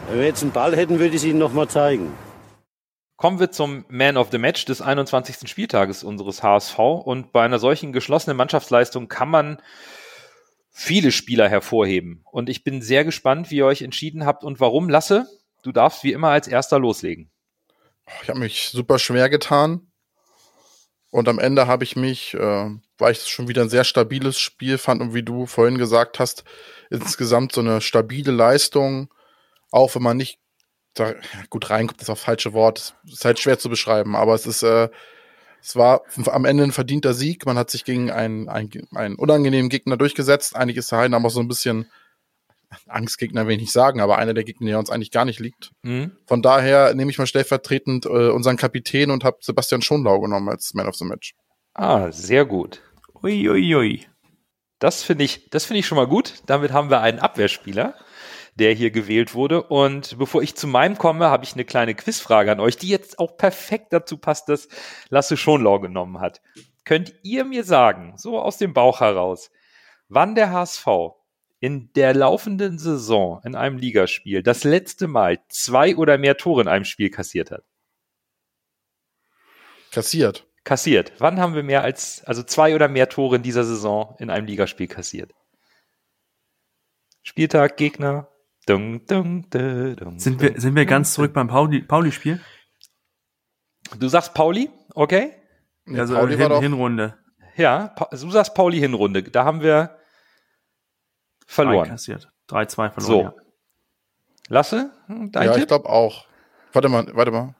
Wenn 0.07 0.19
wir 0.19 0.25
jetzt 0.25 0.41
einen 0.41 0.51
Ball 0.51 0.75
hätten, 0.75 0.97
würde 0.97 1.09
ich 1.09 1.21
es 1.21 1.25
Ihnen 1.25 1.37
nochmal 1.37 1.67
zeigen. 1.67 2.17
Kommen 3.17 3.39
wir 3.39 3.51
zum 3.51 3.85
Man 3.87 4.17
of 4.17 4.29
the 4.31 4.39
Match 4.39 4.65
des 4.65 4.81
21. 4.81 5.47
Spieltages 5.47 6.03
unseres 6.03 6.41
HSV. 6.41 6.79
Und 6.79 7.33
bei 7.33 7.43
einer 7.43 7.59
solchen 7.59 7.93
geschlossenen 7.93 8.35
Mannschaftsleistung 8.35 9.09
kann 9.09 9.29
man 9.29 9.59
viele 10.73 11.11
Spieler 11.11 11.47
hervorheben. 11.47 12.25
Und 12.31 12.49
ich 12.49 12.63
bin 12.63 12.81
sehr 12.81 13.05
gespannt, 13.05 13.51
wie 13.51 13.57
ihr 13.57 13.65
euch 13.65 13.83
entschieden 13.83 14.25
habt 14.25 14.43
und 14.43 14.59
warum. 14.59 14.89
Lasse, 14.89 15.27
du 15.61 15.71
darfst 15.71 16.03
wie 16.03 16.11
immer 16.11 16.29
als 16.29 16.47
erster 16.47 16.79
loslegen. 16.79 17.31
Ich 18.23 18.29
habe 18.29 18.39
mich 18.39 18.69
super 18.69 18.99
schwer 18.99 19.29
getan. 19.29 19.87
Und 21.11 21.29
am 21.29 21.37
Ende 21.37 21.67
habe 21.67 21.83
ich 21.83 21.95
mich, 21.95 22.33
äh, 22.33 22.69
weil 22.97 23.11
ich 23.11 23.19
es 23.19 23.29
schon 23.29 23.47
wieder 23.47 23.61
ein 23.61 23.69
sehr 23.69 23.83
stabiles 23.83 24.39
Spiel 24.39 24.79
fand 24.79 24.99
und 24.99 25.13
wie 25.13 25.21
du 25.21 25.45
vorhin 25.45 25.77
gesagt 25.77 26.17
hast, 26.17 26.43
insgesamt 26.89 27.51
so 27.51 27.61
eine 27.61 27.81
stabile 27.81 28.31
Leistung, 28.31 29.13
auch 29.69 29.93
wenn 29.93 30.01
man 30.01 30.17
nicht 30.17 30.39
da, 30.95 31.13
gut 31.51 31.69
reinkommt, 31.69 32.01
ist 32.01 32.09
das 32.09 32.19
falsche 32.19 32.53
Wort, 32.53 32.95
ist 33.05 33.25
halt 33.25 33.37
schwer 33.37 33.59
zu 33.59 33.69
beschreiben, 33.69 34.15
aber 34.15 34.33
es 34.33 34.47
ist, 34.47 34.63
äh, 34.63 34.89
es 35.63 35.77
war 35.77 36.01
am 36.25 36.43
Ende 36.43 36.63
ein 36.63 36.73
verdienter 36.73 37.13
Sieg. 37.13 37.45
Man 37.45 37.57
hat 37.57 37.71
sich 37.71 37.85
gegen 37.85 38.11
einen, 38.11 38.49
einen, 38.49 38.69
einen 38.93 39.15
unangenehmen 39.15 39.69
Gegner 39.69 39.95
durchgesetzt. 39.95 40.55
Eigentlich 40.57 40.77
ist 40.77 40.91
der 40.91 40.99
Heidenheim 40.99 41.25
auch 41.25 41.31
so 41.31 41.39
ein 41.39 41.47
bisschen 41.47 41.89
Angstgegner, 42.87 43.47
will 43.47 43.55
ich 43.55 43.61
nicht 43.61 43.71
sagen, 43.71 44.01
aber 44.01 44.17
einer 44.17 44.33
der 44.33 44.43
Gegner, 44.43 44.67
der 44.67 44.79
uns 44.79 44.89
eigentlich 44.89 45.11
gar 45.11 45.25
nicht 45.25 45.39
liegt. 45.39 45.71
Mhm. 45.83 46.11
Von 46.25 46.41
daher 46.41 46.93
nehme 46.95 47.11
ich 47.11 47.17
mal 47.17 47.27
stellvertretend 47.27 48.05
äh, 48.05 48.29
unseren 48.29 48.57
Kapitän 48.57 49.09
und 49.09 49.23
habe 49.23 49.37
Sebastian 49.39 49.81
Schonlau 49.81 50.19
genommen 50.19 50.49
als 50.49 50.73
Man 50.73 50.87
of 50.87 50.95
the 50.95 51.05
Match. 51.05 51.33
Ah, 51.73 52.11
sehr 52.11 52.45
gut. 52.45 52.81
Ui, 53.21 53.49
ui, 53.49 53.75
ui. 53.75 54.05
Das 54.79 55.01
finde 55.01 55.23
ich, 55.23 55.49
das 55.49 55.65
finde 55.65 55.79
ich 55.79 55.87
schon 55.87 55.95
mal 55.95 56.07
gut. 56.07 56.41
Damit 56.45 56.73
haben 56.73 56.89
wir 56.89 56.99
einen 56.99 57.19
Abwehrspieler, 57.19 57.95
der 58.55 58.73
hier 58.73 58.91
gewählt 58.91 59.33
wurde. 59.33 59.63
Und 59.63 60.17
bevor 60.17 60.41
ich 60.41 60.55
zu 60.55 60.67
meinem 60.67 60.97
komme, 60.97 61.29
habe 61.29 61.43
ich 61.43 61.53
eine 61.53 61.65
kleine 61.65 61.95
Quizfrage 61.95 62.51
an 62.51 62.59
euch, 62.59 62.77
die 62.77 62.89
jetzt 62.89 63.19
auch 63.19 63.37
perfekt 63.37 63.93
dazu 63.93 64.17
passt, 64.17 64.49
dass 64.49 64.67
Lasse 65.09 65.37
Schonlau 65.37 65.79
genommen 65.79 66.19
hat. 66.19 66.41
Könnt 66.85 67.13
ihr 67.23 67.45
mir 67.45 67.63
sagen, 67.63 68.13
so 68.17 68.39
aus 68.39 68.57
dem 68.57 68.73
Bauch 68.73 68.99
heraus, 68.99 69.51
wann 70.09 70.35
der 70.35 70.51
HSV 70.51 70.87
in 71.59 71.91
der 71.93 72.13
laufenden 72.13 72.77
Saison 72.77 73.39
in 73.45 73.55
einem 73.55 73.77
Ligaspiel 73.77 74.43
das 74.43 74.65
letzte 74.65 75.07
Mal 75.07 75.39
zwei 75.47 75.95
oder 75.95 76.17
mehr 76.17 76.35
Tore 76.35 76.61
in 76.61 76.67
einem 76.67 76.85
Spiel 76.85 77.09
kassiert 77.09 77.51
hat? 77.51 77.63
Kassiert. 79.91 80.45
Kassiert. 80.65 81.13
Wann 81.19 81.39
haben 81.39 81.55
wir 81.55 81.63
mehr 81.63 81.83
als, 81.83 82.23
also 82.25 82.43
zwei 82.43 82.73
oder 82.75 82.87
mehr 82.87 83.09
Tore 83.09 83.35
in 83.35 83.43
dieser 83.43 83.63
Saison 83.63 84.15
in 84.19 84.29
einem 84.29 84.47
Ligaspiel 84.47 84.87
kassiert? 84.87 85.33
Spieltag, 87.21 87.77
Gegner. 87.77 88.27
Dung, 88.65 89.05
dung, 89.07 89.49
dung, 89.49 90.19
Sind 90.19 90.41
wir, 90.41 90.59
sind 90.59 90.75
wir 90.75 90.85
ganz 90.85 91.13
zurück 91.13 91.33
beim 91.33 91.47
Pauli- 91.47 91.81
Pauli-Spiel? 91.81 92.39
Du 93.99 94.07
sagst 94.07 94.33
Pauli, 94.33 94.69
okay? 94.95 95.33
Nee, 95.85 95.99
also 95.99 96.15
Pauli 96.15 96.33
Hin 96.33 96.41
war 96.43 96.49
doch, 96.49 96.61
Hinrunde. 96.61 97.17
Ja, 97.57 97.93
du 98.11 98.31
sagst 98.31 98.55
Pauli 98.55 98.79
Hinrunde. 98.79 99.21
Da 99.23 99.43
haben 99.43 99.61
wir 99.61 99.97
verloren. 101.45 101.89
kassiert. 101.89 102.31
3-2 102.49 102.91
verloren. 102.91 102.95
So. 102.99 103.21
Ja. 103.21 103.33
Lasse, 104.49 104.91
dein 105.07 105.31
ja, 105.45 105.51
ich 105.51 105.57
Tipp? 105.59 105.67
glaube 105.67 105.89
auch. 105.89 106.25
Warte 106.71 106.89
mal, 106.89 107.05
warte 107.13 107.31
mal. 107.31 107.55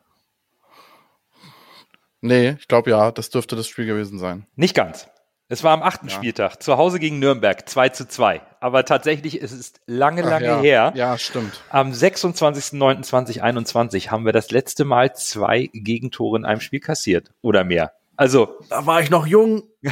Nee, 2.22 2.52
ich 2.60 2.68
glaube 2.70 2.90
ja, 2.92 3.12
das 3.12 3.30
dürfte 3.30 3.56
das 3.58 3.68
Spiel 3.68 3.86
gewesen 3.86 4.18
sein. 4.20 4.48
Nicht 4.56 4.76
ganz. 4.76 5.10
Es 5.54 5.64
war 5.64 5.72
am 5.74 5.84
achten 5.84 6.08
Ja. 6.08 6.16
Spieltag, 6.16 6.64
zu 6.64 6.78
Hause 6.78 6.98
gegen 7.00 7.20
Nürnberg, 7.20 7.70
2 7.70 7.90
zu 7.90 8.08
2. 8.08 8.42
Aber 8.60 8.86
tatsächlich 8.86 9.38
ist 9.40 9.52
es 9.52 9.74
lange, 9.86 10.24
Ach 10.26 10.30
lange 10.32 10.46
ja. 10.48 10.60
her. 10.62 10.92
Ja, 10.96 11.16
stimmt. 11.20 11.62
Am 11.70 11.92
26.09.2021 11.92 14.10
haben 14.10 14.26
wir 14.26 14.34
das 14.34 14.50
letzte 14.50 14.84
Mal 14.84 15.16
zwei 15.16 15.70
Gegentore 15.72 16.40
in 16.40 16.46
einem 16.46 16.60
Spiel 16.60 16.80
kassiert 16.80 17.30
oder 17.44 17.64
mehr. 17.64 17.92
Also, 18.18 18.58
Da 18.70 18.88
war 18.88 19.00
ich 19.02 19.12
noch 19.12 19.28
jung. 19.28 19.62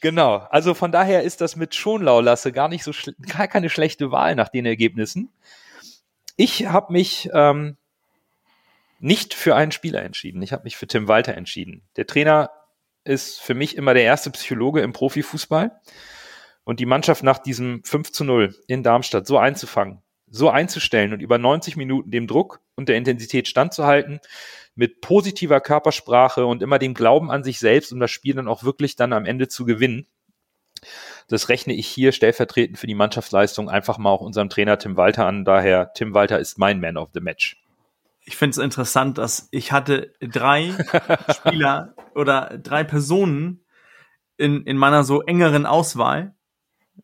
genau. 0.00 0.46
Also 0.50 0.74
von 0.74 0.92
daher 0.92 1.22
ist 1.22 1.40
das 1.40 1.56
mit 1.56 1.74
Schonlau-Lasse 1.74 2.52
gar 2.52 2.68
nicht 2.68 2.84
so 2.84 2.90
schl- 2.90 3.14
gar 3.34 3.48
keine 3.48 3.70
schlechte 3.70 4.10
Wahl 4.10 4.34
nach 4.34 4.50
den 4.50 4.66
Ergebnissen. 4.66 5.30
Ich 6.36 6.66
habe 6.66 6.92
mich 6.92 7.30
ähm, 7.32 7.78
nicht 8.98 9.32
für 9.32 9.56
einen 9.56 9.72
Spieler 9.72 10.02
entschieden. 10.02 10.42
Ich 10.42 10.52
habe 10.52 10.64
mich 10.64 10.76
für 10.76 10.86
Tim 10.86 11.08
Walter 11.08 11.32
entschieden. 11.34 11.80
Der 11.96 12.06
Trainer 12.06 12.50
ist 13.04 13.40
für 13.40 13.54
mich 13.54 13.76
immer 13.76 13.94
der 13.94 14.04
erste 14.04 14.30
Psychologe 14.30 14.80
im 14.80 14.92
Profifußball. 14.92 15.80
Und 16.64 16.78
die 16.78 16.86
Mannschaft 16.86 17.24
nach 17.24 17.38
diesem 17.38 17.82
5 17.84 18.12
zu 18.12 18.24
0 18.24 18.54
in 18.68 18.82
Darmstadt 18.82 19.26
so 19.26 19.36
einzufangen, 19.36 20.00
so 20.28 20.48
einzustellen 20.48 21.12
und 21.12 21.20
über 21.20 21.36
90 21.36 21.76
Minuten 21.76 22.10
dem 22.12 22.28
Druck 22.28 22.60
und 22.76 22.88
der 22.88 22.96
Intensität 22.96 23.48
standzuhalten, 23.48 24.20
mit 24.74 25.00
positiver 25.00 25.60
Körpersprache 25.60 26.46
und 26.46 26.62
immer 26.62 26.78
dem 26.78 26.94
Glauben 26.94 27.30
an 27.30 27.44
sich 27.44 27.58
selbst, 27.58 27.92
um 27.92 28.00
das 28.00 28.10
Spiel 28.10 28.34
dann 28.34 28.48
auch 28.48 28.62
wirklich 28.62 28.96
dann 28.96 29.12
am 29.12 29.26
Ende 29.26 29.48
zu 29.48 29.64
gewinnen. 29.64 30.06
Das 31.28 31.48
rechne 31.48 31.74
ich 31.74 31.86
hier 31.86 32.12
stellvertretend 32.12 32.78
für 32.78 32.86
die 32.86 32.94
Mannschaftsleistung 32.94 33.68
einfach 33.68 33.98
mal 33.98 34.10
auch 34.10 34.20
unserem 34.20 34.48
Trainer 34.48 34.78
Tim 34.78 34.96
Walter 34.96 35.26
an. 35.26 35.44
Daher, 35.44 35.92
Tim 35.94 36.14
Walter 36.14 36.38
ist 36.38 36.58
mein 36.58 36.80
Man 36.80 36.96
of 36.96 37.10
the 37.12 37.20
Match. 37.20 37.61
Ich 38.24 38.36
finde 38.36 38.52
es 38.52 38.58
interessant, 38.58 39.18
dass 39.18 39.48
ich 39.50 39.72
hatte 39.72 40.12
drei 40.20 40.72
Spieler 41.34 41.94
oder 42.14 42.58
drei 42.58 42.84
Personen 42.84 43.64
in, 44.36 44.62
in 44.64 44.76
meiner 44.76 45.04
so 45.04 45.22
engeren 45.22 45.66
Auswahl. 45.66 46.34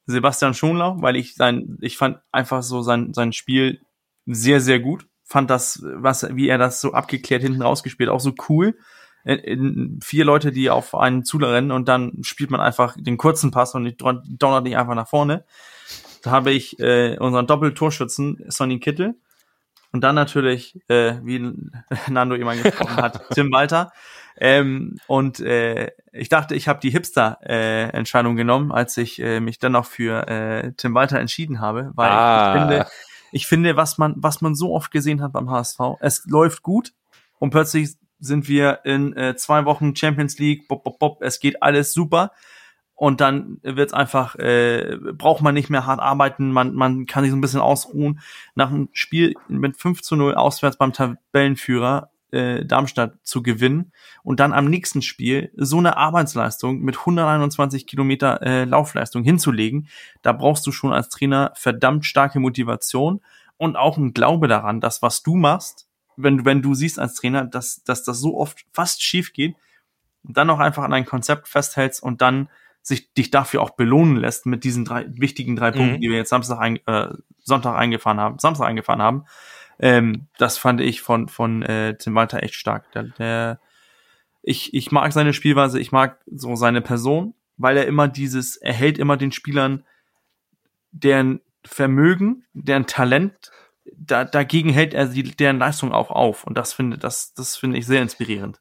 Sebastian 0.07 0.55
Schonlau, 0.55 1.01
weil 1.01 1.17
ich 1.17 1.35
sein, 1.35 1.79
ich 1.81 1.97
fand 1.97 2.19
einfach 2.31 2.63
so 2.63 2.83
sein, 2.83 3.15
sein 3.15 3.33
Spiel 3.33 3.81
sehr, 4.27 4.61
sehr 4.61 4.81
gut. 4.81 5.07
Fand 5.25 5.51
das, 5.51 5.83
was, 5.83 6.35
wie 6.35 6.49
er 6.49 6.59
das 6.59 6.81
so 6.81 6.93
abgeklärt 6.93 7.43
hinten 7.43 7.63
rausgespielt, 7.63 8.09
auch 8.11 8.21
so 8.21 8.35
cool. 8.49 8.79
In, 9.25 9.39
in 9.39 10.01
vier 10.03 10.25
Leute, 10.25 10.53
die 10.53 10.71
auf 10.71 10.95
einen 10.95 11.25
zurennen 11.25 11.71
und 11.71 11.89
dann 11.89 12.23
spielt 12.23 12.51
man 12.51 12.61
einfach 12.61 12.97
den 12.99 13.19
kurzen 13.19 13.51
Pass 13.51 13.75
und 13.75 13.97
donnert 14.01 14.65
nicht 14.65 14.77
einfach 14.77 14.95
nach 14.95 15.09
vorne. 15.09 15.45
Da 16.23 16.31
habe 16.31 16.53
ich 16.53 16.79
äh, 16.81 17.17
unseren 17.19 17.47
Doppeltorschützen 17.47 18.45
Sonny 18.49 18.81
Kittel 18.81 19.17
und 19.93 20.03
dann 20.03 20.15
natürlich, 20.15 20.79
äh, 20.89 21.15
wie 21.23 21.53
Nando 22.09 22.35
eben 22.37 22.49
angesprochen 22.49 22.97
hat, 22.97 23.29
Tim 23.35 23.51
Walter. 23.53 23.93
Ähm, 24.41 24.99
und 25.07 25.41
äh, 25.41 25.91
ich 26.13 26.29
dachte, 26.29 26.55
ich 26.55 26.69
habe 26.69 26.79
die 26.81 26.91
Hipster-Entscheidung 26.91 28.37
genommen, 28.37 28.71
als 28.73 28.97
ich 28.97 29.21
äh, 29.21 29.41
mich 29.41 29.59
dann 29.59 29.75
auch 29.77 29.87
für 29.87 30.29
äh, 30.29 30.73
Tim 30.77 30.95
Walter 30.95 31.19
entschieden 31.19 31.61
habe, 31.61 31.91
weil 31.95 32.11
Ah. 32.11 32.53
ich 32.55 32.61
finde, 32.61 32.87
ich 33.33 33.47
finde, 33.47 33.77
was 33.77 33.99
man, 33.99 34.15
was 34.17 34.41
man 34.41 34.55
so 34.55 34.75
oft 34.75 34.91
gesehen 34.91 35.23
hat 35.23 35.33
beim 35.33 35.51
HSV, 35.51 35.81
es 36.01 36.25
läuft 36.27 36.63
gut 36.63 36.93
und 37.39 37.51
plötzlich 37.51 37.91
sind 38.21 38.49
wir 38.49 38.81
in 38.85 39.17
äh, 39.17 39.37
zwei 39.37 39.65
Wochen 39.65 39.95
Champions 39.95 40.39
League, 40.39 40.67
bop, 40.69 40.83
bop, 40.85 40.99
bop, 40.99 41.23
es 41.23 41.41
geht 41.41 41.63
alles 41.63 41.93
super 41.93 42.33
und 42.99 43.21
dann 43.21 43.61
wird's 43.63 43.93
einfach, 43.93 44.35
äh, 44.35 44.99
braucht 45.13 45.41
man 45.41 45.55
nicht 45.55 45.71
mehr 45.71 45.87
hart 45.87 46.01
arbeiten, 46.01 46.51
man, 46.51 46.75
man 46.75 47.07
kann 47.07 47.23
sich 47.23 47.31
so 47.31 47.37
ein 47.37 47.41
bisschen 47.41 47.61
ausruhen. 47.61 48.19
Nach 48.57 48.71
einem 48.71 48.89
Spiel 48.93 49.35
mit 49.47 49.77
5 49.77 50.03
zu 50.03 50.17
0 50.17 50.35
auswärts 50.35 50.79
beim 50.79 50.93
Tabellenführer 50.93 52.11
äh, 52.33 52.65
Darmstadt 52.65 53.15
zu 53.23 53.45
gewinnen 53.45 53.93
und 54.25 54.41
dann 54.41 54.53
am 54.53 54.65
nächsten 54.65 55.01
Spiel 55.01 55.53
so 55.55 55.79
eine 55.79 55.97
Arbeitsleistung 55.97 56.81
mit 56.81 56.99
121 56.99 57.87
Kilometer 57.87 58.43
äh, 58.43 58.65
Laufleistung 58.65 59.23
hinzulegen, 59.23 59.87
da 60.23 60.33
brauchst 60.33 60.67
du 60.67 60.73
schon 60.73 60.93
als 60.93 61.09
Trainer 61.09 61.53
verdammt 61.55 62.05
starke 62.05 62.41
Motivation 62.41 63.21
und 63.59 63.77
auch 63.77 63.97
ein 63.97 64.13
Glaube 64.13 64.49
daran, 64.49 64.81
dass 64.81 65.03
was 65.03 65.23
du 65.23 65.37
machst, 65.37 65.87
wenn, 66.17 66.45
wenn 66.45 66.63
du 66.63 66.75
siehst 66.75 66.99
als 66.99 67.15
Trainer, 67.15 67.45
dass, 67.45 67.85
dass 67.85 68.03
das 68.03 68.19
so 68.19 68.37
oft 68.39 68.65
fast 68.73 69.05
schief 69.05 69.33
geht, 69.33 69.55
dann 70.25 70.51
auch 70.51 70.59
einfach 70.59 70.83
an 70.83 70.93
ein 70.93 71.05
Konzept 71.07 71.47
festhältst 71.47 72.03
und 72.03 72.21
dann 72.23 72.49
sich 72.89 73.13
dich 73.15 73.31
dafür 73.31 73.63
auch 73.63 73.71
belohnen 73.71 74.17
lässt 74.17 74.47
mit 74.47 74.65
diesen 74.65 74.85
drei 74.85 75.07
wichtigen 75.09 75.55
drei 75.57 75.71
Punkten, 75.71 75.97
Mhm. 75.97 76.01
die 76.01 76.09
wir 76.11 76.17
jetzt 76.17 76.31
Samstag 76.31 76.59
ein, 76.59 76.79
äh, 76.87 77.09
Sonntag 77.39 77.77
eingefahren 77.77 78.19
haben, 78.21 78.39
Samstag 78.39 78.67
eingefahren 78.67 79.03
haben. 79.03 79.25
Ähm, 79.79 80.27
das 80.39 80.59
fand 80.59 80.81
ich 80.81 81.03
von 81.03 81.29
von 81.29 81.63
äh, 81.63 81.97
Tim 81.97 82.15
Walter 82.15 82.43
echt 82.43 82.55
stark. 82.55 82.91
Der, 82.93 83.05
der 83.05 83.61
ich 84.43 84.75
ich 84.75 84.91
mag 84.91 85.13
seine 85.13 85.33
Spielweise, 85.33 85.79
ich 85.79 85.93
mag 85.93 86.21
so 86.27 86.57
seine 86.57 86.81
Person, 86.81 87.35
weil 87.57 87.77
er 87.77 87.87
immer 87.87 88.09
dieses 88.09 88.57
er 88.57 88.73
hält 88.73 88.99
immer 88.99 89.17
den 89.17 89.31
Spielern 89.33 89.85
deren 90.91 91.41
Vermögen, 91.65 92.45
deren 92.55 92.87
Talent 92.87 93.53
da, 93.97 94.25
dagegen 94.25 94.71
hält 94.71 94.95
er 94.95 95.07
die, 95.07 95.23
deren 95.23 95.59
Leistung 95.59 95.93
auch 95.93 96.11
auf 96.11 96.45
und 96.45 96.57
das 96.59 96.73
finde 96.73 96.99
das 96.99 97.35
das 97.35 97.57
finde 97.57 97.79
ich 97.79 97.87
sehr 97.87 98.03
inspirierend. 98.03 98.61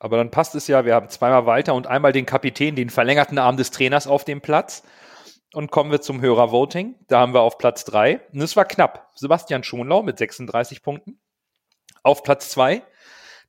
Aber 0.00 0.16
dann 0.16 0.30
passt 0.30 0.54
es 0.54 0.66
ja, 0.66 0.84
wir 0.84 0.94
haben 0.94 1.08
zweimal 1.10 1.46
Walter 1.46 1.74
und 1.74 1.86
einmal 1.86 2.12
den 2.12 2.26
Kapitän, 2.26 2.74
den 2.74 2.90
verlängerten 2.90 3.38
Arm 3.38 3.56
des 3.56 3.70
Trainers 3.70 4.06
auf 4.06 4.24
dem 4.24 4.40
Platz. 4.40 4.82
Und 5.52 5.70
kommen 5.70 5.90
wir 5.90 6.00
zum 6.00 6.20
Hörervoting. 6.20 6.94
Da 7.08 7.20
haben 7.20 7.34
wir 7.34 7.40
auf 7.40 7.58
Platz 7.58 7.84
drei 7.84 8.20
und 8.32 8.40
es 8.40 8.56
war 8.56 8.64
knapp, 8.64 9.10
Sebastian 9.16 9.64
Schonlau 9.64 10.02
mit 10.02 10.16
36 10.16 10.82
Punkten. 10.82 11.20
Auf 12.02 12.22
Platz 12.22 12.50
zwei 12.50 12.82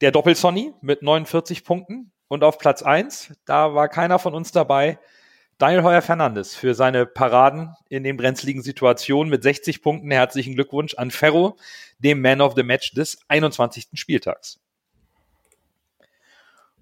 der 0.02 0.12
Doppelsonny 0.12 0.74
mit 0.82 1.04
49 1.04 1.64
Punkten. 1.64 2.12
Und 2.28 2.43
auf 2.43 2.58
Platz 2.58 2.82
eins 2.82 3.34
da 3.45 3.76
war 3.76 3.88
keiner 3.88 4.18
von 4.18 4.34
uns 4.34 4.52
dabei, 4.52 4.99
Daniel 5.58 5.84
Heuer 5.84 6.02
Fernandes 6.02 6.56
für 6.56 6.74
seine 6.74 7.06
Paraden 7.06 7.76
in 7.88 8.04
den 8.04 8.18
brenzligen 8.18 8.64
Situationen 8.64 9.30
mit 9.30 9.43
60 9.43 9.84
Punkten. 9.84 10.10
Herzlichen 10.10 10.56
Glückwunsch 10.56 10.95
an 10.95 11.12
Ferro, 11.12 11.56
dem 11.99 12.20
Man 12.20 12.41
of 12.41 12.56
the 12.56 12.64
Match 12.64 12.93
des 12.93 13.20
21. 13.28 13.89
Spieltags. 13.93 14.60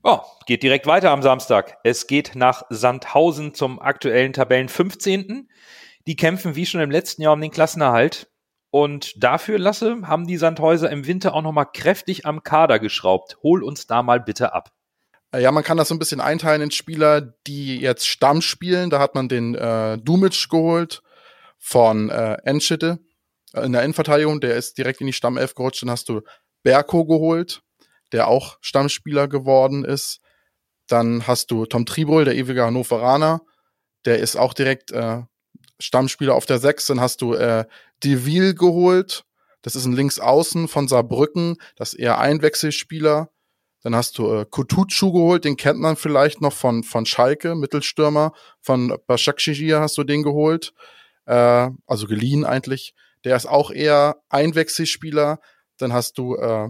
Oh, 0.02 0.20
geht 0.46 0.64
direkt 0.64 0.88
weiter 0.88 1.12
am 1.12 1.22
Samstag. 1.22 1.78
Es 1.84 2.08
geht 2.08 2.32
nach 2.36 2.64
Sandhausen 2.70 3.54
zum 3.54 3.82
aktuellen 3.82 4.32
Tabellen 4.32 4.70
15. 4.70 5.50
Die 6.08 6.16
kämpfen 6.16 6.56
wie 6.56 6.66
schon 6.66 6.80
im 6.80 6.90
letzten 6.90 7.22
Jahr 7.22 7.34
um 7.34 7.42
den 7.42 7.52
Klassenerhalt. 7.52 8.32
Und 8.72 9.22
dafür, 9.22 9.60
Lasse, 9.60 9.98
haben 10.04 10.26
die 10.26 10.38
Sandhäuser 10.38 10.90
im 10.90 11.06
Winter 11.06 11.34
auch 11.34 11.42
nochmal 11.42 11.68
kräftig 11.74 12.26
am 12.26 12.44
Kader 12.44 12.80
geschraubt. 12.80 13.38
Hol 13.44 13.64
uns 13.64 13.88
da 13.88 14.02
mal 14.02 14.20
bitte 14.22 14.54
ab. 14.54 14.72
Äh, 15.34 15.42
Ja, 15.42 15.52
man 15.52 15.64
kann 15.64 15.78
das 15.78 15.90
so 15.90 15.96
ein 15.96 16.00
bisschen 16.00 16.22
einteilen 16.22 16.62
in 16.62 16.72
Spieler, 16.72 17.22
die 17.46 17.80
jetzt 17.80 18.08
Stamm 18.08 18.42
spielen. 18.42 18.90
Da 18.90 19.00
hat 19.00 19.16
man 19.16 19.28
den 19.28 19.56
äh, 19.56 19.98
Dumic 19.98 20.50
geholt 20.50 21.02
von 21.58 22.10
äh, 22.10 22.38
Enschede 22.44 23.00
äh, 23.54 23.66
in 23.66 23.74
der 23.74 23.84
Innenverteidigung. 23.84 24.40
Der 24.40 24.56
ist 24.56 24.78
direkt 24.78 25.02
in 25.02 25.08
die 25.08 25.14
Stammelf 25.14 25.56
gerutscht. 25.56 25.82
Dann 25.82 25.92
hast 25.92 26.08
du 26.08 26.22
Berko 26.64 27.06
geholt, 27.06 27.64
der 28.12 28.28
auch 28.28 28.58
Stammspieler 28.62 29.28
geworden 29.28 29.86
ist. 29.86 30.20
Dann 30.88 31.28
hast 31.28 31.52
du 31.52 31.66
Tom 31.66 31.86
Tribol, 31.86 32.26
der 32.26 32.36
ewige 32.36 32.64
Hannoveraner. 32.64 33.42
Der 34.06 34.20
ist 34.20 34.36
auch 34.36 34.54
direkt 34.54 34.92
äh, 34.92 35.22
Stammspieler 35.80 36.36
auf 36.36 36.46
der 36.46 36.60
Sechs. 36.60 36.88
Dann 36.88 37.00
hast 37.00 37.22
du 37.22 37.34
äh, 37.34 37.66
Deville 38.04 38.56
geholt. 38.56 39.26
Das 39.62 39.76
ist 39.76 39.86
ein 39.86 39.94
Linksaußen 39.94 40.68
von 40.68 40.88
Saarbrücken. 40.88 41.58
Das 41.76 41.94
ist 41.94 42.00
eher 42.00 42.18
Einwechselspieler. 42.20 43.30
Dann 43.82 43.96
hast 43.96 44.18
du 44.18 44.32
äh, 44.34 44.46
Kutucu 44.50 45.12
geholt, 45.12 45.46
den 45.46 45.56
kennt 45.56 45.80
man 45.80 45.96
vielleicht 45.96 46.42
noch 46.42 46.54
von, 46.54 46.84
von 46.84 47.06
Schalke, 47.06 47.56
Mittelstürmer. 47.56 48.34
Von 48.62 48.98
Başakşehir 49.08 49.80
hast 49.80 49.98
du 49.98 50.04
den 50.04 50.24
geholt. 50.24 50.74
Äh, 51.26 51.70
also 51.88 52.08
geliehen 52.08 52.46
eigentlich. 52.46 52.94
Der 53.24 53.36
ist 53.36 53.46
auch 53.46 53.72
eher 53.72 54.18
Einwechselspieler. 54.30 55.40
Dann 55.78 55.94
hast 55.94 56.18
du 56.18 56.36
äh, 56.36 56.70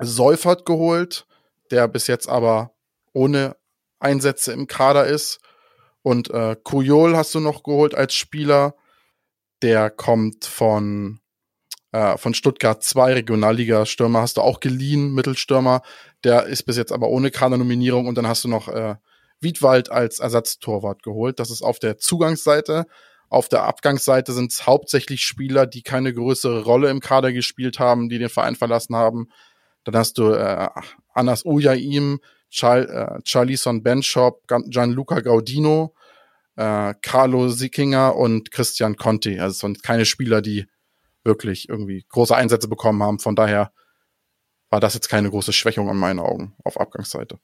Seufert 0.00 0.64
geholt, 0.66 1.26
der 1.70 1.88
bis 1.88 2.06
jetzt 2.06 2.28
aber 2.28 2.72
ohne 3.12 3.56
Einsätze 3.98 4.52
im 4.52 4.66
Kader 4.66 5.06
ist. 5.06 5.40
Und 6.02 6.30
äh, 6.30 6.56
Kujol 6.62 7.16
hast 7.16 7.34
du 7.34 7.40
noch 7.40 7.62
geholt 7.62 7.94
als 7.94 8.14
Spieler. 8.14 8.74
Der 9.62 9.90
kommt 9.90 10.44
von, 10.44 11.20
äh, 11.92 12.16
von 12.18 12.34
Stuttgart 12.34 12.82
2, 12.82 13.14
Regionalliga-Stürmer 13.14 14.22
hast 14.22 14.38
du 14.38 14.40
auch 14.40 14.60
geliehen, 14.60 15.14
Mittelstürmer. 15.14 15.82
Der 16.24 16.46
ist 16.46 16.64
bis 16.64 16.76
jetzt 16.76 16.92
aber 16.92 17.08
ohne 17.08 17.30
Kadernominierung. 17.30 18.06
Und 18.06 18.16
dann 18.16 18.26
hast 18.26 18.44
du 18.44 18.48
noch 18.48 18.68
äh, 18.68 18.96
Wiedwald 19.40 19.90
als 19.90 20.18
Ersatztorwart 20.18 21.02
geholt. 21.02 21.38
Das 21.38 21.50
ist 21.50 21.62
auf 21.62 21.78
der 21.78 21.98
Zugangsseite. 21.98 22.86
Auf 23.28 23.48
der 23.48 23.62
Abgangsseite 23.62 24.32
sind 24.32 24.52
es 24.52 24.66
hauptsächlich 24.66 25.22
Spieler, 25.22 25.66
die 25.66 25.82
keine 25.82 26.12
größere 26.12 26.64
Rolle 26.64 26.90
im 26.90 27.00
Kader 27.00 27.32
gespielt 27.32 27.78
haben, 27.78 28.08
die 28.08 28.18
den 28.18 28.28
Verein 28.28 28.56
verlassen 28.56 28.94
haben. 28.94 29.28
Dann 29.84 29.96
hast 29.96 30.18
du 30.18 30.32
äh, 30.32 30.68
Anas 31.14 31.44
Ujaim, 31.44 32.20
Char 32.50 32.78
äh, 32.78 33.20
Charlison 33.24 33.82
Benchop, 33.82 34.42
Gianluca 34.46 35.20
Gaudino, 35.20 35.94
äh, 36.56 36.94
Carlo 37.02 37.48
Sickinger 37.48 38.16
und 38.16 38.50
Christian 38.50 38.96
Conti. 38.96 39.40
Also 39.40 39.52
es 39.52 39.58
sind 39.58 39.82
keine 39.82 40.04
Spieler, 40.04 40.42
die 40.42 40.66
wirklich 41.24 41.68
irgendwie 41.68 42.04
große 42.08 42.36
Einsätze 42.36 42.68
bekommen 42.68 43.02
haben. 43.02 43.18
Von 43.18 43.36
daher 43.36 43.72
war 44.70 44.80
das 44.80 44.94
jetzt 44.94 45.08
keine 45.08 45.30
große 45.30 45.52
Schwächung 45.52 45.88
in 45.88 45.96
meinen 45.96 46.18
Augen 46.18 46.54
auf 46.64 46.80
Abgangsseite. 46.80 47.38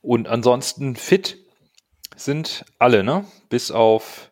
Und 0.00 0.28
ansonsten 0.28 0.96
fit 0.96 1.38
sind 2.16 2.64
alle, 2.78 3.02
ne? 3.02 3.24
Bis 3.48 3.70
auf 3.70 4.30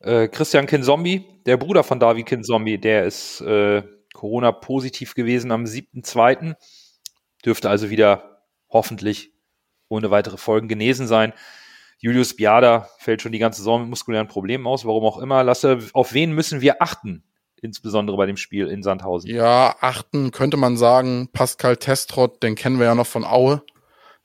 äh, 0.00 0.28
Christian 0.28 0.66
Kinzombie, 0.66 1.24
der 1.46 1.56
Bruder 1.56 1.84
von 1.84 2.00
Davi 2.00 2.24
Kinzombie, 2.24 2.78
der 2.78 3.04
ist 3.04 3.40
äh, 3.42 3.82
Corona-positiv 4.20 5.14
gewesen 5.14 5.50
am 5.50 5.64
7.2. 5.64 6.54
Dürfte 7.42 7.70
also 7.70 7.88
wieder 7.88 8.42
hoffentlich 8.68 9.32
ohne 9.88 10.10
weitere 10.10 10.36
Folgen 10.36 10.68
genesen 10.68 11.06
sein. 11.06 11.32
Julius 11.96 12.36
Biada 12.36 12.90
fällt 12.98 13.22
schon 13.22 13.32
die 13.32 13.38
ganze 13.38 13.62
Saison 13.62 13.80
mit 13.80 13.90
muskulären 13.90 14.28
Problemen 14.28 14.66
aus, 14.66 14.84
warum 14.84 15.04
auch 15.04 15.18
immer. 15.18 15.42
Lasse, 15.42 15.78
auf 15.94 16.12
wen 16.12 16.32
müssen 16.32 16.60
wir 16.60 16.82
achten? 16.82 17.24
Insbesondere 17.62 18.18
bei 18.18 18.26
dem 18.26 18.36
Spiel 18.36 18.68
in 18.68 18.82
Sandhausen. 18.82 19.30
Ja, 19.30 19.74
achten 19.80 20.32
könnte 20.32 20.58
man 20.58 20.76
sagen. 20.76 21.30
Pascal 21.32 21.78
Testrott, 21.78 22.42
den 22.42 22.56
kennen 22.56 22.78
wir 22.78 22.86
ja 22.86 22.94
noch 22.94 23.06
von 23.06 23.24
Aue. 23.24 23.62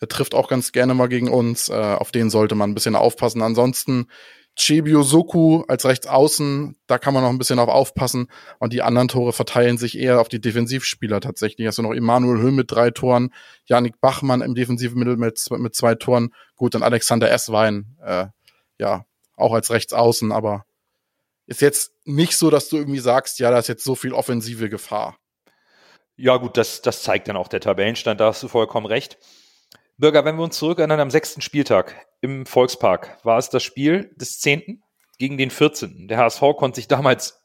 Der 0.01 0.09
trifft 0.09 0.35
auch 0.35 0.49
ganz 0.49 0.73
gerne 0.73 0.93
mal 0.93 1.07
gegen 1.07 1.29
uns. 1.29 1.69
Äh, 1.69 1.73
auf 1.73 2.11
den 2.11 2.29
sollte 2.29 2.55
man 2.55 2.71
ein 2.71 2.73
bisschen 2.75 2.95
aufpassen. 2.97 3.41
Ansonsten 3.41 4.07
Chebio 4.55 5.03
Soku 5.03 5.63
als 5.67 5.85
Rechtsaußen, 5.85 6.77
da 6.87 6.97
kann 6.97 7.13
man 7.13 7.23
noch 7.23 7.29
ein 7.29 7.37
bisschen 7.37 7.59
auf 7.59 7.67
aufpassen. 7.67 8.27
Und 8.59 8.71
die 8.71 8.81
anderen 8.81 9.09
Tore 9.09 9.33
verteilen 9.33 9.77
sich 9.77 9.97
eher 9.97 10.21
auf 10.21 10.29
die 10.29 10.39
Defensivspieler 10.39 11.19
tatsächlich. 11.19 11.75
Du 11.75 11.81
noch 11.81 11.93
Emanuel 11.93 12.41
Höhl 12.41 12.51
mit 12.51 12.71
drei 12.71 12.91
Toren, 12.91 13.33
Janik 13.65 13.99
Bachmann 13.99 14.41
im 14.41 14.55
defensiven 14.55 14.97
Mittel 14.97 15.17
mit, 15.17 15.39
mit 15.51 15.75
zwei 15.75 15.95
Toren. 15.95 16.33
Gut, 16.55 16.73
dann 16.73 16.83
Alexander 16.83 17.29
Esswein, 17.29 17.97
äh, 18.01 18.27
ja, 18.79 19.05
auch 19.35 19.53
als 19.53 19.71
Rechtsaußen, 19.71 20.31
aber 20.31 20.65
ist 21.47 21.61
jetzt 21.61 21.91
nicht 22.05 22.37
so, 22.37 22.49
dass 22.49 22.69
du 22.69 22.77
irgendwie 22.77 22.99
sagst, 22.99 23.39
ja, 23.39 23.51
da 23.51 23.59
ist 23.59 23.67
jetzt 23.67 23.83
so 23.83 23.95
viel 23.95 24.13
offensive 24.13 24.69
Gefahr. 24.69 25.17
Ja, 26.15 26.37
gut, 26.37 26.55
das, 26.55 26.81
das 26.81 27.03
zeigt 27.03 27.27
dann 27.27 27.35
auch 27.35 27.49
der 27.49 27.59
Tabellenstand, 27.59 28.21
da 28.21 28.27
hast 28.27 28.41
du 28.41 28.47
vollkommen 28.47 28.85
recht. 28.85 29.17
Bürger, 29.97 30.25
wenn 30.25 30.37
wir 30.37 30.43
uns 30.43 30.57
zurückerinnern, 30.57 30.99
am 30.99 31.11
sechsten 31.11 31.41
Spieltag 31.41 31.95
im 32.25 32.45
Volkspark 32.45 33.17
war 33.23 33.37
es 33.37 33.49
das 33.49 33.63
Spiel 33.63 34.11
des 34.15 34.39
zehnten 34.39 34.83
gegen 35.17 35.37
den 35.37 35.51
14. 35.51 36.07
Der 36.07 36.17
HSV 36.17 36.41
konnte 36.57 36.75
sich 36.75 36.87
damals 36.87 37.41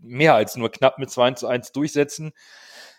mehr 0.00 0.34
als 0.34 0.56
nur 0.56 0.70
knapp 0.70 0.98
mit 0.98 1.10
2 1.10 1.32
zu 1.32 1.46
1 1.46 1.72
durchsetzen. 1.72 2.32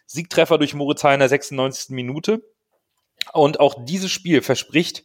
Siegtreffer 0.05 0.57
durch 0.57 0.73
Moritz 0.73 1.03
Heiner 1.03 1.15
in 1.15 1.19
der 1.19 1.29
96. 1.29 1.89
Minute. 1.89 2.41
Und 3.33 3.59
auch 3.59 3.75
dieses 3.85 4.11
Spiel 4.11 4.41
verspricht, 4.41 5.03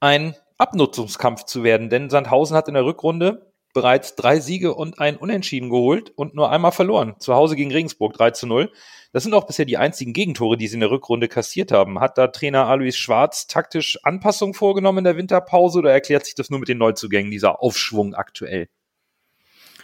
ein 0.00 0.34
Abnutzungskampf 0.56 1.44
zu 1.44 1.62
werden, 1.62 1.90
denn 1.90 2.10
Sandhausen 2.10 2.56
hat 2.56 2.68
in 2.68 2.74
der 2.74 2.84
Rückrunde 2.84 3.52
bereits 3.74 4.14
drei 4.14 4.40
Siege 4.40 4.74
und 4.74 4.98
ein 4.98 5.16
Unentschieden 5.16 5.68
geholt 5.68 6.10
und 6.16 6.34
nur 6.34 6.50
einmal 6.50 6.72
verloren. 6.72 7.16
Zu 7.18 7.34
Hause 7.34 7.56
gegen 7.56 7.72
Regensburg 7.72 8.14
3 8.14 8.30
zu 8.30 8.46
0. 8.46 8.72
Das 9.12 9.22
sind 9.22 9.34
auch 9.34 9.46
bisher 9.46 9.66
die 9.66 9.76
einzigen 9.76 10.14
Gegentore, 10.14 10.56
die 10.56 10.66
sie 10.66 10.74
in 10.74 10.80
der 10.80 10.90
Rückrunde 10.90 11.28
kassiert 11.28 11.72
haben. 11.72 12.00
Hat 12.00 12.16
da 12.16 12.28
Trainer 12.28 12.66
Alois 12.66 12.92
Schwarz 12.92 13.46
taktisch 13.46 13.98
Anpassungen 14.02 14.54
vorgenommen 14.54 14.98
in 14.98 15.04
der 15.04 15.16
Winterpause 15.16 15.80
oder 15.80 15.92
erklärt 15.92 16.24
sich 16.24 16.34
das 16.34 16.48
nur 16.48 16.60
mit 16.60 16.68
den 16.68 16.78
Neuzugängen, 16.78 17.30
dieser 17.30 17.62
Aufschwung 17.62 18.14
aktuell? 18.14 18.68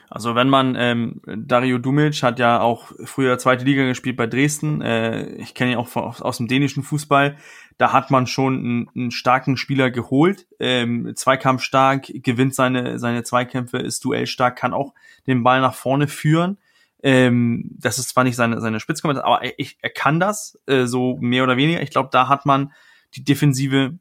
Also 0.08 0.34
wenn 0.34 0.48
man, 0.48 0.74
ähm, 0.76 1.20
Dario 1.24 1.78
Dumic 1.78 2.24
hat 2.24 2.40
ja 2.40 2.60
auch 2.60 2.90
früher 3.04 3.38
zweite 3.38 3.64
Liga 3.64 3.84
gespielt 3.84 4.16
bei 4.16 4.26
Dresden, 4.26 4.82
äh, 4.82 5.34
ich 5.36 5.54
kenne 5.54 5.72
ihn 5.72 5.78
auch 5.78 5.94
aus 5.94 6.38
dem 6.38 6.48
dänischen 6.48 6.82
Fußball, 6.82 7.36
da 7.80 7.94
hat 7.94 8.10
man 8.10 8.26
schon 8.26 8.58
einen, 8.58 8.88
einen 8.94 9.10
starken 9.10 9.56
Spieler 9.56 9.90
geholt, 9.90 10.46
ähm, 10.58 11.12
Zweikampf 11.16 11.62
stark, 11.62 12.08
gewinnt 12.12 12.54
seine, 12.54 12.98
seine 12.98 13.22
Zweikämpfe, 13.22 13.78
ist 13.78 14.04
duellstark, 14.04 14.54
kann 14.54 14.74
auch 14.74 14.92
den 15.26 15.42
Ball 15.42 15.62
nach 15.62 15.72
vorne 15.72 16.06
führen. 16.06 16.58
Ähm, 17.02 17.70
das 17.78 17.98
ist 17.98 18.10
zwar 18.10 18.24
nicht 18.24 18.36
seine, 18.36 18.60
seine 18.60 18.80
Spitzkompetenz, 18.80 19.24
aber 19.24 19.42
er, 19.42 19.54
er 19.80 19.88
kann 19.88 20.20
das, 20.20 20.60
äh, 20.66 20.84
so 20.84 21.16
mehr 21.22 21.42
oder 21.42 21.56
weniger. 21.56 21.80
Ich 21.80 21.88
glaube, 21.88 22.10
da 22.12 22.28
hat 22.28 22.44
man 22.44 22.70
die 23.14 23.24
Defensive 23.24 23.94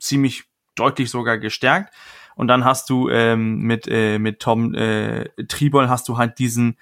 ziemlich 0.00 0.46
deutlich 0.74 1.08
sogar 1.08 1.38
gestärkt. 1.38 1.94
Und 2.34 2.48
dann 2.48 2.64
hast 2.64 2.90
du 2.90 3.10
ähm, 3.10 3.60
mit, 3.60 3.86
äh, 3.86 4.18
mit 4.18 4.40
Tom 4.40 4.74
äh, 4.74 5.28
Tribol 5.46 5.88
hast 5.88 6.08
du 6.08 6.18
halt 6.18 6.40
diesen 6.40 6.76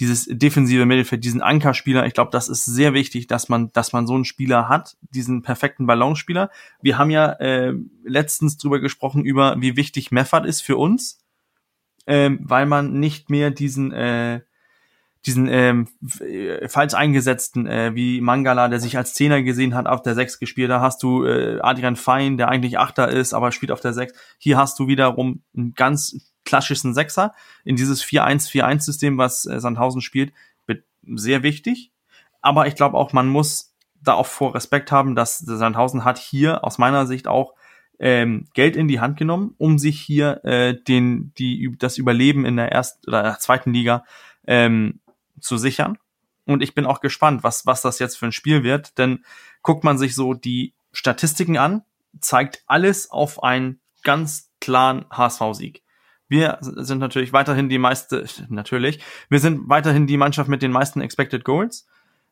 dieses 0.00 0.26
defensive 0.30 0.86
Mittelfeld, 0.86 1.24
diesen 1.24 1.42
Ankerspieler. 1.42 2.06
Ich 2.06 2.14
glaube, 2.14 2.30
das 2.30 2.48
ist 2.48 2.64
sehr 2.64 2.94
wichtig, 2.94 3.26
dass 3.26 3.48
man, 3.48 3.72
dass 3.72 3.92
man 3.92 4.06
so 4.06 4.14
einen 4.14 4.24
Spieler 4.24 4.68
hat, 4.68 4.96
diesen 5.00 5.42
perfekten 5.42 5.86
Ballonspieler. 5.86 6.50
Wir 6.80 6.98
haben 6.98 7.10
ja 7.10 7.32
äh, 7.32 7.74
letztens 8.04 8.56
drüber 8.56 8.80
gesprochen 8.80 9.24
über, 9.24 9.56
wie 9.60 9.76
wichtig 9.76 10.10
Meffert 10.10 10.46
ist 10.46 10.60
für 10.60 10.76
uns, 10.76 11.24
ähm, 12.06 12.38
weil 12.42 12.66
man 12.66 12.98
nicht 13.00 13.30
mehr 13.30 13.50
diesen 13.50 13.92
äh, 13.92 14.40
diesen 15.26 15.48
ähm, 15.48 15.88
äh, 16.20 16.68
falsch 16.68 16.94
eingesetzten 16.94 17.66
äh, 17.66 17.94
wie 17.94 18.20
Mangala, 18.20 18.68
der 18.68 18.80
sich 18.80 18.96
als 18.96 19.14
Zehner 19.14 19.42
gesehen 19.42 19.74
hat, 19.74 19.86
auf 19.86 20.02
der 20.02 20.14
Sechs 20.14 20.38
gespielt. 20.38 20.70
Da 20.70 20.80
hast 20.80 21.02
du 21.02 21.24
äh, 21.24 21.58
Adrian 21.60 21.96
Fein, 21.96 22.38
der 22.38 22.48
eigentlich 22.48 22.78
Achter 22.78 23.08
ist, 23.08 23.34
aber 23.34 23.52
spielt 23.52 23.72
auf 23.72 23.80
der 23.80 23.92
Sechs. 23.92 24.14
Hier 24.38 24.56
hast 24.56 24.78
du 24.78 24.86
wiederum 24.86 25.42
einen 25.56 25.74
ganz 25.74 26.32
klassischen 26.48 26.94
Sechser 26.94 27.34
in 27.64 27.76
dieses 27.76 28.02
4-1-4-1-System, 28.02 29.18
was 29.18 29.44
äh, 29.44 29.60
Sandhausen 29.60 30.00
spielt, 30.00 30.32
wird 30.66 30.82
sehr 31.14 31.42
wichtig. 31.42 31.92
Aber 32.40 32.66
ich 32.66 32.74
glaube 32.74 32.96
auch, 32.96 33.12
man 33.12 33.28
muss 33.28 33.74
da 34.00 34.14
auch 34.14 34.26
vor 34.26 34.54
Respekt 34.54 34.90
haben, 34.90 35.14
dass 35.14 35.38
Sandhausen 35.38 36.04
hat 36.04 36.18
hier 36.18 36.64
aus 36.64 36.78
meiner 36.78 37.06
Sicht 37.06 37.28
auch 37.28 37.54
ähm, 37.98 38.46
Geld 38.54 38.76
in 38.76 38.88
die 38.88 39.00
Hand 39.00 39.18
genommen, 39.18 39.54
um 39.58 39.78
sich 39.78 40.00
hier 40.00 40.42
äh, 40.44 40.74
den, 40.74 41.32
die, 41.36 41.74
das 41.78 41.98
Überleben 41.98 42.46
in 42.46 42.56
der 42.56 42.72
ersten 42.72 43.06
oder 43.08 43.22
der 43.22 43.38
zweiten 43.38 43.72
Liga 43.72 44.04
ähm, 44.46 45.00
zu 45.40 45.58
sichern. 45.58 45.98
Und 46.46 46.62
ich 46.62 46.74
bin 46.74 46.86
auch 46.86 47.00
gespannt, 47.00 47.42
was, 47.42 47.66
was 47.66 47.82
das 47.82 47.98
jetzt 47.98 48.16
für 48.16 48.26
ein 48.26 48.32
Spiel 48.32 48.62
wird. 48.62 48.96
Denn 48.96 49.24
guckt 49.62 49.84
man 49.84 49.98
sich 49.98 50.14
so 50.14 50.32
die 50.32 50.72
Statistiken 50.92 51.58
an, 51.58 51.82
zeigt 52.20 52.62
alles 52.66 53.10
auf 53.10 53.42
einen 53.42 53.80
ganz 54.02 54.48
klaren 54.60 55.04
HSV-Sieg. 55.10 55.82
Wir 56.28 56.58
sind 56.60 56.98
natürlich 56.98 57.32
weiterhin 57.32 57.68
die 57.68 57.78
meiste, 57.78 58.26
natürlich, 58.48 59.00
wir 59.30 59.40
sind 59.40 59.68
weiterhin 59.68 60.06
die 60.06 60.18
Mannschaft 60.18 60.48
mit 60.48 60.62
den 60.62 60.72
meisten 60.72 61.00
Expected 61.00 61.44
Goals. 61.44 61.86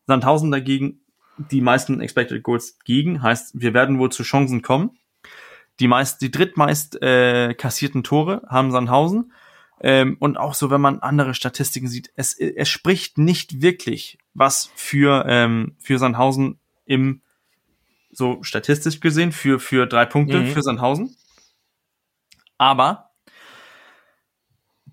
Sandhausen 0.06 0.50
dagegen 0.50 1.00
die 1.38 1.60
meisten 1.60 2.00
Expected 2.00 2.42
Goals 2.42 2.78
gegen, 2.84 3.22
heißt, 3.22 3.60
wir 3.60 3.74
werden 3.74 3.98
wohl 3.98 4.12
zu 4.12 4.22
Chancen 4.22 4.62
kommen. 4.62 4.98
Die 5.80 5.88
meist, 5.88 6.22
die 6.22 6.30
drittmeist 6.30 7.02
äh, 7.02 7.54
kassierten 7.54 8.02
Tore 8.02 8.42
haben 8.48 8.70
Sandhausen. 8.70 9.32
Ähm, 9.80 10.16
und 10.20 10.38
auch 10.38 10.54
so, 10.54 10.70
wenn 10.70 10.80
man 10.80 11.00
andere 11.00 11.34
Statistiken 11.34 11.88
sieht, 11.88 12.10
es, 12.16 12.32
es 12.38 12.68
spricht 12.68 13.18
nicht 13.18 13.60
wirklich 13.60 14.18
was 14.32 14.70
für, 14.74 15.24
ähm, 15.28 15.76
für 15.78 15.98
Sandhausen 15.98 16.58
im, 16.86 17.20
so 18.10 18.42
statistisch 18.42 19.00
gesehen, 19.00 19.32
für, 19.32 19.60
für 19.60 19.86
drei 19.86 20.06
Punkte 20.06 20.40
mhm. 20.40 20.46
für 20.48 20.62
Sandhausen. 20.62 21.14
Aber 22.56 23.05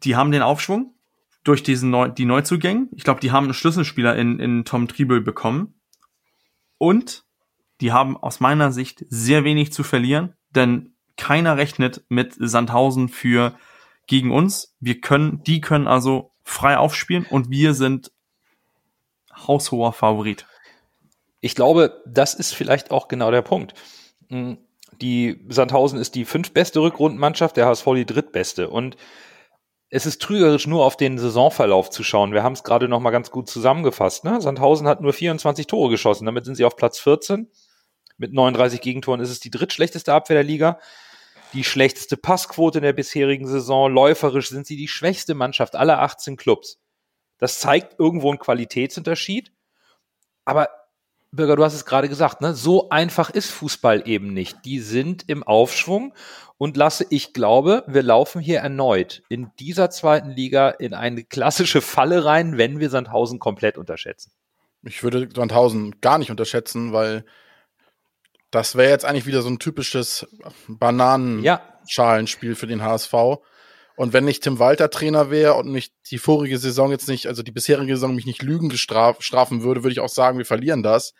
die 0.03 0.15
haben 0.15 0.31
den 0.31 0.41
Aufschwung 0.41 0.93
durch 1.43 1.63
diesen 1.63 1.89
Neu 1.89 2.09
die 2.09 2.25
Neuzugänge. 2.25 2.87
Ich 2.95 3.03
glaube, 3.03 3.19
die 3.19 3.31
haben 3.31 3.45
einen 3.45 3.53
Schlüsselspieler 3.53 4.15
in, 4.15 4.39
in 4.39 4.65
Tom 4.65 4.87
Triebel 4.87 5.21
bekommen. 5.21 5.75
Und 6.77 7.23
die 7.81 7.91
haben 7.91 8.17
aus 8.17 8.39
meiner 8.39 8.71
Sicht 8.71 9.05
sehr 9.09 9.43
wenig 9.43 9.73
zu 9.73 9.83
verlieren, 9.83 10.33
denn 10.51 10.93
keiner 11.17 11.57
rechnet 11.57 12.03
mit 12.09 12.35
Sandhausen 12.37 13.09
für 13.09 13.57
gegen 14.07 14.31
uns. 14.31 14.75
Wir 14.79 14.99
können, 15.01 15.43
die 15.43 15.61
können 15.61 15.87
also 15.87 16.31
frei 16.43 16.77
aufspielen 16.77 17.25
und 17.29 17.49
wir 17.49 17.73
sind 17.73 18.11
haushoher 19.35 19.93
Favorit. 19.93 20.45
Ich 21.41 21.55
glaube, 21.55 22.01
das 22.05 22.33
ist 22.33 22.53
vielleicht 22.53 22.91
auch 22.91 23.07
genau 23.07 23.31
der 23.31 23.41
Punkt. 23.41 23.73
Hm, 24.29 24.57
die 25.01 25.43
Sandhausen 25.49 25.99
ist 25.99 26.15
die 26.15 26.25
fünftbeste 26.25 26.79
Rückrundenmannschaft, 26.79 27.57
der 27.57 27.65
HSV 27.65 27.85
die 27.95 28.05
drittbeste. 28.05 28.69
Und 28.69 28.95
es 29.95 30.07
ist 30.07 30.23
trügerisch, 30.23 30.65
nur 30.65 30.83
auf 30.85 30.97
den 30.97 31.19
Saisonverlauf 31.19 31.91
zu 31.91 32.03
schauen. 32.03 32.33
Wir 32.33 32.41
haben 32.41 32.53
es 32.53 32.63
gerade 32.63 32.87
noch 32.87 32.99
mal 32.99 33.11
ganz 33.11 33.29
gut 33.29 33.47
zusammengefasst. 33.47 34.23
Ne? 34.23 34.41
Sandhausen 34.41 34.87
hat 34.87 35.01
nur 35.01 35.13
24 35.13 35.67
Tore 35.67 35.91
geschossen. 35.91 36.25
Damit 36.25 36.45
sind 36.45 36.55
sie 36.55 36.65
auf 36.65 36.75
Platz 36.75 36.97
14. 36.97 37.47
Mit 38.17 38.33
39 38.33 38.81
Gegentoren 38.81 39.21
ist 39.21 39.29
es 39.29 39.39
die 39.39 39.51
drittschlechteste 39.51 40.11
Abwehr 40.11 40.37
der 40.37 40.43
Liga. 40.43 40.79
Die 41.53 41.63
schlechteste 41.63 42.17
Passquote 42.17 42.79
in 42.79 42.83
der 42.83 42.93
bisherigen 42.93 43.45
Saison. 43.45 43.93
Läuferisch 43.93 44.49
sind 44.49 44.65
sie 44.65 44.77
die 44.77 44.87
schwächste 44.87 45.35
Mannschaft 45.35 45.75
aller 45.75 46.01
18 46.01 46.37
Clubs. 46.37 46.79
Das 47.37 47.59
zeigt 47.59 47.99
irgendwo 47.99 48.31
einen 48.31 48.39
Qualitätsunterschied. 48.39 49.51
Aber 50.43 50.69
Bürger, 51.35 51.55
du 51.55 51.63
hast 51.63 51.73
es 51.73 51.85
gerade 51.85 52.07
gesagt, 52.09 52.41
ne? 52.41 52.53
so 52.53 52.89
einfach 52.89 53.31
ist 53.31 53.49
Fußball 53.49 54.03
eben 54.07 54.33
nicht. 54.33 54.65
Die 54.65 54.79
sind 54.79 55.27
im 55.27 55.41
Aufschwung 55.41 56.13
und 56.59 56.77
lasse, 56.77 57.07
ich 57.09 57.33
glaube, 57.33 57.83
wir 57.87 58.03
laufen 58.03 58.39
hier 58.39 58.59
erneut 58.59 59.23
in 59.29 59.49
dieser 59.59 59.89
zweiten 59.89 60.29
Liga 60.29 60.69
in 60.69 60.93
eine 60.93 61.23
klassische 61.23 61.81
Falle 61.81 62.23
rein, 62.23 62.59
wenn 62.59 62.79
wir 62.79 62.91
Sandhausen 62.91 63.39
komplett 63.39 63.79
unterschätzen. 63.79 64.31
Ich 64.83 65.01
würde 65.01 65.27
Sandhausen 65.33 65.99
gar 66.01 66.19
nicht 66.19 66.29
unterschätzen, 66.29 66.93
weil 66.93 67.25
das 68.51 68.75
wäre 68.75 68.91
jetzt 68.91 69.05
eigentlich 69.05 69.25
wieder 69.25 69.41
so 69.41 69.49
ein 69.49 69.57
typisches 69.57 70.27
Bananenschalenspiel 70.67 72.49
ja. 72.49 72.55
für 72.55 72.67
den 72.67 72.83
HSV. 72.83 73.13
Und 73.95 74.13
wenn 74.13 74.25
nicht 74.25 74.43
Tim 74.43 74.59
Walter 74.59 74.89
Trainer 74.89 75.29
wäre 75.29 75.53
und 75.53 75.71
nicht 75.71 75.93
die 76.09 76.17
vorige 76.17 76.57
Saison 76.57 76.91
jetzt 76.91 77.07
nicht, 77.07 77.27
also 77.27 77.43
die 77.43 77.51
bisherige 77.51 77.95
Saison 77.95 78.15
mich 78.15 78.25
nicht 78.25 78.41
Lügen 78.41 78.69
gestrafen 78.69 79.63
würde, 79.63 79.83
würde 79.83 79.91
ich 79.91 79.99
auch 79.99 80.09
sagen, 80.09 80.37
wir 80.37 80.45
verlieren 80.45 80.83
das. 80.83 81.13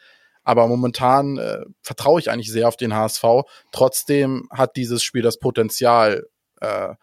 Aber 0.43 0.67
momentan 0.67 1.37
äh, 1.37 1.59
vertraue 1.81 2.19
ich 2.19 2.29
eigentlich 2.29 2.51
sehr 2.51 2.67
auf 2.67 2.75
den 2.75 2.95
HSV. 2.95 3.23
Trotzdem 3.71 4.47
hat 4.51 4.75
dieses 4.75 5.03
Spiel 5.03 5.21
das 5.21 5.39
Potenzial, 5.39 6.25
äh, 6.59 6.95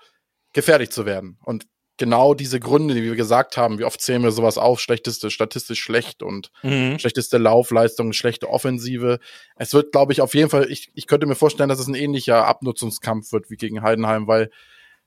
gefährlich 0.52 0.90
zu 0.90 1.06
werden. 1.06 1.38
Und 1.44 1.66
genau 1.96 2.34
diese 2.34 2.60
Gründe, 2.60 2.94
die 2.94 3.02
wir 3.02 3.14
gesagt 3.14 3.56
haben, 3.56 3.78
wie 3.78 3.84
oft 3.84 4.00
zählen 4.00 4.22
wir 4.22 4.32
sowas 4.32 4.58
auf, 4.58 4.80
schlechteste, 4.80 5.30
statistisch 5.30 5.80
schlecht 5.80 6.22
und 6.22 6.50
mhm. 6.62 6.98
schlechteste 6.98 7.38
Laufleistung, 7.38 8.12
schlechte 8.12 8.48
Offensive. 8.48 9.18
Es 9.56 9.74
wird, 9.74 9.92
glaube 9.92 10.12
ich, 10.12 10.22
auf 10.22 10.34
jeden 10.34 10.50
Fall, 10.50 10.70
ich, 10.70 10.90
ich 10.94 11.06
könnte 11.06 11.26
mir 11.26 11.34
vorstellen, 11.34 11.68
dass 11.68 11.78
es 11.78 11.86
ein 11.86 11.94
ähnlicher 11.94 12.46
Abnutzungskampf 12.46 13.32
wird 13.32 13.50
wie 13.50 13.56
gegen 13.56 13.82
Heidenheim, 13.82 14.26
weil 14.26 14.50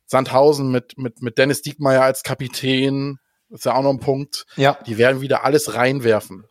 Sandhausen 0.06 0.72
mit, 0.72 0.98
mit, 0.98 1.22
mit 1.22 1.38
Dennis 1.38 1.62
Diekmeyer 1.62 2.04
als 2.04 2.24
Kapitän, 2.24 3.20
ist 3.50 3.66
ja 3.66 3.76
auch 3.76 3.84
noch 3.84 3.92
ein 3.92 4.00
Punkt. 4.00 4.46
Ja. 4.56 4.78
Die 4.88 4.98
werden 4.98 5.22
wieder 5.22 5.44
alles 5.44 5.76
reinwerfen, 5.76 6.46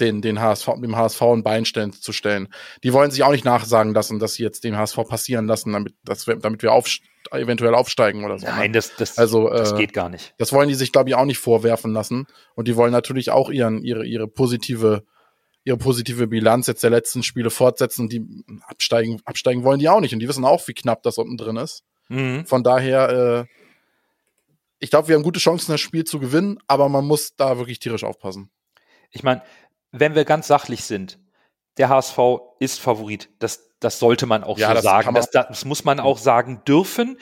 den, 0.00 0.22
den 0.22 0.40
HSV, 0.40 0.68
dem 0.80 0.96
HSV 0.96 1.22
ein 1.22 1.42
Bein 1.42 1.64
stellen, 1.64 1.92
zu 1.92 2.12
stellen. 2.12 2.48
Die 2.84 2.92
wollen 2.92 3.10
sich 3.10 3.24
auch 3.24 3.32
nicht 3.32 3.44
nachsagen 3.44 3.94
lassen, 3.94 4.18
dass 4.18 4.34
sie 4.34 4.42
jetzt 4.42 4.64
den 4.64 4.76
HSV 4.76 4.96
passieren 5.08 5.46
lassen, 5.46 5.72
damit, 5.72 5.94
dass 6.04 6.26
wir, 6.26 6.36
damit 6.36 6.62
wir 6.62 6.72
auf, 6.72 6.88
eventuell 7.32 7.74
aufsteigen 7.74 8.24
oder 8.24 8.38
so. 8.38 8.46
Ne? 8.46 8.52
Nein, 8.52 8.72
das, 8.72 8.94
das, 8.96 9.18
also, 9.18 9.48
das 9.48 9.72
äh, 9.72 9.76
geht 9.76 9.92
gar 9.92 10.08
nicht. 10.08 10.34
Das 10.38 10.52
wollen 10.52 10.68
die 10.68 10.74
sich, 10.74 10.92
glaube 10.92 11.10
ich, 11.10 11.16
auch 11.16 11.24
nicht 11.24 11.38
vorwerfen 11.38 11.92
lassen. 11.92 12.26
Und 12.54 12.68
die 12.68 12.76
wollen 12.76 12.92
natürlich 12.92 13.30
auch 13.30 13.50
ihren, 13.50 13.82
ihre, 13.82 14.06
ihre 14.06 14.28
positive, 14.28 15.02
ihre 15.64 15.76
positive 15.76 16.28
Bilanz 16.28 16.66
jetzt 16.66 16.82
der 16.82 16.90
letzten 16.90 17.22
Spiele 17.22 17.50
fortsetzen. 17.50 18.08
Die 18.08 18.24
absteigen, 18.66 19.20
absteigen 19.24 19.64
wollen 19.64 19.80
die 19.80 19.88
auch 19.88 20.00
nicht. 20.00 20.14
Und 20.14 20.20
die 20.20 20.28
wissen 20.28 20.44
auch, 20.44 20.66
wie 20.68 20.74
knapp 20.74 21.02
das 21.02 21.18
unten 21.18 21.36
drin 21.36 21.56
ist. 21.56 21.82
Mhm. 22.08 22.46
Von 22.46 22.62
daher, 22.62 23.46
äh, 23.48 23.54
ich 24.80 24.90
glaube, 24.90 25.08
wir 25.08 25.16
haben 25.16 25.22
gute 25.22 25.40
Chancen, 25.40 25.72
das 25.72 25.80
Spiel 25.80 26.04
zu 26.04 26.18
gewinnen, 26.18 26.58
aber 26.66 26.88
man 26.88 27.04
muss 27.04 27.36
da 27.36 27.58
wirklich 27.58 27.78
tierisch 27.78 28.04
aufpassen. 28.04 28.50
Ich 29.10 29.22
meine, 29.22 29.42
wenn 29.90 30.14
wir 30.14 30.24
ganz 30.24 30.46
sachlich 30.46 30.84
sind, 30.84 31.18
der 31.78 31.88
HSV 31.88 32.18
ist 32.58 32.80
Favorit. 32.80 33.30
Das, 33.38 33.70
das 33.80 33.98
sollte 33.98 34.26
man 34.26 34.44
auch 34.44 34.58
ja, 34.58 34.68
so 34.68 34.74
das 34.74 34.84
sagen. 34.84 35.14
Das, 35.14 35.30
das, 35.30 35.64
muss 35.64 35.84
man 35.84 36.00
auch 36.00 36.18
sagen 36.18 36.62
dürfen. 36.66 37.18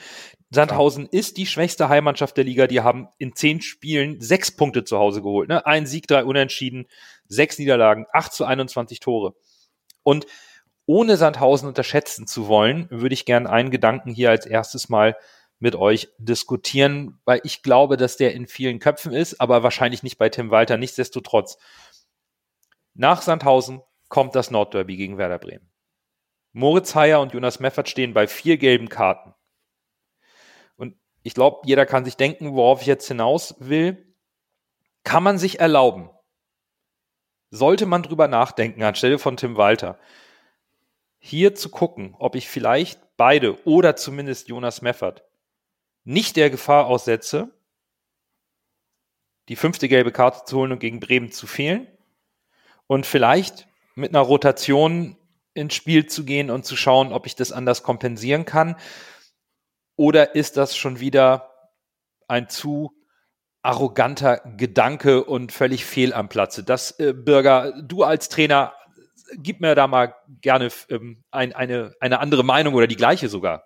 Sandhausen 0.49 1.03
ja. 1.03 1.19
ist 1.19 1.37
die 1.37 1.45
schwächste 1.45 1.89
Heimmannschaft 1.89 2.35
der 2.37 2.43
Liga. 2.43 2.67
Die 2.67 2.81
haben 2.81 3.07
in 3.17 3.35
zehn 3.35 3.61
Spielen 3.61 4.19
sechs 4.19 4.55
Punkte 4.55 4.83
zu 4.83 4.97
Hause 4.97 5.21
geholt. 5.21 5.49
Ne? 5.49 5.65
Ein 5.65 5.85
Sieg, 5.85 6.07
drei 6.07 6.23
Unentschieden, 6.23 6.87
sechs 7.27 7.59
Niederlagen, 7.59 8.05
acht 8.11 8.33
zu 8.33 8.45
21 8.45 8.99
Tore. 8.99 9.35
Und 10.03 10.25
ohne 10.87 11.17
Sandhausen 11.17 11.67
unterschätzen 11.67 12.25
zu 12.25 12.47
wollen, 12.47 12.87
würde 12.89 13.13
ich 13.13 13.25
gerne 13.25 13.49
einen 13.49 13.69
Gedanken 13.69 14.09
hier 14.09 14.31
als 14.31 14.45
erstes 14.45 14.89
mal 14.89 15.15
mit 15.59 15.75
euch 15.75 16.09
diskutieren, 16.17 17.19
weil 17.25 17.41
ich 17.43 17.61
glaube, 17.61 17.97
dass 17.97 18.15
der 18.15 18.33
in 18.33 18.47
vielen 18.47 18.79
Köpfen 18.79 19.11
ist, 19.11 19.41
aber 19.41 19.63
wahrscheinlich 19.63 20.01
nicht 20.01 20.17
bei 20.17 20.29
Tim 20.29 20.49
Walter. 20.49 20.77
Nichtsdestotrotz. 20.77 21.57
Nach 22.93 23.21
Sandhausen 23.21 23.81
kommt 24.07 24.33
das 24.33 24.49
Nordderby 24.49 24.95
gegen 24.95 25.17
Werder 25.17 25.39
Bremen. 25.39 25.69
Moritz 26.53 26.95
Heyer 26.95 27.21
und 27.21 27.33
Jonas 27.33 27.59
Meffert 27.59 27.89
stehen 27.89 28.13
bei 28.13 28.27
vier 28.27 28.57
gelben 28.57 28.87
Karten. 28.87 29.33
Und 30.77 30.95
ich 31.21 31.33
glaube, 31.33 31.61
jeder 31.65 31.85
kann 31.85 32.05
sich 32.05 32.15
denken, 32.15 32.55
worauf 32.55 32.81
ich 32.81 32.87
jetzt 32.87 33.07
hinaus 33.07 33.55
will. 33.59 34.15
Kann 35.03 35.23
man 35.23 35.37
sich 35.37 35.59
erlauben? 35.59 36.09
Sollte 37.49 37.85
man 37.85 38.03
drüber 38.03 38.27
nachdenken, 38.27 38.83
anstelle 38.83 39.19
von 39.19 39.37
Tim 39.37 39.57
Walter, 39.57 39.99
hier 41.27 41.55
zu 41.55 41.69
gucken, 41.69 42.15
ob 42.19 42.35
ich 42.35 42.47
vielleicht 42.47 42.99
beide 43.17 43.63
oder 43.65 43.95
zumindest 43.95 44.47
Jonas 44.47 44.81
Meffert 44.81 45.23
nicht 46.03 46.37
der 46.37 46.49
Gefahr 46.49 46.85
aussetze, 46.85 47.49
die 49.49 49.57
fünfte 49.57 49.89
gelbe 49.89 50.11
Karte 50.11 50.45
zu 50.45 50.57
holen 50.57 50.71
und 50.71 50.79
gegen 50.79 51.01
Bremen 51.01 51.31
zu 51.31 51.45
fehlen 51.45 51.87
und 52.87 53.05
vielleicht 53.05 53.67
mit 53.95 54.11
einer 54.11 54.21
Rotation 54.21 55.17
ins 55.53 55.73
Spiel 55.73 56.05
zu 56.05 56.23
gehen 56.23 56.49
und 56.49 56.65
zu 56.65 56.77
schauen, 56.77 57.11
ob 57.11 57.25
ich 57.25 57.35
das 57.35 57.51
anders 57.51 57.83
kompensieren 57.83 58.45
kann. 58.45 58.77
Oder 59.97 60.35
ist 60.35 60.55
das 60.55 60.77
schon 60.77 60.99
wieder 60.99 61.51
ein 62.27 62.47
zu 62.47 62.93
arroganter 63.63 64.37
Gedanke 64.55 65.25
und 65.25 65.51
völlig 65.51 65.83
fehl 65.83 66.13
am 66.13 66.29
Platze? 66.29 66.63
Das, 66.63 66.99
äh, 66.99 67.13
Bürger, 67.13 67.81
du 67.81 68.03
als 68.03 68.29
Trainer, 68.29 68.76
gib 69.35 69.61
mir 69.61 69.75
da 69.75 69.87
mal 69.87 70.15
gerne 70.41 70.69
ähm, 70.89 71.23
ein, 71.31 71.53
eine, 71.53 71.93
eine 71.99 72.19
andere 72.19 72.43
Meinung 72.43 72.73
oder 72.73 72.87
die 72.87 72.95
gleiche 72.95 73.29
sogar. 73.29 73.63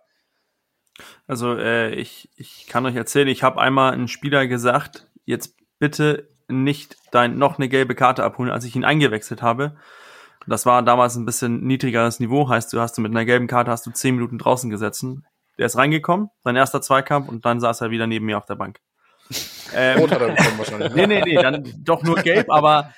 Also 1.28 1.58
äh, 1.58 1.94
ich, 1.96 2.30
ich 2.36 2.68
kann 2.68 2.86
euch 2.86 2.96
erzählen, 2.96 3.28
ich 3.28 3.44
habe 3.44 3.62
einmal 3.62 3.94
einen 3.94 4.08
Spieler 4.08 4.48
gesagt, 4.48 5.08
jetzt 5.26 5.56
bitte 5.80 6.30
nicht 6.48 6.98
dein 7.12 7.38
noch 7.38 7.58
eine 7.58 7.70
gelbe 7.70 7.96
Karte 7.96 8.24
abholen, 8.24 8.52
als 8.52 8.66
ich 8.66 8.76
ihn 8.76 8.86
eingewechselt 8.86 9.42
habe. 9.42 9.78
Das 10.48 10.66
war 10.66 10.82
damals 10.84 11.16
ein 11.16 11.26
bisschen 11.26 11.62
niedrigeres 11.66 12.20
Niveau, 12.20 12.50
heißt 12.50 12.74
du 12.74 12.80
hast 12.80 12.98
du 12.98 13.02
mit 13.02 13.12
einer 13.12 13.26
gelben 13.26 13.48
Karte 13.48 13.72
hast 13.72 13.86
du 13.86 13.92
zehn 13.92 14.16
Minuten 14.16 14.38
draußen 14.38 14.70
gesessen. 14.70 15.26
Der 15.58 15.68
ist 15.68 15.78
reingekommen, 15.78 16.30
sein 16.44 16.56
erster 16.56 16.82
Zweikampf 16.82 17.30
und 17.30 17.46
dann 17.46 17.60
saß 17.60 17.82
er 17.82 17.92
wieder 17.92 18.08
neben 18.08 18.26
mir 18.26 18.38
auf 18.38 18.46
der 18.46 18.56
Bank. 18.56 18.80
Ähm, 19.74 20.00
Rot 20.00 20.12
hat 20.12 20.20
er 20.20 20.28
bekommen 20.28 20.58
wahrscheinlich. 20.58 20.94
nee, 20.96 21.08
nee, 21.08 21.22
nee, 21.24 21.36
dann 21.36 21.64
doch 21.78 22.04
nur 22.04 22.18
gelb, 22.18 22.52
aber 22.52 22.94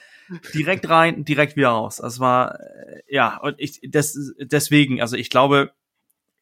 direkt 0.54 0.90
rein, 0.90 1.26
direkt 1.26 1.56
wieder 1.56 1.70
raus. 1.70 1.98
Das 1.98 2.20
war 2.20 2.60
äh, 2.60 3.02
ja 3.08 3.38
und 3.38 3.56
ich 3.58 3.80
das 3.88 4.18
deswegen, 4.40 5.02
also 5.02 5.16
ich 5.16 5.30
glaube, 5.30 5.74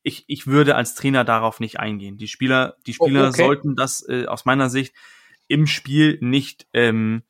ich, 0.03 0.23
ich 0.27 0.47
würde 0.47 0.75
als 0.75 0.95
Trainer 0.95 1.23
darauf 1.23 1.59
nicht 1.59 1.79
eingehen. 1.79 2.17
Die 2.17 2.27
Spieler, 2.27 2.75
die 2.87 2.93
Spieler 2.93 3.25
Oh, 3.25 3.29
okay. 3.29 3.43
sollten 3.43 3.75
das 3.75 4.07
äh, 4.07 4.25
aus 4.25 4.45
meiner 4.45 4.69
Sicht 4.69 4.93
im 5.47 5.67
Spiel 5.67 6.17
nicht 6.21 6.67
ähm, 6.73 7.23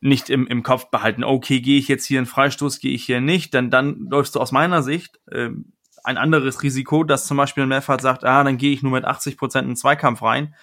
nicht 0.00 0.30
im, 0.30 0.46
im 0.48 0.62
Kopf 0.62 0.90
behalten. 0.90 1.22
Okay, 1.24 1.60
gehe 1.60 1.78
ich 1.78 1.88
jetzt 1.88 2.06
hier 2.06 2.18
in 2.18 2.26
Freistoß, 2.26 2.80
gehe 2.80 2.92
ich 2.92 3.04
hier 3.04 3.20
nicht, 3.20 3.54
dann 3.54 3.70
dann 3.70 4.08
läufst 4.10 4.34
du 4.34 4.40
aus 4.40 4.52
meiner 4.52 4.82
Sicht 4.82 5.20
ähm, 5.30 5.72
ein 6.04 6.18
anderes 6.18 6.62
Risiko, 6.62 7.04
dass 7.04 7.26
zum 7.26 7.36
Beispiel 7.36 7.62
ein 7.62 7.68
Meffert 7.68 8.00
sagt, 8.00 8.24
ah, 8.24 8.42
dann 8.42 8.58
gehe 8.58 8.72
ich 8.72 8.82
nur 8.82 8.92
mit 8.92 9.04
80 9.04 9.36
Prozent 9.36 9.64
in 9.64 9.70
den 9.70 9.76
Zweikampf 9.76 10.22
rein. 10.22 10.54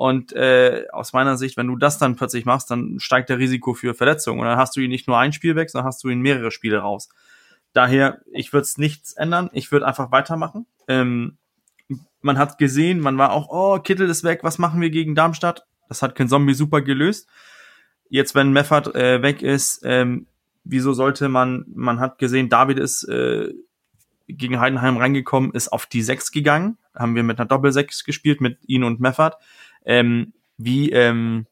Und 0.00 0.32
äh, 0.32 0.86
aus 0.92 1.12
meiner 1.12 1.36
Sicht, 1.36 1.58
wenn 1.58 1.66
du 1.66 1.76
das 1.76 1.98
dann 1.98 2.16
plötzlich 2.16 2.46
machst, 2.46 2.70
dann 2.70 2.98
steigt 3.00 3.28
der 3.28 3.36
Risiko 3.36 3.74
für 3.74 3.92
Verletzungen. 3.92 4.40
Und 4.40 4.46
dann 4.46 4.56
hast 4.56 4.74
du 4.74 4.80
ihn 4.80 4.88
nicht 4.88 5.06
nur 5.06 5.18
ein 5.18 5.34
Spiel 5.34 5.56
weg, 5.56 5.68
sondern 5.68 5.88
hast 5.88 6.02
du 6.02 6.08
ihn 6.08 6.22
mehrere 6.22 6.50
Spiele 6.50 6.78
raus. 6.78 7.10
Daher, 7.74 8.22
ich 8.32 8.54
würde 8.54 8.62
es 8.62 8.78
nichts 8.78 9.12
ändern. 9.12 9.50
Ich 9.52 9.70
würde 9.70 9.86
einfach 9.86 10.10
weitermachen. 10.10 10.64
Ähm, 10.88 11.36
man 12.22 12.38
hat 12.38 12.56
gesehen, 12.56 13.00
man 13.00 13.18
war 13.18 13.30
auch, 13.30 13.50
oh, 13.50 13.78
Kittel 13.78 14.08
ist 14.08 14.24
weg, 14.24 14.40
was 14.42 14.56
machen 14.56 14.80
wir 14.80 14.88
gegen 14.88 15.14
Darmstadt? 15.14 15.66
Das 15.90 16.00
hat 16.00 16.14
kein 16.14 16.30
Zombie 16.30 16.54
super 16.54 16.80
gelöst. 16.80 17.28
Jetzt, 18.08 18.34
wenn 18.34 18.52
Meffert 18.52 18.94
äh, 18.94 19.20
weg 19.20 19.42
ist, 19.42 19.82
ähm, 19.84 20.26
wieso 20.64 20.94
sollte 20.94 21.28
man, 21.28 21.66
man 21.74 22.00
hat 22.00 22.18
gesehen, 22.18 22.48
David 22.48 22.78
ist 22.78 23.06
äh, 23.06 23.52
gegen 24.28 24.60
Heidenheim 24.60 24.96
reingekommen, 24.96 25.52
ist 25.52 25.68
auf 25.68 25.84
die 25.84 26.00
6 26.00 26.32
gegangen. 26.32 26.78
Haben 26.94 27.14
wir 27.16 27.22
mit 27.22 27.38
einer 27.38 27.46
Doppel-6 27.46 28.06
gespielt, 28.06 28.40
mit 28.40 28.56
ihn 28.66 28.82
und 28.82 28.98
Meffert. 28.98 29.36
Ähm, 29.84 30.32
wie, 30.56 30.90
ähm, 30.90 31.46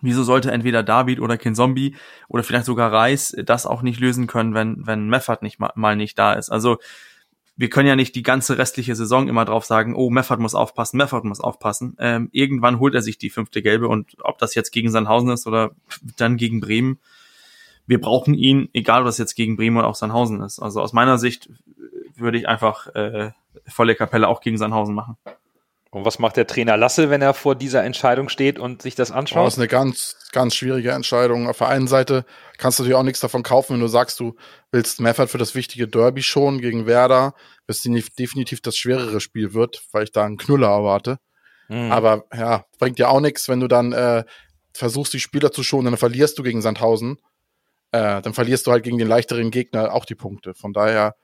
wieso 0.00 0.22
sollte 0.22 0.50
entweder 0.50 0.82
David 0.82 1.20
oder 1.20 1.38
Ken 1.38 1.54
Zombie 1.54 1.96
oder 2.28 2.42
vielleicht 2.42 2.66
sogar 2.66 2.92
Reis 2.92 3.36
das 3.44 3.66
auch 3.66 3.82
nicht 3.82 4.00
lösen 4.00 4.26
können, 4.26 4.54
wenn, 4.54 4.86
wenn 4.86 5.08
Meffert 5.08 5.42
nicht 5.42 5.58
mal, 5.58 5.72
mal 5.74 5.96
nicht 5.96 6.18
da 6.18 6.34
ist? 6.34 6.50
Also, 6.50 6.78
wir 7.58 7.70
können 7.70 7.88
ja 7.88 7.96
nicht 7.96 8.14
die 8.14 8.22
ganze 8.22 8.58
restliche 8.58 8.94
Saison 8.94 9.28
immer 9.28 9.46
drauf 9.46 9.64
sagen, 9.64 9.94
oh, 9.94 10.10
Meffert 10.10 10.40
muss 10.40 10.54
aufpassen, 10.54 10.98
Meffert 10.98 11.24
muss 11.24 11.40
aufpassen. 11.40 11.96
Ähm, 11.98 12.28
irgendwann 12.32 12.78
holt 12.78 12.94
er 12.94 13.00
sich 13.00 13.16
die 13.16 13.30
fünfte 13.30 13.62
Gelbe 13.62 13.88
und 13.88 14.16
ob 14.20 14.38
das 14.38 14.54
jetzt 14.54 14.72
gegen 14.72 14.90
Sandhausen 14.90 15.30
ist 15.30 15.46
oder 15.46 15.70
dann 16.18 16.36
gegen 16.36 16.60
Bremen, 16.60 16.98
wir 17.86 18.00
brauchen 18.00 18.34
ihn, 18.34 18.68
egal 18.74 19.04
was 19.04 19.16
jetzt 19.16 19.34
gegen 19.36 19.56
Bremen 19.56 19.78
oder 19.78 19.86
auch 19.86 19.94
Sandhausen 19.94 20.42
ist. 20.42 20.58
Also 20.58 20.82
aus 20.82 20.92
meiner 20.92 21.18
Sicht 21.18 21.48
würde 22.16 22.36
ich 22.38 22.48
einfach 22.48 22.88
äh, 22.94 23.30
volle 23.66 23.94
Kapelle 23.94 24.28
auch 24.28 24.40
gegen 24.40 24.58
Sandhausen 24.58 24.94
machen. 24.94 25.16
Und 25.96 26.04
was 26.04 26.18
macht 26.18 26.36
der 26.36 26.46
Trainer 26.46 26.76
Lasse, 26.76 27.08
wenn 27.08 27.22
er 27.22 27.32
vor 27.32 27.54
dieser 27.54 27.82
Entscheidung 27.82 28.28
steht 28.28 28.58
und 28.58 28.82
sich 28.82 28.96
das 28.96 29.08
Oh, 29.10 29.14
das 29.14 29.18
anschaut? 29.18 29.48
ist 29.48 29.58
eine 29.58 29.66
ganz, 29.66 30.16
ganz 30.30 30.54
schwierige 30.54 30.90
Entscheidung. 30.90 31.48
Auf 31.48 31.56
der 31.56 31.68
einen 31.68 31.88
Seite 31.88 32.26
kannst 32.58 32.78
du 32.78 32.84
dir 32.84 32.98
auch 32.98 33.02
nichts 33.02 33.20
davon 33.20 33.42
kaufen, 33.42 33.72
wenn 33.72 33.80
du 33.80 33.86
sagst, 33.86 34.20
du 34.20 34.34
willst 34.70 35.00
Meffert 35.00 35.30
für 35.30 35.38
das 35.38 35.54
wichtige 35.54 35.88
Derby 35.88 36.22
schon 36.22 36.60
gegen 36.60 36.84
Werder, 36.84 37.32
was 37.66 37.80
definitiv 37.80 38.60
das 38.60 38.76
schwerere 38.76 39.20
Spiel 39.20 39.54
wird, 39.54 39.84
weil 39.92 40.04
ich 40.04 40.12
da 40.12 40.26
einen 40.26 40.36
Knüller 40.36 40.68
erwarte. 40.68 41.16
Hm. 41.68 41.90
Aber 41.90 42.26
ja, 42.36 42.66
bringt 42.78 42.98
dir 42.98 43.08
auch 43.08 43.20
nichts, 43.20 43.48
wenn 43.48 43.60
du 43.60 43.66
dann 43.66 43.94
äh, 43.94 44.24
versuchst, 44.74 45.14
die 45.14 45.20
Spieler 45.20 45.50
zu 45.50 45.62
schonen, 45.62 45.86
dann 45.86 45.96
verlierst 45.96 46.38
du 46.38 46.42
gegen 46.42 46.60
Sandhausen. 46.60 47.22
Äh, 47.92 48.20
dann 48.20 48.34
verlierst 48.34 48.66
du 48.66 48.70
halt 48.70 48.84
gegen 48.84 48.98
den 48.98 49.08
leichteren 49.08 49.50
Gegner 49.50 49.94
auch 49.94 50.04
die 50.04 50.14
Punkte. 50.14 50.52
Von 50.52 50.74
daher, 50.74 51.14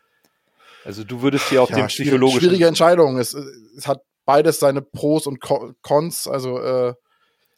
Also 0.87 1.05
du 1.05 1.21
würdest 1.21 1.51
hier 1.51 1.63
auf 1.63 1.69
ja, 1.69 1.77
dem 1.77 1.89
psychologischen 1.89 2.41
schwierige 2.41 2.69
Entscheidung. 2.69 3.19
Es, 3.19 3.35
es 3.35 3.87
hat 3.87 4.01
beides 4.25 4.59
seine 4.61 4.83
Pros 4.83 5.27
und 5.27 5.41
Co- 5.41 5.73
Cons. 5.83 6.27
Also 6.29 6.59
äh, 6.61 6.95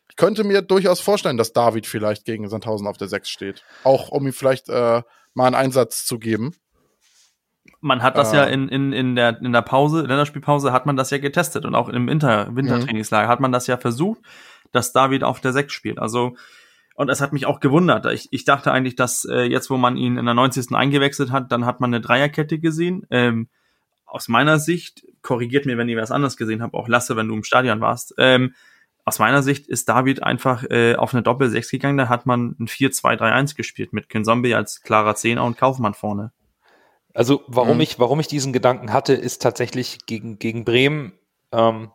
ich 0.09 0.17
könnte 0.17 0.45
mir 0.45 0.63
durchaus 0.63 1.01
vorstellen, 1.01 1.37
dass 1.37 1.53
David 1.53 1.87
vielleicht 1.87 2.25
gegen 2.25 2.49
Sandhausen 2.49 2.87
auf 2.87 2.97
der 2.97 3.09
6 3.09 3.29
steht. 3.29 3.65
Auch 3.85 4.09
um 4.11 4.27
ihm 4.27 4.33
vielleicht 4.33 4.69
äh, 4.69 5.03
mal 5.35 5.47
einen 5.47 5.55
Einsatz 5.55 6.05
zu 6.07 6.19
geben. 6.19 6.55
Man 7.81 8.03
hat 8.03 8.17
das 8.17 8.33
Äh. 8.33 8.37
ja 8.37 8.45
in, 8.45 8.69
in, 8.69 8.93
in, 8.93 9.15
der, 9.17 9.41
in 9.41 9.53
der 9.53 9.63
Pause, 9.63 10.03
Länderspielpause 10.03 10.73
hat 10.73 10.87
man 10.87 10.97
das 10.97 11.11
ja 11.11 11.19
getestet 11.19 11.65
und 11.65 11.75
auch 11.75 11.89
im 11.89 12.07
Winter, 12.09 12.55
Wintertrainingslager 12.55 13.29
hat 13.29 13.41
man 13.41 13.53
das 13.53 13.67
ja 13.67 13.77
versucht, 13.77 14.21
dass 14.73 14.93
David 14.93 15.25
auf 15.25 15.41
der 15.41 15.53
6 15.53 15.73
spielt. 15.73 15.99
Also, 15.99 16.37
und 16.95 17.09
es 17.11 17.21
hat 17.21 17.33
mich 17.33 17.47
auch 17.47 17.61
gewundert. 17.61 18.07
Ich, 18.13 18.29
ich 18.31 18.45
dachte 18.45 18.71
eigentlich, 18.73 18.95
dass 18.97 19.25
äh, 19.25 19.43
jetzt, 19.43 19.69
wo 19.71 19.77
man 19.77 19.97
ihn 19.97 20.17
in 20.17 20.25
der 20.25 20.35
90. 20.35 20.73
eingewechselt 20.75 21.31
hat, 21.33 21.51
dann 21.53 21.67
hat 21.67 21.81
man 21.81 21.93
eine 21.93 22.01
Dreierkette 22.01 22.59
gesehen. 22.59 23.07
Ähm, 23.11 23.49
aus 24.07 24.29
meiner 24.29 24.59
Sicht, 24.59 25.05
korrigiert 25.25 25.67
mir, 25.67 25.77
wenn 25.77 25.89
ihr 25.89 26.01
was 26.01 26.13
anderes 26.13 26.37
gesehen 26.37 26.63
habt, 26.63 26.75
auch 26.75 26.87
Lasse, 26.87 27.17
wenn 27.17 27.27
du 27.27 27.35
im 27.35 27.43
Stadion 27.43 27.81
warst, 27.81 28.15
ähm, 28.19 28.55
aus 29.05 29.19
meiner 29.19 29.43
Sicht 29.43 29.67
ist 29.67 29.89
David 29.89 30.23
einfach 30.23 30.65
äh, 30.71 30.95
auf 30.95 31.13
eine 31.13 31.23
Doppel-6 31.23 31.71
gegangen, 31.71 31.99
da 31.99 32.09
hat 32.09 32.25
man 32.25 32.57
ein 32.59 32.69
4-2-3-1 32.69 33.57
gespielt 33.57 33.93
mit 33.93 34.09
Kinzombie 34.09 34.55
als 34.55 34.81
klarer 34.81 35.15
Zehner 35.15 35.45
und 35.45 35.59
Kaufmann 35.59 35.95
vorne. 35.95 36.33
Also 37.13 37.43
warum 37.47 37.77
Mhm. 37.77 37.83
ich, 37.83 37.99
warum 37.99 38.21
ich 38.21 38.29
diesen 38.29 38.53
Gedanken 38.53 38.93
hatte, 38.93 39.13
ist 39.13 39.43
tatsächlich 39.43 40.07
gegen, 40.07 40.39
gegen 40.39 40.65
Bremen 40.65 41.13
ähm, 41.53 41.91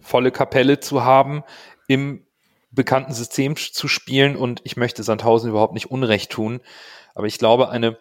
volle 0.00 0.30
Kapelle 0.30 0.80
zu 0.80 1.02
haben, 1.02 1.42
im 1.88 2.26
bekannten 2.70 3.12
System 3.12 3.56
zu 3.56 3.88
spielen 3.88 4.36
und 4.36 4.60
ich 4.64 4.76
möchte 4.76 5.02
Sandhausen 5.02 5.50
überhaupt 5.50 5.74
nicht 5.74 5.90
Unrecht 5.90 6.30
tun. 6.30 6.60
Aber 7.14 7.26
ich 7.26 7.38
glaube, 7.38 7.70
eine, 7.70 7.98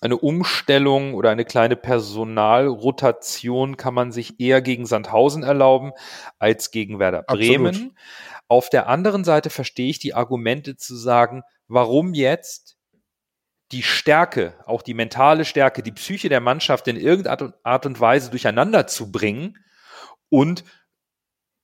eine 0.00 0.16
Umstellung 0.16 1.14
oder 1.14 1.30
eine 1.30 1.44
kleine 1.44 1.76
Personalrotation 1.76 3.76
kann 3.76 3.94
man 3.94 4.12
sich 4.12 4.40
eher 4.40 4.62
gegen 4.62 4.86
Sandhausen 4.86 5.42
erlauben 5.42 5.92
als 6.38 6.70
gegen 6.70 6.98
Werder 6.98 7.24
Absolut. 7.26 7.46
Bremen. 7.46 7.98
Auf 8.48 8.70
der 8.70 8.88
anderen 8.88 9.24
Seite 9.24 9.50
verstehe 9.50 9.90
ich 9.90 9.98
die 9.98 10.14
Argumente 10.14 10.76
zu 10.76 10.96
sagen, 10.96 11.42
warum 11.68 12.14
jetzt 12.14 12.76
die 13.72 13.82
Stärke, 13.82 14.54
auch 14.66 14.82
die 14.82 14.94
mentale 14.94 15.44
Stärke, 15.44 15.82
die 15.82 15.92
Psyche 15.92 16.28
der 16.28 16.40
Mannschaft 16.40 16.86
in 16.86 16.96
irgendeiner 16.96 17.32
Art 17.32 17.42
und- 17.42 17.54
Art 17.64 17.86
und 17.86 18.00
Weise 18.00 18.30
durcheinander 18.30 18.86
zu 18.86 19.10
bringen 19.10 19.58
und 20.28 20.64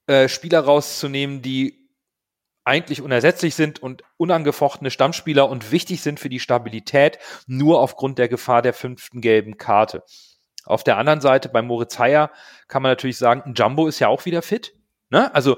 äh, 0.07 0.27
Spieler 0.27 0.59
rauszunehmen, 0.59 1.41
die 1.41 1.82
eigentlich 2.65 3.01
unersetzlich 3.01 3.55
sind 3.55 3.81
und 3.81 4.03
unangefochtene 4.17 4.91
Stammspieler 4.91 5.49
und 5.49 5.71
wichtig 5.71 6.01
sind 6.01 6.19
für 6.19 6.29
die 6.29 6.39
Stabilität, 6.39 7.19
nur 7.45 7.81
aufgrund 7.81 8.17
der 8.17 8.29
Gefahr 8.29 8.61
der 8.61 8.73
fünften 8.73 9.21
gelben 9.21 9.57
Karte. 9.57 10.03
Auf 10.65 10.83
der 10.83 10.97
anderen 10.97 11.21
Seite 11.21 11.49
bei 11.49 11.61
Moritz 11.61 11.99
Heyer 11.99 12.31
kann 12.67 12.81
man 12.81 12.91
natürlich 12.91 13.17
sagen, 13.17 13.53
Jumbo 13.53 13.87
ist 13.87 13.99
ja 13.99 14.07
auch 14.07 14.25
wieder 14.25 14.41
fit. 14.41 14.73
Ne? 15.09 15.33
Also 15.35 15.57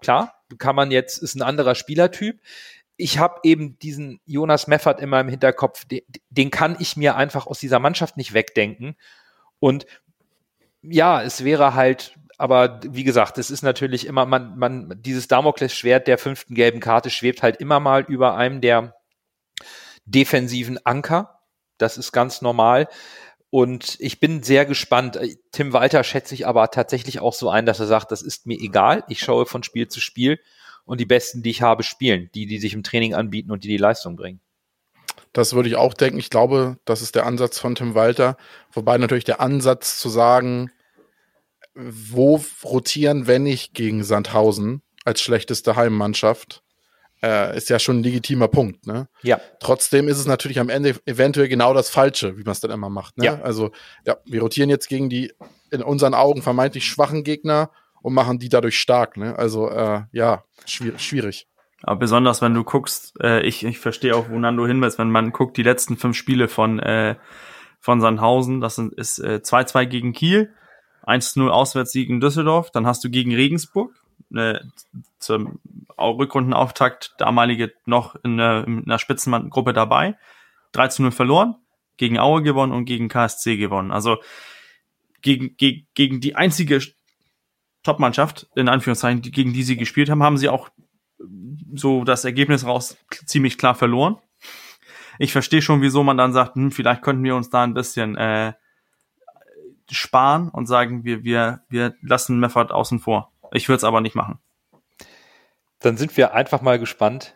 klar, 0.00 0.34
kann 0.58 0.76
man 0.76 0.90
jetzt, 0.90 1.18
ist 1.18 1.34
ein 1.34 1.42
anderer 1.42 1.74
Spielertyp. 1.74 2.40
Ich 2.96 3.18
habe 3.18 3.40
eben 3.42 3.78
diesen 3.80 4.20
Jonas 4.24 4.68
Meffert 4.68 5.00
immer 5.00 5.20
im 5.20 5.28
Hinterkopf, 5.28 5.84
den, 5.86 6.02
den 6.30 6.50
kann 6.50 6.76
ich 6.78 6.96
mir 6.96 7.16
einfach 7.16 7.46
aus 7.46 7.58
dieser 7.58 7.80
Mannschaft 7.80 8.16
nicht 8.16 8.32
wegdenken. 8.32 8.96
Und 9.58 9.86
ja, 10.82 11.22
es 11.22 11.42
wäre 11.44 11.74
halt, 11.74 12.16
aber 12.42 12.80
wie 12.82 13.04
gesagt, 13.04 13.38
es 13.38 13.52
ist 13.52 13.62
natürlich 13.62 14.04
immer, 14.04 14.26
man, 14.26 14.58
man, 14.58 15.00
dieses 15.00 15.28
Damoklesschwert 15.28 16.08
der 16.08 16.18
fünften 16.18 16.56
gelben 16.56 16.80
Karte 16.80 17.08
schwebt 17.08 17.40
halt 17.40 17.60
immer 17.60 17.78
mal 17.78 18.02
über 18.02 18.34
einem 18.34 18.60
der 18.60 18.96
defensiven 20.06 20.84
Anker. 20.84 21.38
Das 21.78 21.96
ist 21.96 22.10
ganz 22.10 22.42
normal. 22.42 22.88
Und 23.50 23.96
ich 24.00 24.18
bin 24.18 24.42
sehr 24.42 24.66
gespannt. 24.66 25.20
Tim 25.52 25.72
Walter 25.72 26.02
schätze 26.02 26.34
ich 26.34 26.44
aber 26.44 26.68
tatsächlich 26.72 27.20
auch 27.20 27.32
so 27.32 27.48
ein, 27.48 27.64
dass 27.64 27.78
er 27.78 27.86
sagt, 27.86 28.10
das 28.10 28.22
ist 28.22 28.44
mir 28.44 28.58
egal. 28.58 29.04
Ich 29.06 29.20
schaue 29.20 29.46
von 29.46 29.62
Spiel 29.62 29.86
zu 29.86 30.00
Spiel 30.00 30.40
und 30.84 30.98
die 30.98 31.06
Besten, 31.06 31.44
die 31.44 31.50
ich 31.50 31.62
habe, 31.62 31.84
spielen. 31.84 32.28
Die, 32.34 32.46
die 32.46 32.58
sich 32.58 32.74
im 32.74 32.82
Training 32.82 33.14
anbieten 33.14 33.52
und 33.52 33.62
die 33.62 33.68
die 33.68 33.76
Leistung 33.76 34.16
bringen. 34.16 34.40
Das 35.32 35.54
würde 35.54 35.68
ich 35.68 35.76
auch 35.76 35.94
denken. 35.94 36.18
Ich 36.18 36.28
glaube, 36.28 36.76
das 36.86 37.02
ist 37.02 37.14
der 37.14 37.24
Ansatz 37.24 37.60
von 37.60 37.76
Tim 37.76 37.94
Walter. 37.94 38.36
Wobei 38.72 38.98
natürlich 38.98 39.22
der 39.22 39.40
Ansatz 39.40 40.00
zu 40.00 40.08
sagen, 40.08 40.72
wo 41.74 42.40
rotieren, 42.64 43.26
wenn 43.26 43.44
nicht 43.44 43.74
gegen 43.74 44.04
Sandhausen 44.04 44.82
als 45.04 45.20
schlechteste 45.20 45.76
Heimmannschaft, 45.76 46.62
äh, 47.22 47.56
ist 47.56 47.70
ja 47.70 47.78
schon 47.78 48.00
ein 48.00 48.02
legitimer 48.02 48.48
Punkt. 48.48 48.86
Ne? 48.86 49.08
Ja. 49.22 49.40
Trotzdem 49.60 50.08
ist 50.08 50.18
es 50.18 50.26
natürlich 50.26 50.58
am 50.58 50.68
Ende 50.68 50.96
eventuell 51.06 51.48
genau 51.48 51.72
das 51.72 51.88
Falsche, 51.88 52.36
wie 52.36 52.42
man 52.42 52.52
es 52.52 52.60
dann 52.60 52.70
immer 52.70 52.90
macht. 52.90 53.16
Ne? 53.16 53.24
Ja. 53.24 53.40
Also, 53.40 53.70
ja, 54.06 54.16
wir 54.24 54.42
rotieren 54.42 54.70
jetzt 54.70 54.88
gegen 54.88 55.08
die 55.08 55.32
in 55.70 55.82
unseren 55.82 56.14
Augen 56.14 56.42
vermeintlich 56.42 56.86
schwachen 56.86 57.24
Gegner 57.24 57.70
und 58.02 58.14
machen 58.14 58.38
die 58.38 58.48
dadurch 58.48 58.78
stark. 58.78 59.16
Ne? 59.16 59.38
Also, 59.38 59.68
äh, 59.70 60.02
ja, 60.12 60.44
schwierig. 60.66 61.00
schwierig. 61.00 61.46
Aber 61.84 61.98
besonders, 61.98 62.42
wenn 62.42 62.54
du 62.54 62.64
guckst, 62.64 63.14
äh, 63.20 63.42
ich, 63.42 63.64
ich 63.64 63.78
verstehe 63.78 64.14
auch, 64.14 64.28
wo 64.28 64.38
Nando 64.38 64.66
hin 64.66 64.80
willst, 64.80 64.98
wenn 64.98 65.10
man 65.10 65.32
guckt, 65.32 65.56
die 65.56 65.64
letzten 65.64 65.96
fünf 65.96 66.16
Spiele 66.16 66.48
von, 66.48 66.78
äh, 66.78 67.16
von 67.80 68.00
Sandhausen, 68.00 68.60
das 68.60 68.76
sind, 68.76 68.94
ist 68.94 69.18
äh, 69.18 69.40
2-2 69.42 69.86
gegen 69.86 70.12
Kiel, 70.12 70.54
1-0 71.04 71.48
Auswärtssieg 71.48 72.08
in 72.08 72.20
Düsseldorf, 72.20 72.70
dann 72.70 72.86
hast 72.86 73.02
du 73.04 73.10
gegen 73.10 73.34
Regensburg, 73.34 73.94
äh, 74.34 74.60
zum 75.18 75.60
Au- 75.96 76.12
Rückrundenauftakt 76.12 77.14
damalige 77.18 77.72
noch 77.86 78.14
in, 78.24 78.38
in 78.38 78.84
einer 78.84 78.98
Spitzengruppe 78.98 79.72
dabei, 79.72 80.16
3-0 80.74 81.10
verloren, 81.10 81.56
gegen 81.96 82.18
Aue 82.18 82.42
gewonnen 82.42 82.72
und 82.72 82.84
gegen 82.86 83.08
KSC 83.08 83.56
gewonnen. 83.56 83.90
Also 83.92 84.18
gegen, 85.20 85.56
gegen, 85.56 85.86
gegen 85.94 86.20
die 86.20 86.34
einzige 86.34 86.80
Top-Mannschaft, 87.82 88.48
in 88.54 88.68
Anführungszeichen, 88.68 89.22
die, 89.22 89.30
gegen 89.30 89.52
die 89.52 89.62
sie 89.62 89.76
gespielt 89.76 90.08
haben, 90.08 90.22
haben 90.22 90.38
sie 90.38 90.48
auch 90.48 90.70
so 91.74 92.04
das 92.04 92.24
Ergebnis 92.24 92.64
raus 92.64 92.96
ziemlich 93.26 93.58
klar 93.58 93.74
verloren. 93.74 94.16
Ich 95.18 95.32
verstehe 95.32 95.62
schon, 95.62 95.82
wieso 95.82 96.02
man 96.02 96.16
dann 96.16 96.32
sagt, 96.32 96.54
hm, 96.56 96.70
vielleicht 96.72 97.02
könnten 97.02 97.22
wir 97.22 97.36
uns 97.36 97.50
da 97.50 97.62
ein 97.62 97.74
bisschen 97.74 98.16
äh, 98.16 98.54
sparen 99.90 100.48
und 100.48 100.66
sagen, 100.66 101.04
wir, 101.04 101.24
wir, 101.24 101.62
wir 101.68 101.94
lassen 102.02 102.38
Meffert 102.38 102.72
außen 102.72 103.00
vor. 103.00 103.32
Ich 103.52 103.68
würde 103.68 103.78
es 103.78 103.84
aber 103.84 104.00
nicht 104.00 104.14
machen. 104.14 104.38
Dann 105.80 105.96
sind 105.96 106.16
wir 106.16 106.34
einfach 106.34 106.62
mal 106.62 106.78
gespannt, 106.78 107.34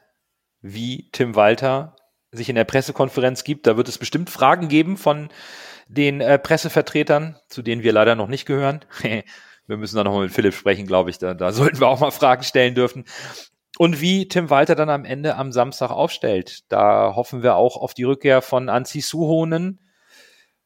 wie 0.60 1.08
Tim 1.12 1.34
Walter 1.34 1.96
sich 2.30 2.48
in 2.48 2.56
der 2.56 2.64
Pressekonferenz 2.64 3.44
gibt. 3.44 3.66
Da 3.66 3.76
wird 3.76 3.88
es 3.88 3.98
bestimmt 3.98 4.30
Fragen 4.30 4.68
geben 4.68 4.96
von 4.96 5.28
den 5.88 6.20
äh, 6.20 6.38
Pressevertretern, 6.38 7.36
zu 7.48 7.62
denen 7.62 7.82
wir 7.82 7.92
leider 7.92 8.14
noch 8.14 8.28
nicht 8.28 8.46
gehören. 8.46 8.80
wir 9.02 9.76
müssen 9.76 9.96
da 9.96 10.04
nochmal 10.04 10.24
mit 10.24 10.32
Philipp 10.32 10.54
sprechen, 10.54 10.86
glaube 10.86 11.10
ich. 11.10 11.18
Da, 11.18 11.34
da 11.34 11.52
sollten 11.52 11.80
wir 11.80 11.88
auch 11.88 12.00
mal 12.00 12.10
Fragen 12.10 12.42
stellen 12.42 12.74
dürfen. 12.74 13.04
Und 13.78 14.00
wie 14.00 14.28
Tim 14.28 14.48
Walter 14.48 14.74
dann 14.74 14.88
am 14.88 15.04
Ende 15.04 15.36
am 15.36 15.52
Samstag 15.52 15.90
aufstellt. 15.90 16.60
Da 16.70 17.14
hoffen 17.14 17.42
wir 17.42 17.56
auch 17.56 17.76
auf 17.76 17.94
die 17.94 18.04
Rückkehr 18.04 18.42
von 18.42 18.68
Anzi 18.68 19.00
Suhonen. 19.00 19.80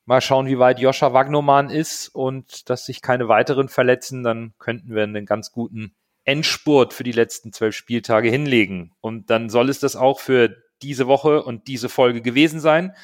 Mal 0.07 0.21
schauen, 0.21 0.47
wie 0.47 0.59
weit 0.59 0.81
Joscha 0.81 1.13
Wagnoman 1.13 1.71
ist 1.71 2.09
und 2.09 2.69
dass 2.69 2.87
sich 2.87 3.03
keine 3.03 3.29
weiteren 3.29 3.69
verletzen. 3.69 4.23
Dann 4.23 4.55
könnten 4.59 4.95
wir 4.95 5.03
einen 5.03 5.27
ganz 5.27 5.53
guten 5.53 5.95
Endspurt 6.25 6.95
für 6.95 7.05
die 7.05 7.13
letzten 7.13 7.53
zwölf 7.53 7.75
Spieltage 7.75 8.29
hinlegen. 8.29 8.93
Und 9.01 9.31
dann 9.31 9.49
soll 9.51 9.69
es 9.69 9.81
das 9.81 9.97
auch 9.97 10.21
für 10.21 10.57
diese 10.83 11.07
Woche 11.07 11.43
und 11.43 11.69
diese 11.69 11.89
Folge 11.89 12.23
gewesen 12.23 12.61
sein. 12.61 12.95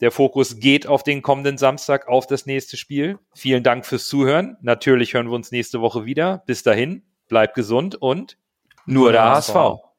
Der 0.00 0.10
Fokus 0.10 0.58
geht 0.58 0.86
auf 0.86 1.02
den 1.02 1.22
kommenden 1.22 1.56
Samstag, 1.56 2.08
auf 2.08 2.26
das 2.26 2.46
nächste 2.46 2.76
Spiel. 2.76 3.18
Vielen 3.34 3.62
Dank 3.62 3.86
fürs 3.86 4.08
Zuhören. 4.08 4.56
Natürlich 4.60 5.14
hören 5.14 5.28
wir 5.28 5.34
uns 5.34 5.52
nächste 5.52 5.80
Woche 5.80 6.04
wieder. 6.04 6.42
Bis 6.46 6.62
dahin, 6.62 7.04
bleibt 7.28 7.54
gesund 7.54 7.94
und 7.94 8.36
nur 8.86 9.12
der 9.12 9.24
HSV. 9.24 9.93